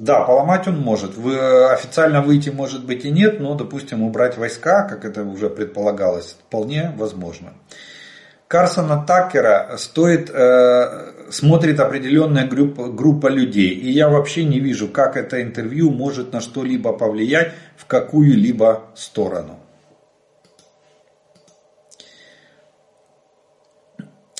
Да, 0.00 0.22
поломать 0.22 0.66
он 0.66 0.80
может. 0.80 1.14
Вы, 1.14 1.70
официально 1.70 2.22
выйти 2.22 2.48
может 2.48 2.86
быть 2.86 3.04
и 3.04 3.10
нет, 3.10 3.38
но, 3.38 3.54
допустим, 3.54 4.02
убрать 4.02 4.38
войска, 4.38 4.88
как 4.88 5.04
это 5.04 5.24
уже 5.24 5.50
предполагалось, 5.50 6.38
вполне 6.46 6.94
возможно. 6.96 7.52
Карсона 8.48 9.04
Такера 9.06 9.76
стоит, 9.76 10.30
э, 10.32 11.30
смотрит 11.30 11.80
определенная 11.80 12.48
группа, 12.48 12.88
группа 12.88 13.26
людей. 13.26 13.74
И 13.74 13.90
я 13.90 14.08
вообще 14.08 14.44
не 14.44 14.58
вижу, 14.58 14.88
как 14.88 15.18
это 15.18 15.42
интервью 15.42 15.90
может 15.90 16.32
на 16.32 16.40
что-либо 16.40 16.94
повлиять 16.94 17.52
в 17.76 17.84
какую-либо 17.84 18.84
сторону. 18.94 19.58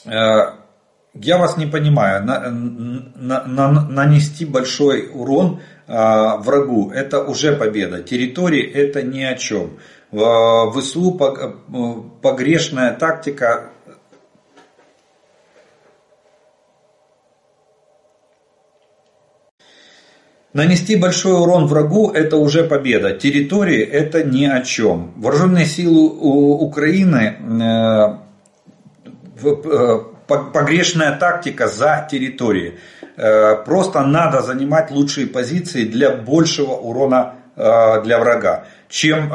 Э, 0.06 0.59
я 1.22 1.38
вас 1.38 1.56
не 1.56 1.66
понимаю. 1.66 2.24
На, 2.24 2.50
на, 2.50 3.44
на, 3.44 3.88
нанести 3.88 4.44
большой 4.44 5.10
урон 5.12 5.60
э, 5.86 5.92
врагу 5.92 6.90
это 6.90 7.22
уже 7.22 7.54
победа. 7.54 8.02
Территории 8.02 8.62
это 8.62 9.02
ни 9.02 9.22
о 9.22 9.34
чем. 9.34 9.78
В 10.10 10.72
ВСУ 10.72 11.18
э, 11.18 11.52
погрешная 12.22 12.94
тактика 12.94 13.70
Нанести 20.52 20.96
большой 20.96 21.34
урон 21.34 21.66
врагу– 21.66 22.10
это 22.14 22.36
уже 22.36 22.64
победа. 22.64 23.12
Территории– 23.12 23.82
это 23.92 24.24
ни 24.24 24.46
о 24.46 24.62
чем. 24.62 25.12
Вооруженные 25.16 25.64
силы 25.64 26.08
Украины 26.08 27.36
э, 27.62 29.46
э, 29.46 30.00
погрешная 30.36 31.18
тактика 31.18 31.68
за 31.68 32.06
территории. 32.10 32.78
Э, 33.16 33.56
просто 33.64 34.02
надо 34.02 34.42
занимать 34.42 34.90
лучшие 34.90 35.26
позиции 35.26 35.84
для 35.84 36.10
большего 36.10 36.72
урона 36.72 37.34
для 37.56 38.18
врага, 38.18 38.64
чем, 38.88 39.30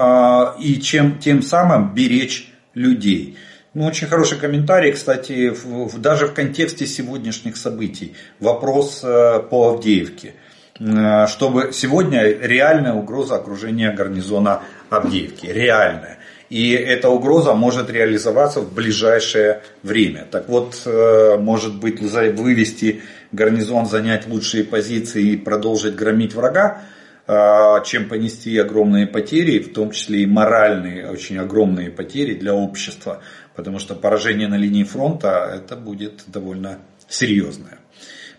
и 0.58 0.82
чем 0.82 1.20
тем 1.20 1.44
самым 1.44 1.94
беречь 1.94 2.52
людей. 2.74 3.38
Ну, 3.76 3.86
очень 3.86 4.08
хороший 4.08 4.40
комментарий, 4.40 4.94
кстати, 4.94 5.54
даже 5.98 6.28
в 6.28 6.34
контексте 6.34 6.88
сегодняшних 6.88 7.56
событий. 7.56 8.16
Вопрос 8.40 9.02
по 9.02 9.74
Авдеевке. 9.76 10.34
Э, 10.80 11.28
чтобы 11.28 11.72
сегодня 11.72 12.24
реальная 12.24 12.94
угроза 12.94 13.36
окружения 13.36 13.92
гарнизона 13.92 14.62
Авдеевки. 14.90 15.46
Реальная. 15.46 16.15
И 16.50 16.72
эта 16.72 17.10
угроза 17.10 17.54
может 17.54 17.90
реализоваться 17.90 18.62
в 18.62 18.74
ближайшее 18.74 19.62
время. 19.84 20.28
Так 20.30 20.48
вот, 20.48 20.82
э, 20.86 21.38
может 21.38 21.80
быть, 21.80 22.00
вывести 22.02 23.02
гарнизон 23.32 23.86
занять 23.86 24.28
лучшие 24.28 24.64
позиции 24.64 25.32
и 25.32 25.38
продолжить 25.38 25.96
громить 25.96 26.36
врага, 26.36 26.82
а, 27.28 27.82
чем 27.82 28.08
понести 28.08 28.56
огромные 28.58 29.08
потери, 29.08 29.60
в 29.60 29.74
том 29.74 29.92
числе 29.92 30.22
и 30.22 30.26
моральные, 30.28 31.10
очень 31.10 31.40
огромные 31.40 31.90
потери 31.90 32.36
для 32.36 32.54
общества. 32.54 33.22
Потому 33.56 33.80
что 33.80 33.96
поражение 33.96 34.48
на 34.48 34.58
линии 34.58 34.84
фронта 34.84 35.52
это 35.56 35.76
будет 35.76 36.24
довольно 36.28 36.80
серьезное 37.10 37.80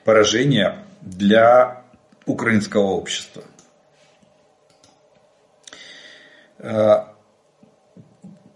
поражение 0.07 0.79
для 1.03 1.83
украинского 2.27 2.85
общества. 2.85 3.43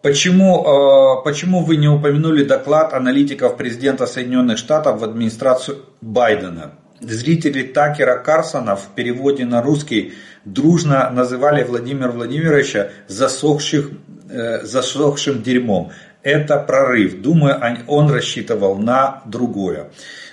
Почему, 0.02 1.22
почему 1.24 1.62
вы 1.62 1.76
не 1.76 1.88
упомянули 1.88 2.44
доклад 2.44 2.94
аналитиков 2.94 3.58
президента 3.58 4.06
Соединенных 4.06 4.56
Штатов 4.56 5.00
в 5.00 5.04
администрацию 5.04 5.78
Байдена? 6.00 6.72
Зрители 7.00 7.62
Такера 7.62 8.16
Карсона 8.16 8.76
в 8.76 8.88
переводе 8.94 9.44
на 9.44 9.62
русский 9.62 10.14
дружно 10.44 11.10
называли 11.10 11.64
Владимира 11.64 12.10
Владимировича 12.10 12.90
засохших, 13.08 13.90
э, 14.30 14.62
засохшим 14.64 15.42
дерьмом. 15.42 15.92
Это 16.22 16.58
прорыв. 16.58 17.22
Думаю, 17.22 17.58
он 17.86 18.10
рассчитывал 18.10 18.76
на 18.76 19.22
другое. 19.24 19.90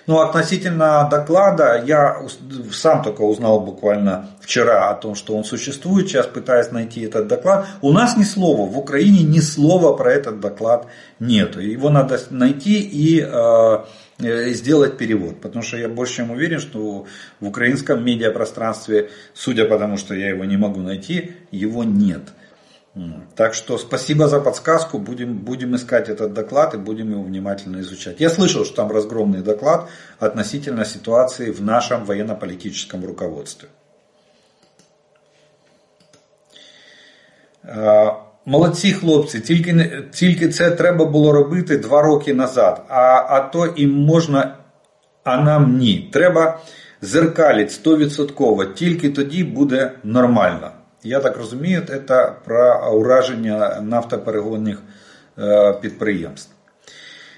Ну, 0.08 0.20
относительно 0.22 1.08
доклада, 1.12 1.84
я 1.86 2.22
сам 2.72 3.04
только 3.04 3.22
узнал 3.22 3.60
буквально 3.60 4.30
вчера 4.42 4.90
о 4.90 4.96
том, 4.96 5.16
что 5.16 5.36
он 5.36 5.44
существует. 5.44 6.08
Сейчас 6.08 6.26
пытаюсь 6.26 6.72
найти 6.72 7.02
этот 7.02 7.28
доклад. 7.28 7.68
У 7.82 7.92
нас 7.92 8.18
ни 8.18 8.24
слова, 8.24 8.66
в 8.70 8.78
Украине 8.78 9.24
ни 9.24 9.40
слова 9.40 9.96
про 9.96 10.14
этот 10.14 10.40
доклад 10.40 10.88
нет. 11.20 11.58
Его 11.58 11.90
надо 11.90 12.20
найти 12.32 12.80
и 12.80 13.22
э, 13.22 13.78
Э, 14.20 14.50
сделать 14.50 14.98
перевод. 14.98 15.42
Потому 15.42 15.64
что 15.64 15.78
я 15.78 15.88
больше 15.90 16.16
чем 16.16 16.32
уверен, 16.32 16.60
что 16.60 17.06
в 17.40 17.48
украинском 17.48 18.04
медиапространстве, 18.04 19.12
судя 19.36 19.66
по 19.66 19.78
тому, 19.78 19.98
что 19.98 20.16
я 20.16 20.30
его 20.30 20.44
не 20.44 20.58
могу 20.58 20.82
найти, 20.82 21.34
его 21.52 21.84
нет. 21.84 22.22
Так 23.37 23.55
что 23.55 23.79
спасибо 23.79 24.29
за 24.29 24.41
подсказку, 24.41 24.99
будем, 24.99 25.39
будем 25.39 25.75
искать 25.75 26.11
этот 26.11 26.35
доклад 26.35 26.75
и 26.75 26.79
будем 26.79 27.11
его 27.11 27.23
внимательно 27.23 27.81
изучать. 27.81 28.21
Я 28.21 28.29
слышал, 28.29 28.67
что 28.67 28.77
там 28.77 28.93
разгромный 28.93 29.41
доклад 29.41 29.89
относительно 30.19 30.85
ситуации 30.85 31.51
в 31.51 31.63
нашем 31.63 32.05
военно-политическом 32.05 33.05
руководстве. 33.05 33.69
А, 37.65 38.13
Молодці 38.47 38.93
хлопці, 38.93 39.41
тільки 39.41 40.03
тільки 40.13 40.49
це 40.49 40.71
треба 40.71 41.05
було 41.05 41.33
робити 41.33 41.79
два 41.79 42.03
роки 42.03 42.35
назад. 42.35 42.85
А 42.89 43.27
а 43.29 43.41
то 43.41 43.75
їм 43.77 43.93
можна, 43.93 44.57
а 45.25 45.37
нам 45.37 45.79
ні. 45.79 46.11
Треба 46.13 46.61
зеркалити 47.01 47.71
100%, 47.85 48.75
тільки 48.75 49.11
тоді 49.11 49.45
буде 49.45 49.93
нормально. 50.05 50.71
Я 51.07 51.21
так 51.21 51.37
розумію, 51.37 51.83
це 52.09 52.33
про 52.45 52.93
ураження 52.93 53.81
нафтоперегонних 53.81 54.83
підприємств. 55.81 56.53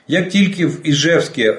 Як 0.09 0.29
тільки 0.29 0.67
в 0.67 0.89
Іжевське 0.89 1.53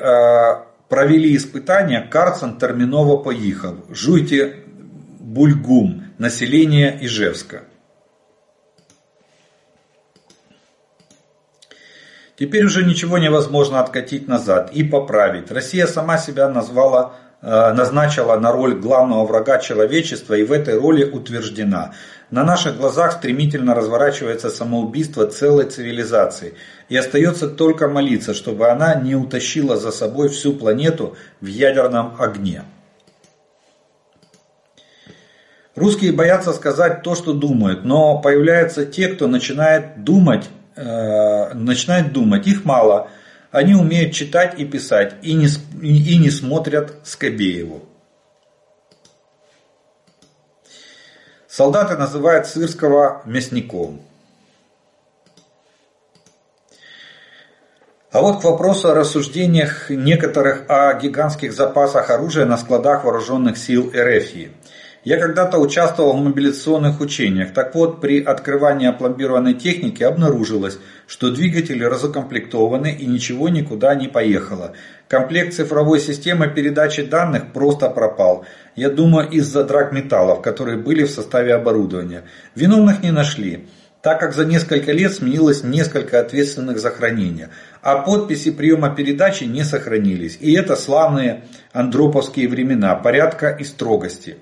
провели 0.87 1.27
іспитання, 1.27 2.07
Карцен 2.09 2.53
терміново 2.53 3.17
поїхав. 3.17 3.73
Жуйте 3.91 4.55
бульгум, 5.19 6.03
населення 6.19 6.99
Іжевська. 7.01 7.61
Теперь 12.37 12.65
уже 12.65 12.83
ничего 12.83 13.17
невозможно 13.17 13.79
откатить 13.79 14.27
назад 14.27 14.71
и 14.73 14.83
поправить. 14.83 15.51
Россия 15.51 15.87
сама 15.87 16.17
себя 16.17 16.49
назвала, 16.49 17.01
э, 17.03 17.28
назначила 17.42 18.36
на 18.36 18.52
роль 18.52 18.74
главного 18.74 19.24
врага 19.26 19.58
человечества 19.58 20.34
и 20.34 20.44
в 20.44 20.52
этой 20.52 20.78
роли 20.78 21.04
утверждена. 21.04 21.92
На 22.30 22.44
наших 22.44 22.76
глазах 22.76 23.12
стремительно 23.12 23.74
разворачивается 23.74 24.50
самоубийство 24.50 25.26
целой 25.26 25.64
цивилизации. 25.64 26.54
И 26.88 26.96
остается 26.96 27.48
только 27.48 27.88
молиться, 27.88 28.34
чтобы 28.34 28.68
она 28.68 28.94
не 28.94 29.14
утащила 29.14 29.76
за 29.76 29.90
собой 29.90 30.28
всю 30.28 30.52
планету 30.52 31.16
в 31.40 31.46
ядерном 31.46 32.16
огне. 32.18 32.62
Русские 35.74 36.12
боятся 36.12 36.52
сказать 36.52 37.02
то, 37.02 37.14
что 37.14 37.32
думают, 37.32 37.84
но 37.84 38.20
появляются 38.20 38.84
те, 38.84 39.08
кто 39.08 39.28
начинает 39.28 40.04
думать 40.04 40.44
э, 40.76 41.54
начинают 41.54 42.12
думать, 42.12 42.46
их 42.46 42.64
мало, 42.64 43.08
они 43.50 43.74
умеют 43.74 44.14
читать 44.14 44.58
и 44.58 44.64
писать 44.64 45.14
и 45.22 45.34
не, 45.34 45.46
и 45.82 46.18
не 46.18 46.30
смотрят 46.30 46.94
Скобееву. 47.04 47.84
Солдаты 51.48 51.96
называют 51.96 52.46
Сырского 52.46 53.22
мясником. 53.24 54.02
А 58.12 58.20
вот 58.20 58.40
к 58.40 58.44
вопросу 58.44 58.88
о 58.88 58.94
рассуждениях 58.94 59.90
некоторых 59.90 60.64
о 60.68 60.94
гигантских 60.94 61.52
запасах 61.52 62.10
оружия 62.10 62.44
на 62.44 62.56
складах 62.56 63.04
вооруженных 63.04 63.56
сил 63.56 63.92
РФ. 63.94 64.50
Я 65.02 65.18
когда-то 65.18 65.58
участвовал 65.58 66.12
в 66.12 66.22
мобилизационных 66.22 67.00
учениях. 67.00 67.54
Так 67.54 67.74
вот, 67.74 68.02
при 68.02 68.22
открывании 68.22 68.86
опломбированной 68.86 69.54
техники 69.54 70.02
обнаружилось, 70.02 70.78
что 71.06 71.30
двигатели 71.30 71.82
разукомплектованы 71.84 72.94
и 72.94 73.06
ничего 73.06 73.48
никуда 73.48 73.94
не 73.94 74.08
поехало. 74.08 74.74
Комплект 75.08 75.54
цифровой 75.54 76.00
системы 76.00 76.48
передачи 76.48 77.02
данных 77.02 77.52
просто 77.54 77.88
пропал. 77.88 78.44
Я 78.76 78.90
думаю, 78.90 79.30
из-за 79.30 79.64
драгметаллов, 79.64 80.42
которые 80.42 80.76
были 80.76 81.04
в 81.04 81.10
составе 81.10 81.54
оборудования. 81.54 82.24
Виновных 82.54 83.02
не 83.02 83.10
нашли 83.10 83.66
так 84.02 84.18
как 84.18 84.32
за 84.32 84.46
несколько 84.46 84.92
лет 84.92 85.12
сменилось 85.12 85.62
несколько 85.62 86.20
ответственных 86.20 86.78
за 86.78 86.90
хранение, 86.90 87.50
а 87.82 87.96
подписи 87.96 88.50
приема 88.50 88.94
передачи 88.94 89.44
не 89.44 89.62
сохранились. 89.62 90.38
И 90.40 90.54
это 90.54 90.74
славные 90.74 91.44
андроповские 91.72 92.48
времена 92.48 92.94
порядка 92.94 93.50
и 93.50 93.64
строгости. 93.64 94.38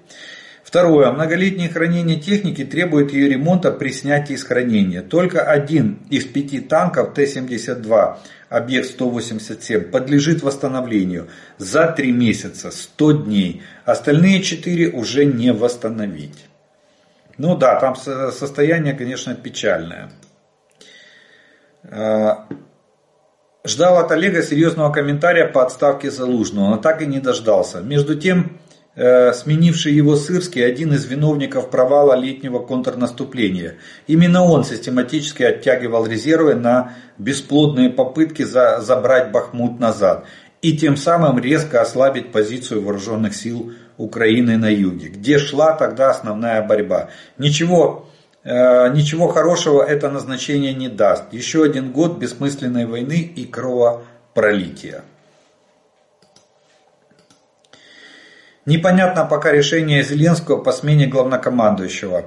Второе. 0.68 1.10
Многолетнее 1.12 1.70
хранение 1.70 2.20
техники 2.20 2.62
требует 2.62 3.10
ее 3.10 3.30
ремонта 3.30 3.72
при 3.72 3.88
снятии 3.88 4.34
из 4.34 4.44
хранения. 4.44 5.00
Только 5.00 5.40
один 5.40 5.98
из 6.10 6.26
пяти 6.26 6.60
танков 6.60 7.14
Т-72, 7.14 8.18
объект 8.50 8.86
187, 8.90 9.84
подлежит 9.84 10.42
восстановлению 10.42 11.28
за 11.56 11.86
три 11.86 12.12
месяца, 12.12 12.70
100 12.70 13.12
дней. 13.12 13.62
Остальные 13.86 14.42
четыре 14.42 14.90
уже 14.90 15.24
не 15.24 15.54
восстановить. 15.54 16.44
Ну 17.38 17.56
да, 17.56 17.80
там 17.80 17.96
состояние, 17.96 18.92
конечно, 18.92 19.34
печальное. 19.34 20.10
А, 21.82 22.46
ждал 23.64 23.96
от 23.96 24.12
Олега 24.12 24.42
серьезного 24.42 24.92
комментария 24.92 25.46
по 25.46 25.62
отставке 25.62 26.10
Залужного, 26.10 26.68
но 26.68 26.76
так 26.76 27.00
и 27.00 27.06
не 27.06 27.20
дождался. 27.20 27.80
Между 27.80 28.16
тем, 28.16 28.58
Э, 28.58 28.67
сменивший 28.99 29.92
его 29.92 30.16
Сырский, 30.16 30.66
один 30.66 30.92
из 30.92 31.05
виновников 31.05 31.70
провала 31.70 32.14
летнего 32.14 32.59
контрнаступления. 32.59 33.76
Именно 34.09 34.42
он 34.42 34.64
систематически 34.64 35.44
оттягивал 35.44 36.05
резервы 36.07 36.57
на 36.57 36.94
бесплодные 37.16 37.90
попытки 37.90 38.42
за, 38.42 38.80
забрать 38.80 39.30
Бахмут 39.30 39.78
назад 39.78 40.24
и 40.62 40.76
тем 40.76 40.96
самым 40.96 41.38
резко 41.38 41.80
ослабить 41.80 42.32
позицию 42.32 42.82
вооруженных 42.82 43.34
сил 43.34 43.72
Украины 43.96 44.57
на 44.57 44.68
юге, 44.68 45.09
где 45.09 45.38
шла 45.38 45.72
тогда 45.72 46.11
основная 46.11 46.66
борьба. 46.66 47.11
Ничего, 47.36 48.09
э, 48.44 48.92
ничего 48.92 49.28
хорошего 49.28 49.82
это 49.82 50.11
назначение 50.11 50.74
не 50.74 50.88
даст. 50.88 51.32
Еще 51.32 51.64
один 51.64 51.92
год 51.92 52.18
бессмысленной 52.18 52.86
войны 52.86 53.20
и 53.20 53.44
кровопролития. 53.44 55.05
Непонятно 58.68 59.24
пока 59.24 59.50
решение 59.50 60.02
Зеленского 60.02 60.58
по 60.62 60.72
смене 60.72 61.06
главнокомандующего. 61.06 62.26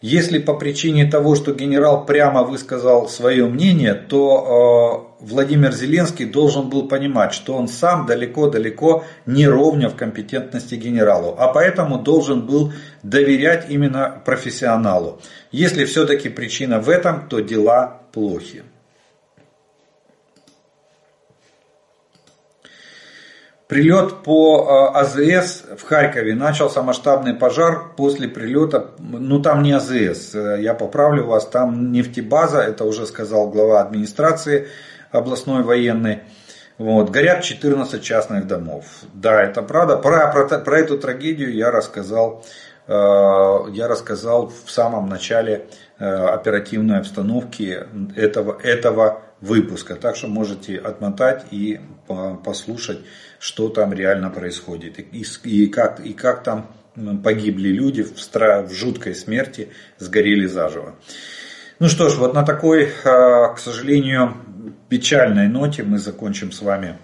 Если 0.00 0.40
по 0.40 0.54
причине 0.54 1.08
того, 1.08 1.36
что 1.36 1.54
генерал 1.54 2.04
прямо 2.04 2.42
высказал 2.42 3.08
свое 3.08 3.46
мнение, 3.46 3.94
то 3.94 5.06
э, 5.20 5.24
Владимир 5.24 5.72
Зеленский 5.72 6.24
должен 6.24 6.70
был 6.70 6.88
понимать, 6.88 7.32
что 7.32 7.54
он 7.54 7.68
сам 7.68 8.04
далеко-далеко 8.04 9.04
не 9.26 9.46
ровня 9.46 9.88
в 9.88 9.94
компетентности 9.94 10.74
генералу, 10.74 11.36
а 11.38 11.46
поэтому 11.52 12.00
должен 12.00 12.44
был 12.44 12.72
доверять 13.04 13.66
именно 13.68 14.20
профессионалу. 14.24 15.20
Если 15.52 15.84
все-таки 15.84 16.28
причина 16.28 16.80
в 16.80 16.88
этом, 16.88 17.28
то 17.28 17.38
дела 17.38 18.02
плохи. 18.10 18.64
Прилет 23.68 24.22
по 24.22 24.92
э, 24.94 24.98
АЗС 25.00 25.64
в 25.76 25.82
Харькове. 25.82 26.36
Начался 26.36 26.82
масштабный 26.82 27.34
пожар 27.34 27.94
после 27.96 28.28
прилета. 28.28 28.90
Ну 29.00 29.42
там 29.42 29.64
не 29.64 29.72
АЗС, 29.72 30.36
э, 30.36 30.58
я 30.60 30.72
поправлю 30.72 31.26
вас, 31.26 31.46
там 31.46 31.90
нефтебаза, 31.90 32.60
это 32.60 32.84
уже 32.84 33.06
сказал 33.06 33.50
глава 33.50 33.80
администрации 33.80 34.68
областной 35.10 35.64
военной. 35.64 36.20
Вот, 36.78 37.10
горят 37.10 37.42
14 37.42 38.00
частных 38.00 38.46
домов. 38.46 38.84
Да, 39.12 39.42
это 39.42 39.62
правда. 39.62 39.96
Про, 39.96 40.30
про, 40.30 40.58
про 40.58 40.78
эту 40.78 40.96
трагедию 40.96 41.52
я 41.52 41.72
рассказал, 41.72 42.44
э, 42.86 42.92
я 42.92 43.88
рассказал 43.88 44.52
в 44.64 44.70
самом 44.70 45.08
начале 45.08 45.66
э, 45.98 46.06
оперативной 46.06 47.00
обстановки 47.00 47.84
этого, 48.14 48.60
этого 48.62 49.22
выпуска. 49.46 49.94
Так 49.94 50.16
что 50.16 50.28
можете 50.28 50.76
отмотать 50.76 51.46
и 51.50 51.80
послушать, 52.44 52.98
что 53.38 53.68
там 53.68 53.92
реально 53.92 54.30
происходит. 54.30 54.98
И, 54.98 55.66
как, 55.66 56.00
и 56.00 56.12
как 56.12 56.42
там 56.42 56.70
погибли 57.22 57.68
люди 57.68 58.02
в, 58.02 58.18
стра... 58.20 58.62
в 58.62 58.72
жуткой 58.72 59.14
смерти, 59.14 59.68
сгорели 59.98 60.46
заживо. 60.46 60.96
Ну 61.78 61.88
что 61.88 62.08
ж, 62.08 62.16
вот 62.16 62.34
на 62.34 62.42
такой, 62.42 62.84
э, 62.84 62.88
к 63.04 63.58
сожалению, 63.58 64.34
печальной 64.88 65.48
ноте 65.48 65.82
мы 65.82 65.98
закончим 65.98 66.50
с 66.50 66.62
вами 66.62 66.98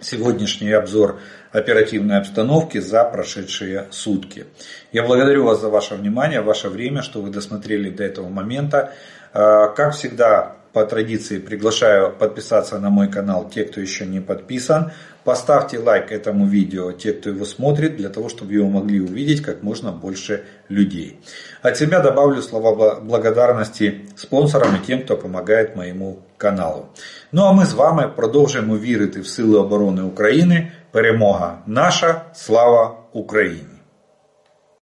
сегодняшний 0.00 0.72
обзор 0.72 1.18
оперативной 1.52 2.18
обстановки 2.18 2.78
за 2.78 3.04
прошедшие 3.04 3.86
сутки. 3.90 4.46
Я 4.92 5.02
благодарю 5.04 5.44
вас 5.44 5.60
за 5.60 5.68
ваше 5.68 5.94
внимание, 5.94 6.42
ваше 6.42 6.68
время, 6.68 7.02
что 7.02 7.20
вы 7.22 7.30
досмотрели 7.30 7.90
до 7.90 8.04
этого 8.04 8.28
момента. 8.28 8.92
Э, 9.32 9.68
как 9.74 9.94
всегда, 9.94 10.56
по 10.73 10.85
традиции 10.85 11.39
приглашаю 11.39 12.11
подписаться 12.11 12.79
на 12.79 12.89
мой 12.89 13.09
канал 13.09 13.49
те, 13.49 13.63
кто 13.63 13.79
еще 13.79 14.05
не 14.05 14.19
подписан. 14.19 14.91
Поставьте 15.23 15.79
лайк 15.79 16.11
этому 16.11 16.47
видео, 16.47 16.91
те, 16.91 17.13
кто 17.13 17.29
его 17.29 17.45
смотрит, 17.45 17.95
для 17.95 18.09
того, 18.09 18.27
чтобы 18.29 18.53
его 18.53 18.67
могли 18.67 18.99
увидеть 18.99 19.41
как 19.41 19.63
можно 19.63 19.91
больше 19.91 20.43
людей. 20.69 21.19
От 21.61 21.77
себя 21.77 22.01
добавлю 22.01 22.41
слова 22.41 22.99
благодарности 22.99 24.01
спонсорам 24.17 24.75
и 24.75 24.85
тем, 24.85 25.03
кто 25.03 25.15
помогает 25.15 25.75
моему 25.75 26.19
каналу. 26.37 26.85
Ну 27.31 27.43
а 27.43 27.53
ми 27.53 27.65
з 27.65 27.73
вами 27.73 28.07
продовжуємо 28.15 28.77
вірити 28.77 29.19
в 29.21 29.27
Сили 29.27 29.59
оборони 29.59 30.01
України. 30.01 30.71
Перемога 30.91 31.57
наша, 31.67 32.21
слава 32.33 32.97
Україні! 33.13 33.78